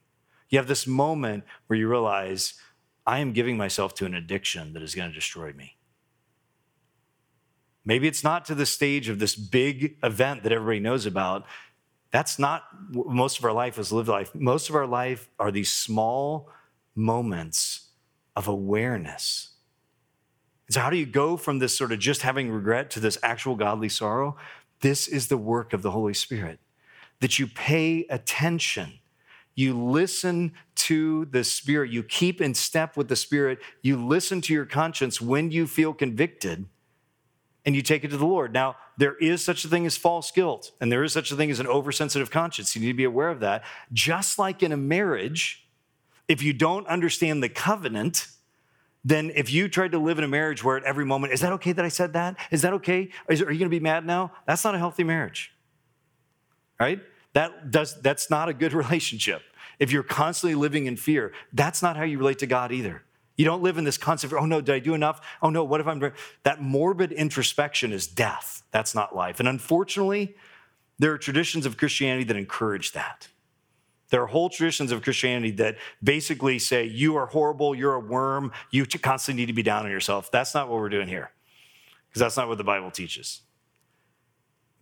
You 0.51 0.59
have 0.59 0.69
this 0.69 0.89
moment 0.89 1.45
where 1.69 1.79
you 1.79 1.89
realize, 1.89 2.55
I 3.07 3.21
am 3.21 3.35
giving 3.35 3.59
myself 3.59 3.95
to 3.97 4.07
an 4.07 4.15
addiction 4.15 4.75
that 4.75 4.83
is 4.83 4.97
going 4.97 5.11
to 5.11 5.15
destroy 5.15 5.53
me. 5.55 5.79
Maybe 7.85 8.09
it's 8.09 8.25
not 8.25 8.47
to 8.47 8.57
the 8.57 8.67
stage 8.67 9.09
of 9.11 9.21
this 9.21 9.37
big 9.37 9.99
event 10.05 10.45
that 10.45 10.53
everybody 10.53 10.81
knows 10.81 11.07
about. 11.07 11.47
That's 12.13 12.39
not 12.39 12.65
most 12.91 13.39
of 13.41 13.47
our 13.47 13.53
life 13.55 13.79
is 13.79 13.93
lived 13.93 14.09
life. 14.11 14.35
Most 14.35 14.71
of 14.71 14.77
our 14.77 14.87
life 14.87 15.31
are 15.39 15.53
these 15.53 15.73
small 15.73 16.51
moments 16.97 17.91
of 18.37 18.49
awareness 18.49 19.51
And 20.69 20.75
so, 20.75 20.81
how 20.81 20.91
do 20.91 20.97
you 20.97 21.07
go 21.07 21.37
from 21.37 21.61
this 21.61 21.77
sort 21.79 21.93
of 21.93 22.01
just 22.01 22.23
having 22.23 22.51
regret 22.51 22.91
to 22.93 23.01
this 23.01 23.19
actual 23.23 23.57
godly 23.57 23.89
sorrow? 23.89 24.37
This 24.83 25.09
is 25.09 25.29
the 25.29 25.39
work 25.39 25.73
of 25.73 25.83
the 25.83 25.91
Holy 25.93 26.15
Spirit, 26.15 26.61
that 27.21 27.39
you 27.39 27.47
pay 27.47 28.07
attention. 28.11 28.99
You 29.55 29.79
listen 29.79 30.53
to 30.77 31.25
the 31.27 31.45
Spirit. 31.45 31.91
You 31.91 32.03
keep 32.03 32.41
in 32.41 32.55
step 32.55 32.97
with 32.97 33.09
the 33.09 33.17
Spirit. 33.17 33.59
You 33.81 34.05
listen 34.05 34.41
to 34.43 34.53
your 34.53 34.67
conscience 34.67 35.21
when 35.21 35.51
you 35.51 35.67
feel 35.67 35.95
convicted 35.95 36.67
and 37.65 37.77
you 37.77 37.83
take 37.83 38.03
it 38.03 38.09
to 38.09 38.17
the 38.17 38.27
Lord. 38.27 38.53
Now, 38.53 38.77
there 38.97 39.15
is 39.17 39.45
such 39.45 39.65
a 39.65 39.69
thing 39.69 39.87
as 39.87 39.97
false 39.97 40.31
guilt, 40.33 40.73
and 40.81 40.91
there 40.91 41.05
is 41.05 41.13
such 41.13 41.31
a 41.31 41.37
thing 41.37 41.51
as 41.51 41.61
an 41.61 41.67
oversensitive 41.67 42.31
conscience. 42.31 42.75
You 42.75 42.83
need 42.83 42.89
to 42.89 42.95
be 42.95 43.05
aware 43.05 43.29
of 43.29 43.41
that. 43.41 43.63
Just 43.93 44.39
like 44.39 44.63
in 44.63 44.73
a 44.73 44.77
marriage, 44.77 45.69
if 46.27 46.43
you 46.43 46.53
don't 46.53 46.87
understand 46.89 47.43
the 47.43 47.49
covenant, 47.49 48.27
then 49.05 49.33
if 49.35 49.53
you 49.53 49.69
tried 49.69 49.93
to 49.93 49.99
live 49.99 50.19
in 50.19 50.25
a 50.25 50.29
marriage 50.29 50.63
where 50.63 50.77
at 50.77 50.85
every 50.85 51.05
moment, 51.05 51.33
is 51.33 51.41
that 51.41 51.53
okay 51.55 51.73
that 51.73 51.85
I 51.85 51.89
said 51.89 52.13
that? 52.13 52.37
Is 52.51 52.63
that 52.63 52.73
okay? 52.75 53.11
Is, 53.29 53.43
are 53.43 53.51
you 53.51 53.59
going 53.59 53.71
to 53.71 53.77
be 53.77 53.81
mad 53.81 54.07
now? 54.07 54.33
That's 54.47 54.63
not 54.63 54.75
a 54.75 54.79
healthy 54.79 55.03
marriage, 55.03 55.53
right? 56.79 57.01
That 57.33 57.71
does, 57.71 58.01
that's 58.01 58.31
not 58.31 58.49
a 58.49 58.55
good 58.55 58.73
relationship. 58.85 59.43
If 59.79 59.91
you're 59.91 60.05
constantly 60.05 60.55
living 60.55 60.87
in 60.87 60.97
fear, 60.97 61.33
that's 61.53 61.83
not 61.83 61.97
how 61.97 62.05
you 62.05 62.19
relate 62.19 62.39
to 62.41 62.47
God 62.47 62.71
either. 62.71 63.03
You 63.37 63.45
don't 63.45 63.63
live 63.63 63.79
in 63.79 63.85
this 63.85 63.99
concept, 63.99 64.33
oh 64.35 64.45
no, 64.45 64.61
did 64.61 64.75
I 64.75 64.79
do 64.79 64.95
enough? 64.95 65.21
Oh 65.43 65.51
no, 65.51 65.65
what 65.65 65.81
if 65.81 65.87
I'm? 65.87 66.13
That 66.45 66.61
morbid 66.61 67.11
introspection 67.13 67.93
is 67.93 68.07
death. 68.07 68.63
That's 68.71 68.95
not 68.95 69.17
life. 69.17 69.41
And 69.41 69.49
unfortunately, 69.49 70.37
there 70.99 71.13
are 71.13 71.19
traditions 71.19 71.67
of 71.67 71.77
Christianity 71.77 72.25
that 72.25 72.37
encourage 72.37 72.93
that. 72.93 73.29
There 74.13 74.23
are 74.23 74.27
whole 74.27 74.51
traditions 74.51 74.93
of 74.93 75.01
Christianity 75.01 75.53
that 75.53 75.79
basically 76.05 76.59
say, 76.59 76.85
you 76.85 77.17
are 77.17 77.25
horrible, 77.25 77.75
you're 77.75 77.95
a 77.95 78.01
worm, 78.01 78.53
you 78.71 78.85
constantly 78.85 79.41
need 79.41 79.47
to 79.47 79.55
be 79.55 79.63
down 79.63 79.87
on 79.87 79.91
yourself. 79.91 80.31
That's 80.31 80.53
not 80.53 80.69
what 80.69 80.79
we're 80.81 80.91
doing 80.91 81.09
here, 81.09 81.31
because 82.09 82.21
that's 82.21 82.37
not 82.37 82.47
what 82.47 82.59
the 82.59 82.65
Bible 82.65 82.91
teaches. 82.91 83.41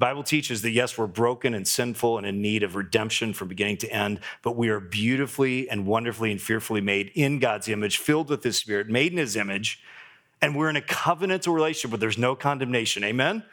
Bible 0.01 0.24
teaches 0.24 0.62
that 0.62 0.72
yes, 0.72 0.99
we're 0.99 1.07
broken 1.07 1.55
and 1.55 1.68
sinful 1.68 2.18
and 2.18 2.26
in 2.26 2.43
need 2.43 2.64
of 2.64 2.74
redemption 2.74 3.33
from 3.33 3.47
beginning 3.47 3.76
to 3.76 3.93
end, 3.93 4.18
but 4.43 4.57
we 4.57 4.68
are 4.68 4.81
beautifully 4.81 5.70
and 5.70 5.87
wonderfully 5.87 6.33
and 6.33 6.43
fearfully 6.43 6.81
made 6.81 7.12
in 7.14 7.39
God's 7.39 7.68
image, 7.68 7.99
filled 7.99 8.31
with 8.31 8.43
His 8.43 8.57
Spirit, 8.57 8.89
made 8.89 9.12
in 9.12 9.18
His 9.18 9.37
image, 9.37 9.81
and 10.43 10.57
we're 10.57 10.70
in 10.70 10.76
a 10.76 10.81
covenantal 10.81 11.55
relationship, 11.55 11.93
but 11.93 12.01
there's 12.01 12.18
no 12.18 12.35
condemnation. 12.35 13.05
Amen? 13.05 13.45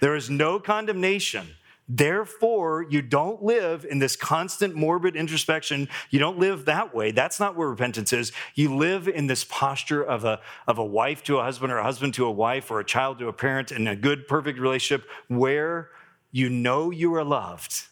There 0.00 0.16
is 0.16 0.28
no 0.28 0.58
condemnation. 0.58 1.54
Therefore, 1.92 2.86
you 2.88 3.02
don't 3.02 3.42
live 3.42 3.84
in 3.84 3.98
this 3.98 4.14
constant 4.14 4.76
morbid 4.76 5.16
introspection. 5.16 5.88
You 6.10 6.20
don't 6.20 6.38
live 6.38 6.66
that 6.66 6.94
way. 6.94 7.10
That's 7.10 7.40
not 7.40 7.56
where 7.56 7.68
repentance 7.68 8.12
is. 8.12 8.30
You 8.54 8.76
live 8.76 9.08
in 9.08 9.26
this 9.26 9.42
posture 9.42 10.00
of 10.00 10.24
a, 10.24 10.38
of 10.68 10.78
a 10.78 10.84
wife 10.84 11.24
to 11.24 11.38
a 11.38 11.42
husband 11.42 11.72
or 11.72 11.78
a 11.78 11.82
husband 11.82 12.14
to 12.14 12.26
a 12.26 12.30
wife 12.30 12.70
or 12.70 12.78
a 12.78 12.84
child 12.84 13.18
to 13.18 13.26
a 13.26 13.32
parent 13.32 13.72
in 13.72 13.88
a 13.88 13.96
good, 13.96 14.28
perfect 14.28 14.60
relationship 14.60 15.08
where 15.26 15.90
you 16.30 16.48
know 16.48 16.92
you 16.92 17.12
are 17.16 17.24
loved 17.24 17.86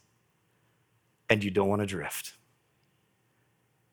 and 1.28 1.42
you 1.42 1.50
don't 1.50 1.68
want 1.68 1.82
to 1.82 1.86
drift. 1.86 2.34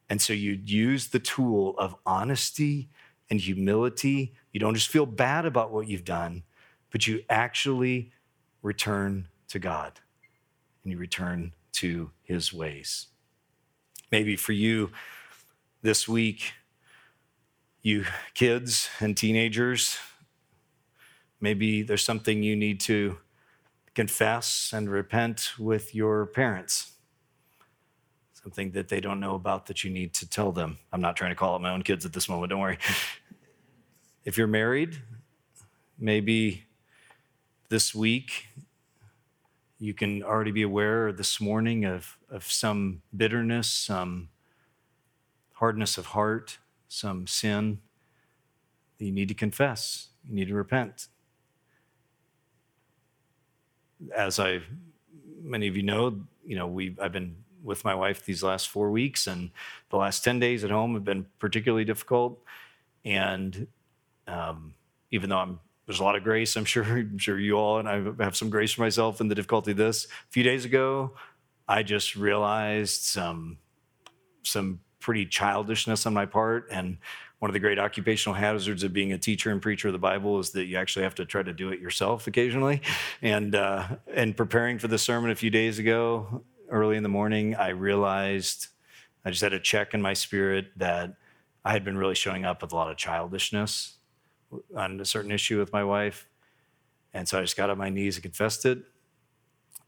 And 0.07 0.21
so 0.21 0.33
you 0.33 0.61
use 0.63 1.07
the 1.07 1.19
tool 1.19 1.73
of 1.79 1.95
honesty 2.05 2.89
and 3.31 3.39
humility. 3.39 4.35
You 4.53 4.59
don't 4.59 4.75
just 4.75 4.89
feel 4.89 5.07
bad 5.07 5.47
about 5.47 5.71
what 5.71 5.87
you've 5.87 6.05
done, 6.05 6.43
but 6.91 7.07
you 7.07 7.23
actually 7.27 8.11
return 8.61 9.29
to 9.55 9.59
God 9.59 10.01
and 10.83 10.91
you 10.91 10.97
return 10.97 11.53
to 11.71 12.11
his 12.23 12.53
ways. 12.53 13.07
Maybe 14.11 14.35
for 14.35 14.51
you 14.51 14.91
this 15.81 16.09
week, 16.09 16.51
you 17.81 18.03
kids 18.33 18.89
and 18.99 19.15
teenagers, 19.15 19.97
maybe 21.39 21.83
there's 21.83 22.03
something 22.03 22.43
you 22.43 22.55
need 22.57 22.81
to 22.81 23.17
confess 23.93 24.71
and 24.73 24.89
repent 24.89 25.53
with 25.57 25.95
your 25.95 26.25
parents. 26.25 26.91
Something 28.33 28.71
that 28.71 28.89
they 28.89 28.99
don't 28.99 29.21
know 29.21 29.35
about 29.35 29.67
that 29.67 29.85
you 29.85 29.89
need 29.89 30.13
to 30.15 30.29
tell 30.29 30.51
them. 30.51 30.79
I'm 30.91 31.01
not 31.01 31.15
trying 31.15 31.31
to 31.31 31.35
call 31.35 31.55
out 31.55 31.61
my 31.61 31.71
own 31.71 31.81
kids 31.81 32.05
at 32.05 32.11
this 32.11 32.27
moment, 32.27 32.49
don't 32.49 32.59
worry. 32.59 32.77
if 34.25 34.37
you're 34.37 34.47
married, 34.47 35.01
maybe 35.97 36.65
this 37.69 37.95
week 37.95 38.47
you 39.85 39.93
can 39.93 40.23
already 40.23 40.51
be 40.51 40.63
aware 40.63 41.11
this 41.11 41.39
morning 41.39 41.85
of, 41.85 42.17
of 42.29 42.43
some 42.43 43.01
bitterness, 43.15 43.69
some 43.69 44.29
hardness 45.53 45.97
of 45.97 46.07
heart, 46.07 46.57
some 46.87 47.27
sin 47.27 47.79
that 48.97 49.05
you 49.05 49.11
need 49.11 49.27
to 49.27 49.33
confess, 49.33 50.09
you 50.27 50.35
need 50.35 50.47
to 50.47 50.55
repent 50.55 51.07
as 54.15 54.39
I, 54.39 54.61
many 55.41 55.67
of 55.67 55.75
you 55.75 55.83
know, 55.83 56.21
you 56.45 56.55
know, 56.55 56.67
we 56.67 56.95
I've 57.01 57.11
been 57.11 57.37
with 57.63 57.83
my 57.83 57.95
wife 57.95 58.25
these 58.25 58.43
last 58.43 58.69
four 58.69 58.91
weeks, 58.91 59.27
and 59.27 59.51
the 59.89 59.97
last 59.97 60.23
ten 60.23 60.39
days 60.39 60.63
at 60.63 60.71
home 60.71 60.93
have 60.93 61.03
been 61.03 61.25
particularly 61.39 61.85
difficult. 61.85 62.39
And 63.03 63.67
um, 64.27 64.73
even 65.11 65.29
though 65.29 65.37
I'm 65.37 65.59
there's 65.85 65.99
a 65.99 66.03
lot 66.03 66.15
of 66.15 66.23
grace, 66.23 66.55
I'm 66.55 66.65
sure 66.65 66.83
I'm 66.83 67.17
sure 67.17 67.39
you 67.39 67.53
all 67.53 67.79
and 67.79 67.87
I 67.87 68.23
have 68.23 68.35
some 68.35 68.49
grace 68.49 68.73
for 68.73 68.81
myself 68.81 69.21
in 69.21 69.27
the 69.27 69.35
difficulty 69.35 69.71
of 69.71 69.77
this. 69.77 70.05
A 70.05 70.31
few 70.31 70.43
days 70.43 70.65
ago, 70.65 71.13
I 71.67 71.83
just 71.83 72.15
realized 72.15 73.01
some 73.03 73.57
some 74.43 74.79
pretty 74.99 75.25
childishness 75.25 76.05
on 76.05 76.13
my 76.13 76.25
part, 76.25 76.67
and 76.71 76.97
one 77.39 77.49
of 77.49 77.53
the 77.53 77.59
great 77.59 77.77
occupational 77.77 78.33
hazards 78.33 78.83
of 78.83 78.93
being 78.93 79.11
a 79.11 79.17
teacher 79.17 79.51
and 79.51 79.61
preacher 79.61 79.87
of 79.87 79.93
the 79.93 79.99
Bible 79.99 80.39
is 80.39 80.51
that 80.51 80.65
you 80.65 80.77
actually 80.77 81.03
have 81.03 81.15
to 81.15 81.25
try 81.25 81.43
to 81.43 81.53
do 81.53 81.69
it 81.69 81.79
yourself 81.79 82.27
occasionally. 82.27 82.81
And 83.21 83.55
uh, 83.55 83.87
and 84.13 84.35
preparing 84.35 84.79
for 84.79 84.87
the 84.87 84.97
sermon 84.97 85.31
a 85.31 85.35
few 85.35 85.49
days 85.49 85.79
ago, 85.79 86.43
early 86.69 86.97
in 86.97 87.03
the 87.03 87.09
morning, 87.09 87.55
I 87.55 87.69
realized 87.69 88.67
I 89.23 89.31
just 89.31 89.41
had 89.41 89.53
a 89.53 89.59
check 89.59 89.93
in 89.93 90.01
my 90.01 90.13
spirit 90.13 90.67
that 90.77 91.15
I 91.63 91.71
had 91.71 91.83
been 91.83 91.97
really 91.97 92.15
showing 92.15 92.45
up 92.45 92.61
with 92.61 92.71
a 92.71 92.75
lot 92.75 92.91
of 92.91 92.97
childishness 92.97 93.94
on 94.75 94.99
a 94.99 95.05
certain 95.05 95.31
issue 95.31 95.59
with 95.59 95.71
my 95.73 95.83
wife. 95.83 96.27
And 97.13 97.27
so 97.27 97.39
I 97.39 97.41
just 97.41 97.57
got 97.57 97.69
on 97.69 97.77
my 97.77 97.89
knees 97.89 98.15
and 98.15 98.23
confessed 98.23 98.65
it. 98.65 98.79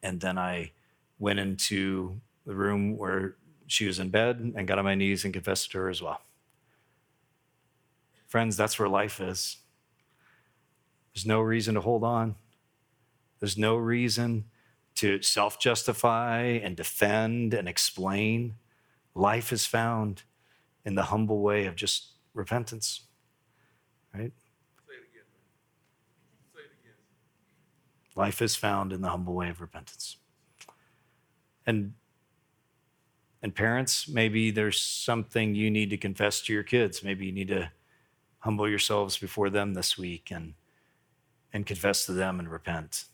And 0.02 0.20
then 0.22 0.38
I 0.38 0.72
went 1.20 1.40
into 1.40 2.22
the 2.46 2.56
room 2.56 2.98
where 2.98 3.36
she 3.68 3.86
was 3.86 4.00
in 4.00 4.10
bed 4.10 4.54
and 4.56 4.68
got 4.68 4.80
on 4.80 4.86
my 4.86 4.96
knees 4.96 5.26
and 5.26 5.34
confessed 5.34 5.72
to 5.72 5.78
her 5.80 5.90
as 5.90 6.02
well. 6.02 6.22
Friends, 8.28 8.56
that's 8.58 8.78
where 8.78 8.90
life 8.90 9.20
is. 9.20 9.58
There's 11.14 11.26
no 11.26 11.42
reason 11.42 11.76
to 11.76 11.82
hold 11.82 12.04
on. 12.04 12.36
There's 13.40 13.58
no 13.58 13.76
reason 13.76 14.46
to 14.96 15.22
self 15.22 15.60
justify 15.60 16.42
and 16.42 16.76
defend 16.76 17.54
and 17.54 17.68
explain. 17.68 18.56
Life 19.16 19.52
is 19.52 19.66
found 19.66 20.24
in 20.86 20.96
the 20.96 21.04
humble 21.04 21.42
way 21.42 21.66
of 21.66 21.76
just 21.76 22.14
repentance, 22.34 23.02
right? 24.14 24.32
Say 24.88 24.94
it 24.94 25.06
again. 25.12 25.26
Say 26.54 26.62
it 26.62 26.72
again. 26.82 26.96
Life 28.18 28.42
is 28.42 28.56
found 28.56 28.92
in 28.92 29.02
the 29.02 29.10
humble 29.10 29.36
way 29.36 29.50
of 29.50 29.62
repentance. 29.62 30.18
And 31.66 31.94
and 33.44 33.54
parents, 33.54 34.08
maybe 34.08 34.50
there's 34.50 34.82
something 34.82 35.54
you 35.54 35.70
need 35.70 35.92
to 35.92 35.98
confess 35.98 36.42
to 36.42 36.54
your 36.54 36.64
kids. 36.64 37.04
Maybe 37.04 37.28
you 37.28 37.32
need 37.32 37.50
to 37.50 37.72
humble 38.40 38.68
yourselves 38.68 39.18
before 39.18 39.52
them 39.52 39.76
this 39.76 39.98
week 39.98 40.32
and, 40.32 40.56
and 41.54 41.66
confess 41.66 42.08
to 42.08 42.14
them 42.14 42.40
and 42.40 42.50
repent. 42.50 43.06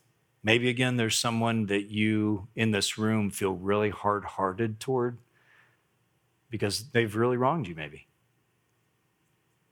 Maybe 0.42 0.70
again, 0.70 0.96
there's 0.96 1.20
someone 1.20 1.66
that 1.66 1.90
you 1.90 2.48
in 2.56 2.72
this 2.72 2.98
room 2.98 3.30
feel 3.32 3.54
really 3.54 3.90
hard 3.90 4.24
hearted 4.24 4.80
toward 4.80 5.18
because 6.50 6.90
they've 6.92 7.16
really 7.16 7.38
wronged 7.38 7.68
you, 7.68 7.76
maybe. 7.76 8.08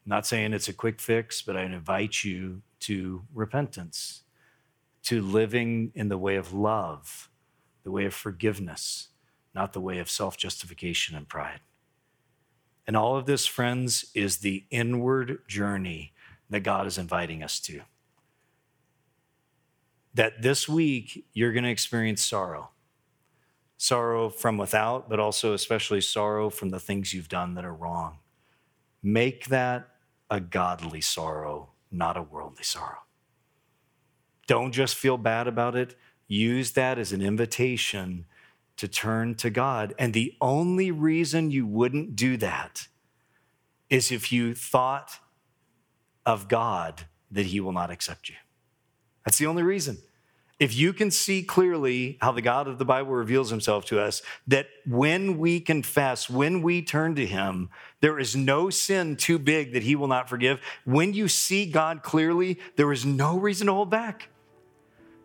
I'm 0.06 0.10
not 0.10 0.28
saying 0.28 0.52
it's 0.52 0.68
a 0.68 0.74
quick 0.74 1.00
fix, 1.00 1.42
but 1.42 1.56
I 1.56 1.64
invite 1.64 2.24
you 2.24 2.62
to 2.82 3.24
repentance, 3.34 4.24
to 5.04 5.22
living 5.22 5.92
in 5.96 6.10
the 6.10 6.18
way 6.18 6.36
of 6.36 6.54
love, 6.54 7.30
the 7.84 7.92
way 7.92 8.06
of 8.06 8.14
forgiveness, 8.14 9.10
not 9.54 9.74
the 9.74 9.82
way 9.82 10.00
of 10.00 10.10
self 10.10 10.38
justification 10.38 11.16
and 11.16 11.28
pride. 11.28 11.62
And 12.88 12.98
all 12.98 13.16
of 13.16 13.26
this, 13.26 13.46
friends, 13.46 14.06
is 14.14 14.38
the 14.38 14.66
inward 14.70 15.40
journey 15.48 16.14
that 16.50 16.62
God 16.62 16.88
is 16.88 16.98
inviting 16.98 17.44
us 17.44 17.60
to. 17.62 17.82
That 20.14 20.42
this 20.42 20.68
week 20.68 21.26
you're 21.34 21.54
going 21.54 21.64
to 21.64 21.70
experience 21.70 22.22
sorrow 22.22 22.72
sorrow 23.82 24.30
from 24.30 24.60
without, 24.60 25.10
but 25.10 25.20
also 25.20 25.56
especially 25.56 26.00
sorrow 26.00 26.52
from 26.52 26.70
the 26.70 26.80
things 26.80 27.16
you've 27.16 27.28
done 27.28 27.56
that 27.56 27.66
are 27.66 27.74
wrong. 27.74 28.20
Make 29.02 29.48
that 29.48 29.88
a 30.30 30.40
godly 30.40 31.02
sorrow, 31.02 31.72
not 31.92 32.16
a 32.16 32.22
worldly 32.22 32.64
sorrow. 32.64 33.00
Don't 34.52 34.74
just 34.74 34.96
feel 34.96 35.18
bad 35.18 35.48
about 35.48 35.78
it. 35.78 35.96
Use 36.28 36.72
that 36.72 37.00
as 37.00 37.14
an 37.14 37.22
invitation 37.22 38.26
to 38.76 38.86
turn 38.86 39.34
to 39.36 39.50
God. 39.50 39.96
And 39.98 40.14
the 40.14 40.36
only 40.42 40.92
reason 40.92 41.52
you 41.52 41.66
wouldn't 41.66 42.18
do 42.18 42.36
that 42.36 42.90
is 43.90 44.12
if 44.12 44.30
you 44.30 44.54
thought 44.54 45.20
of 46.26 46.50
God 46.50 47.06
that 47.32 47.46
he 47.46 47.62
will 47.62 47.72
not 47.72 47.92
accept 47.92 48.28
you. 48.28 48.36
That's 49.24 49.38
the 49.38 49.46
only 49.46 49.64
reason. 49.64 50.00
If 50.60 50.76
you 50.76 50.92
can 50.92 51.12
see 51.12 51.44
clearly 51.44 52.18
how 52.20 52.34
the 52.34 52.42
God 52.42 52.68
of 52.68 52.78
the 52.78 52.84
Bible 52.84 53.14
reveals 53.14 53.52
himself 53.52 53.86
to 53.86 54.02
us, 54.02 54.22
that 54.48 54.68
when 54.86 55.38
we 55.38 55.62
confess, 55.62 56.30
when 56.30 56.62
we 56.62 56.82
turn 56.82 57.16
to 57.16 57.26
him, 57.26 57.70
there 58.02 58.20
is 58.20 58.36
no 58.36 58.70
sin 58.70 59.16
too 59.16 59.40
big 59.40 59.72
that 59.72 59.84
he 59.84 59.96
will 59.96 60.10
not 60.10 60.28
forgive. 60.28 60.60
When 60.84 61.14
you 61.14 61.30
see 61.30 61.66
God 61.66 62.04
clearly, 62.04 62.60
there 62.76 62.92
is 62.92 63.06
no 63.06 63.38
reason 63.38 63.68
to 63.68 63.74
hold 63.74 63.90
back. 63.90 64.28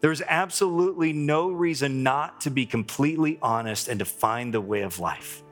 There's 0.01 0.23
absolutely 0.23 1.13
no 1.13 1.51
reason 1.51 2.03
not 2.03 2.41
to 2.43 2.51
be 2.51 2.67
completely 2.67 3.39
honest 3.41 3.89
and 3.89 3.99
to 3.99 4.05
find 4.05 4.53
the 4.53 4.61
way 4.61 4.83
of 4.83 4.99
life 4.99 5.43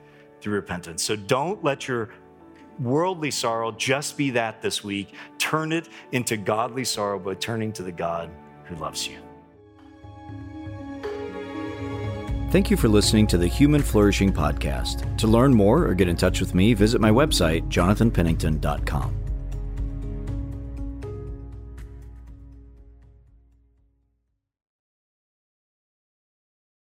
through 0.41 0.55
repentance. 0.55 1.03
So 1.03 1.17
don't 1.17 1.65
let 1.65 1.89
your 1.89 2.11
worldly 2.79 3.31
sorrow 3.31 3.73
just 3.73 4.17
be 4.17 4.31
that 4.31 4.61
this 4.61 4.85
week. 4.85 5.15
Turn 5.39 5.73
it 5.73 5.89
into 6.13 6.37
godly 6.37 6.85
sorrow 6.85 7.19
by 7.19 7.35
turning 7.35 7.73
to 7.73 7.83
the 7.83 7.93
God 7.93 8.31
who 8.65 8.77
loves 8.77 9.09
you. 9.09 9.17
Thank 12.51 12.71
you 12.71 12.77
for 12.77 12.87
listening 12.87 13.27
to 13.29 13.39
the 13.39 13.49
Human 13.49 13.83
Flourishing 13.83 14.33
Podcast. 14.33 15.17
To 15.19 15.27
learn 15.27 15.53
more 15.53 15.87
or 15.87 15.95
get 15.95 16.09
in 16.09 16.15
touch 16.15 16.39
with 16.39 16.55
me, 16.55 16.73
visit 16.73 17.01
my 17.01 17.11
website, 17.11 17.69
jonathanpennington.com. 17.69 19.24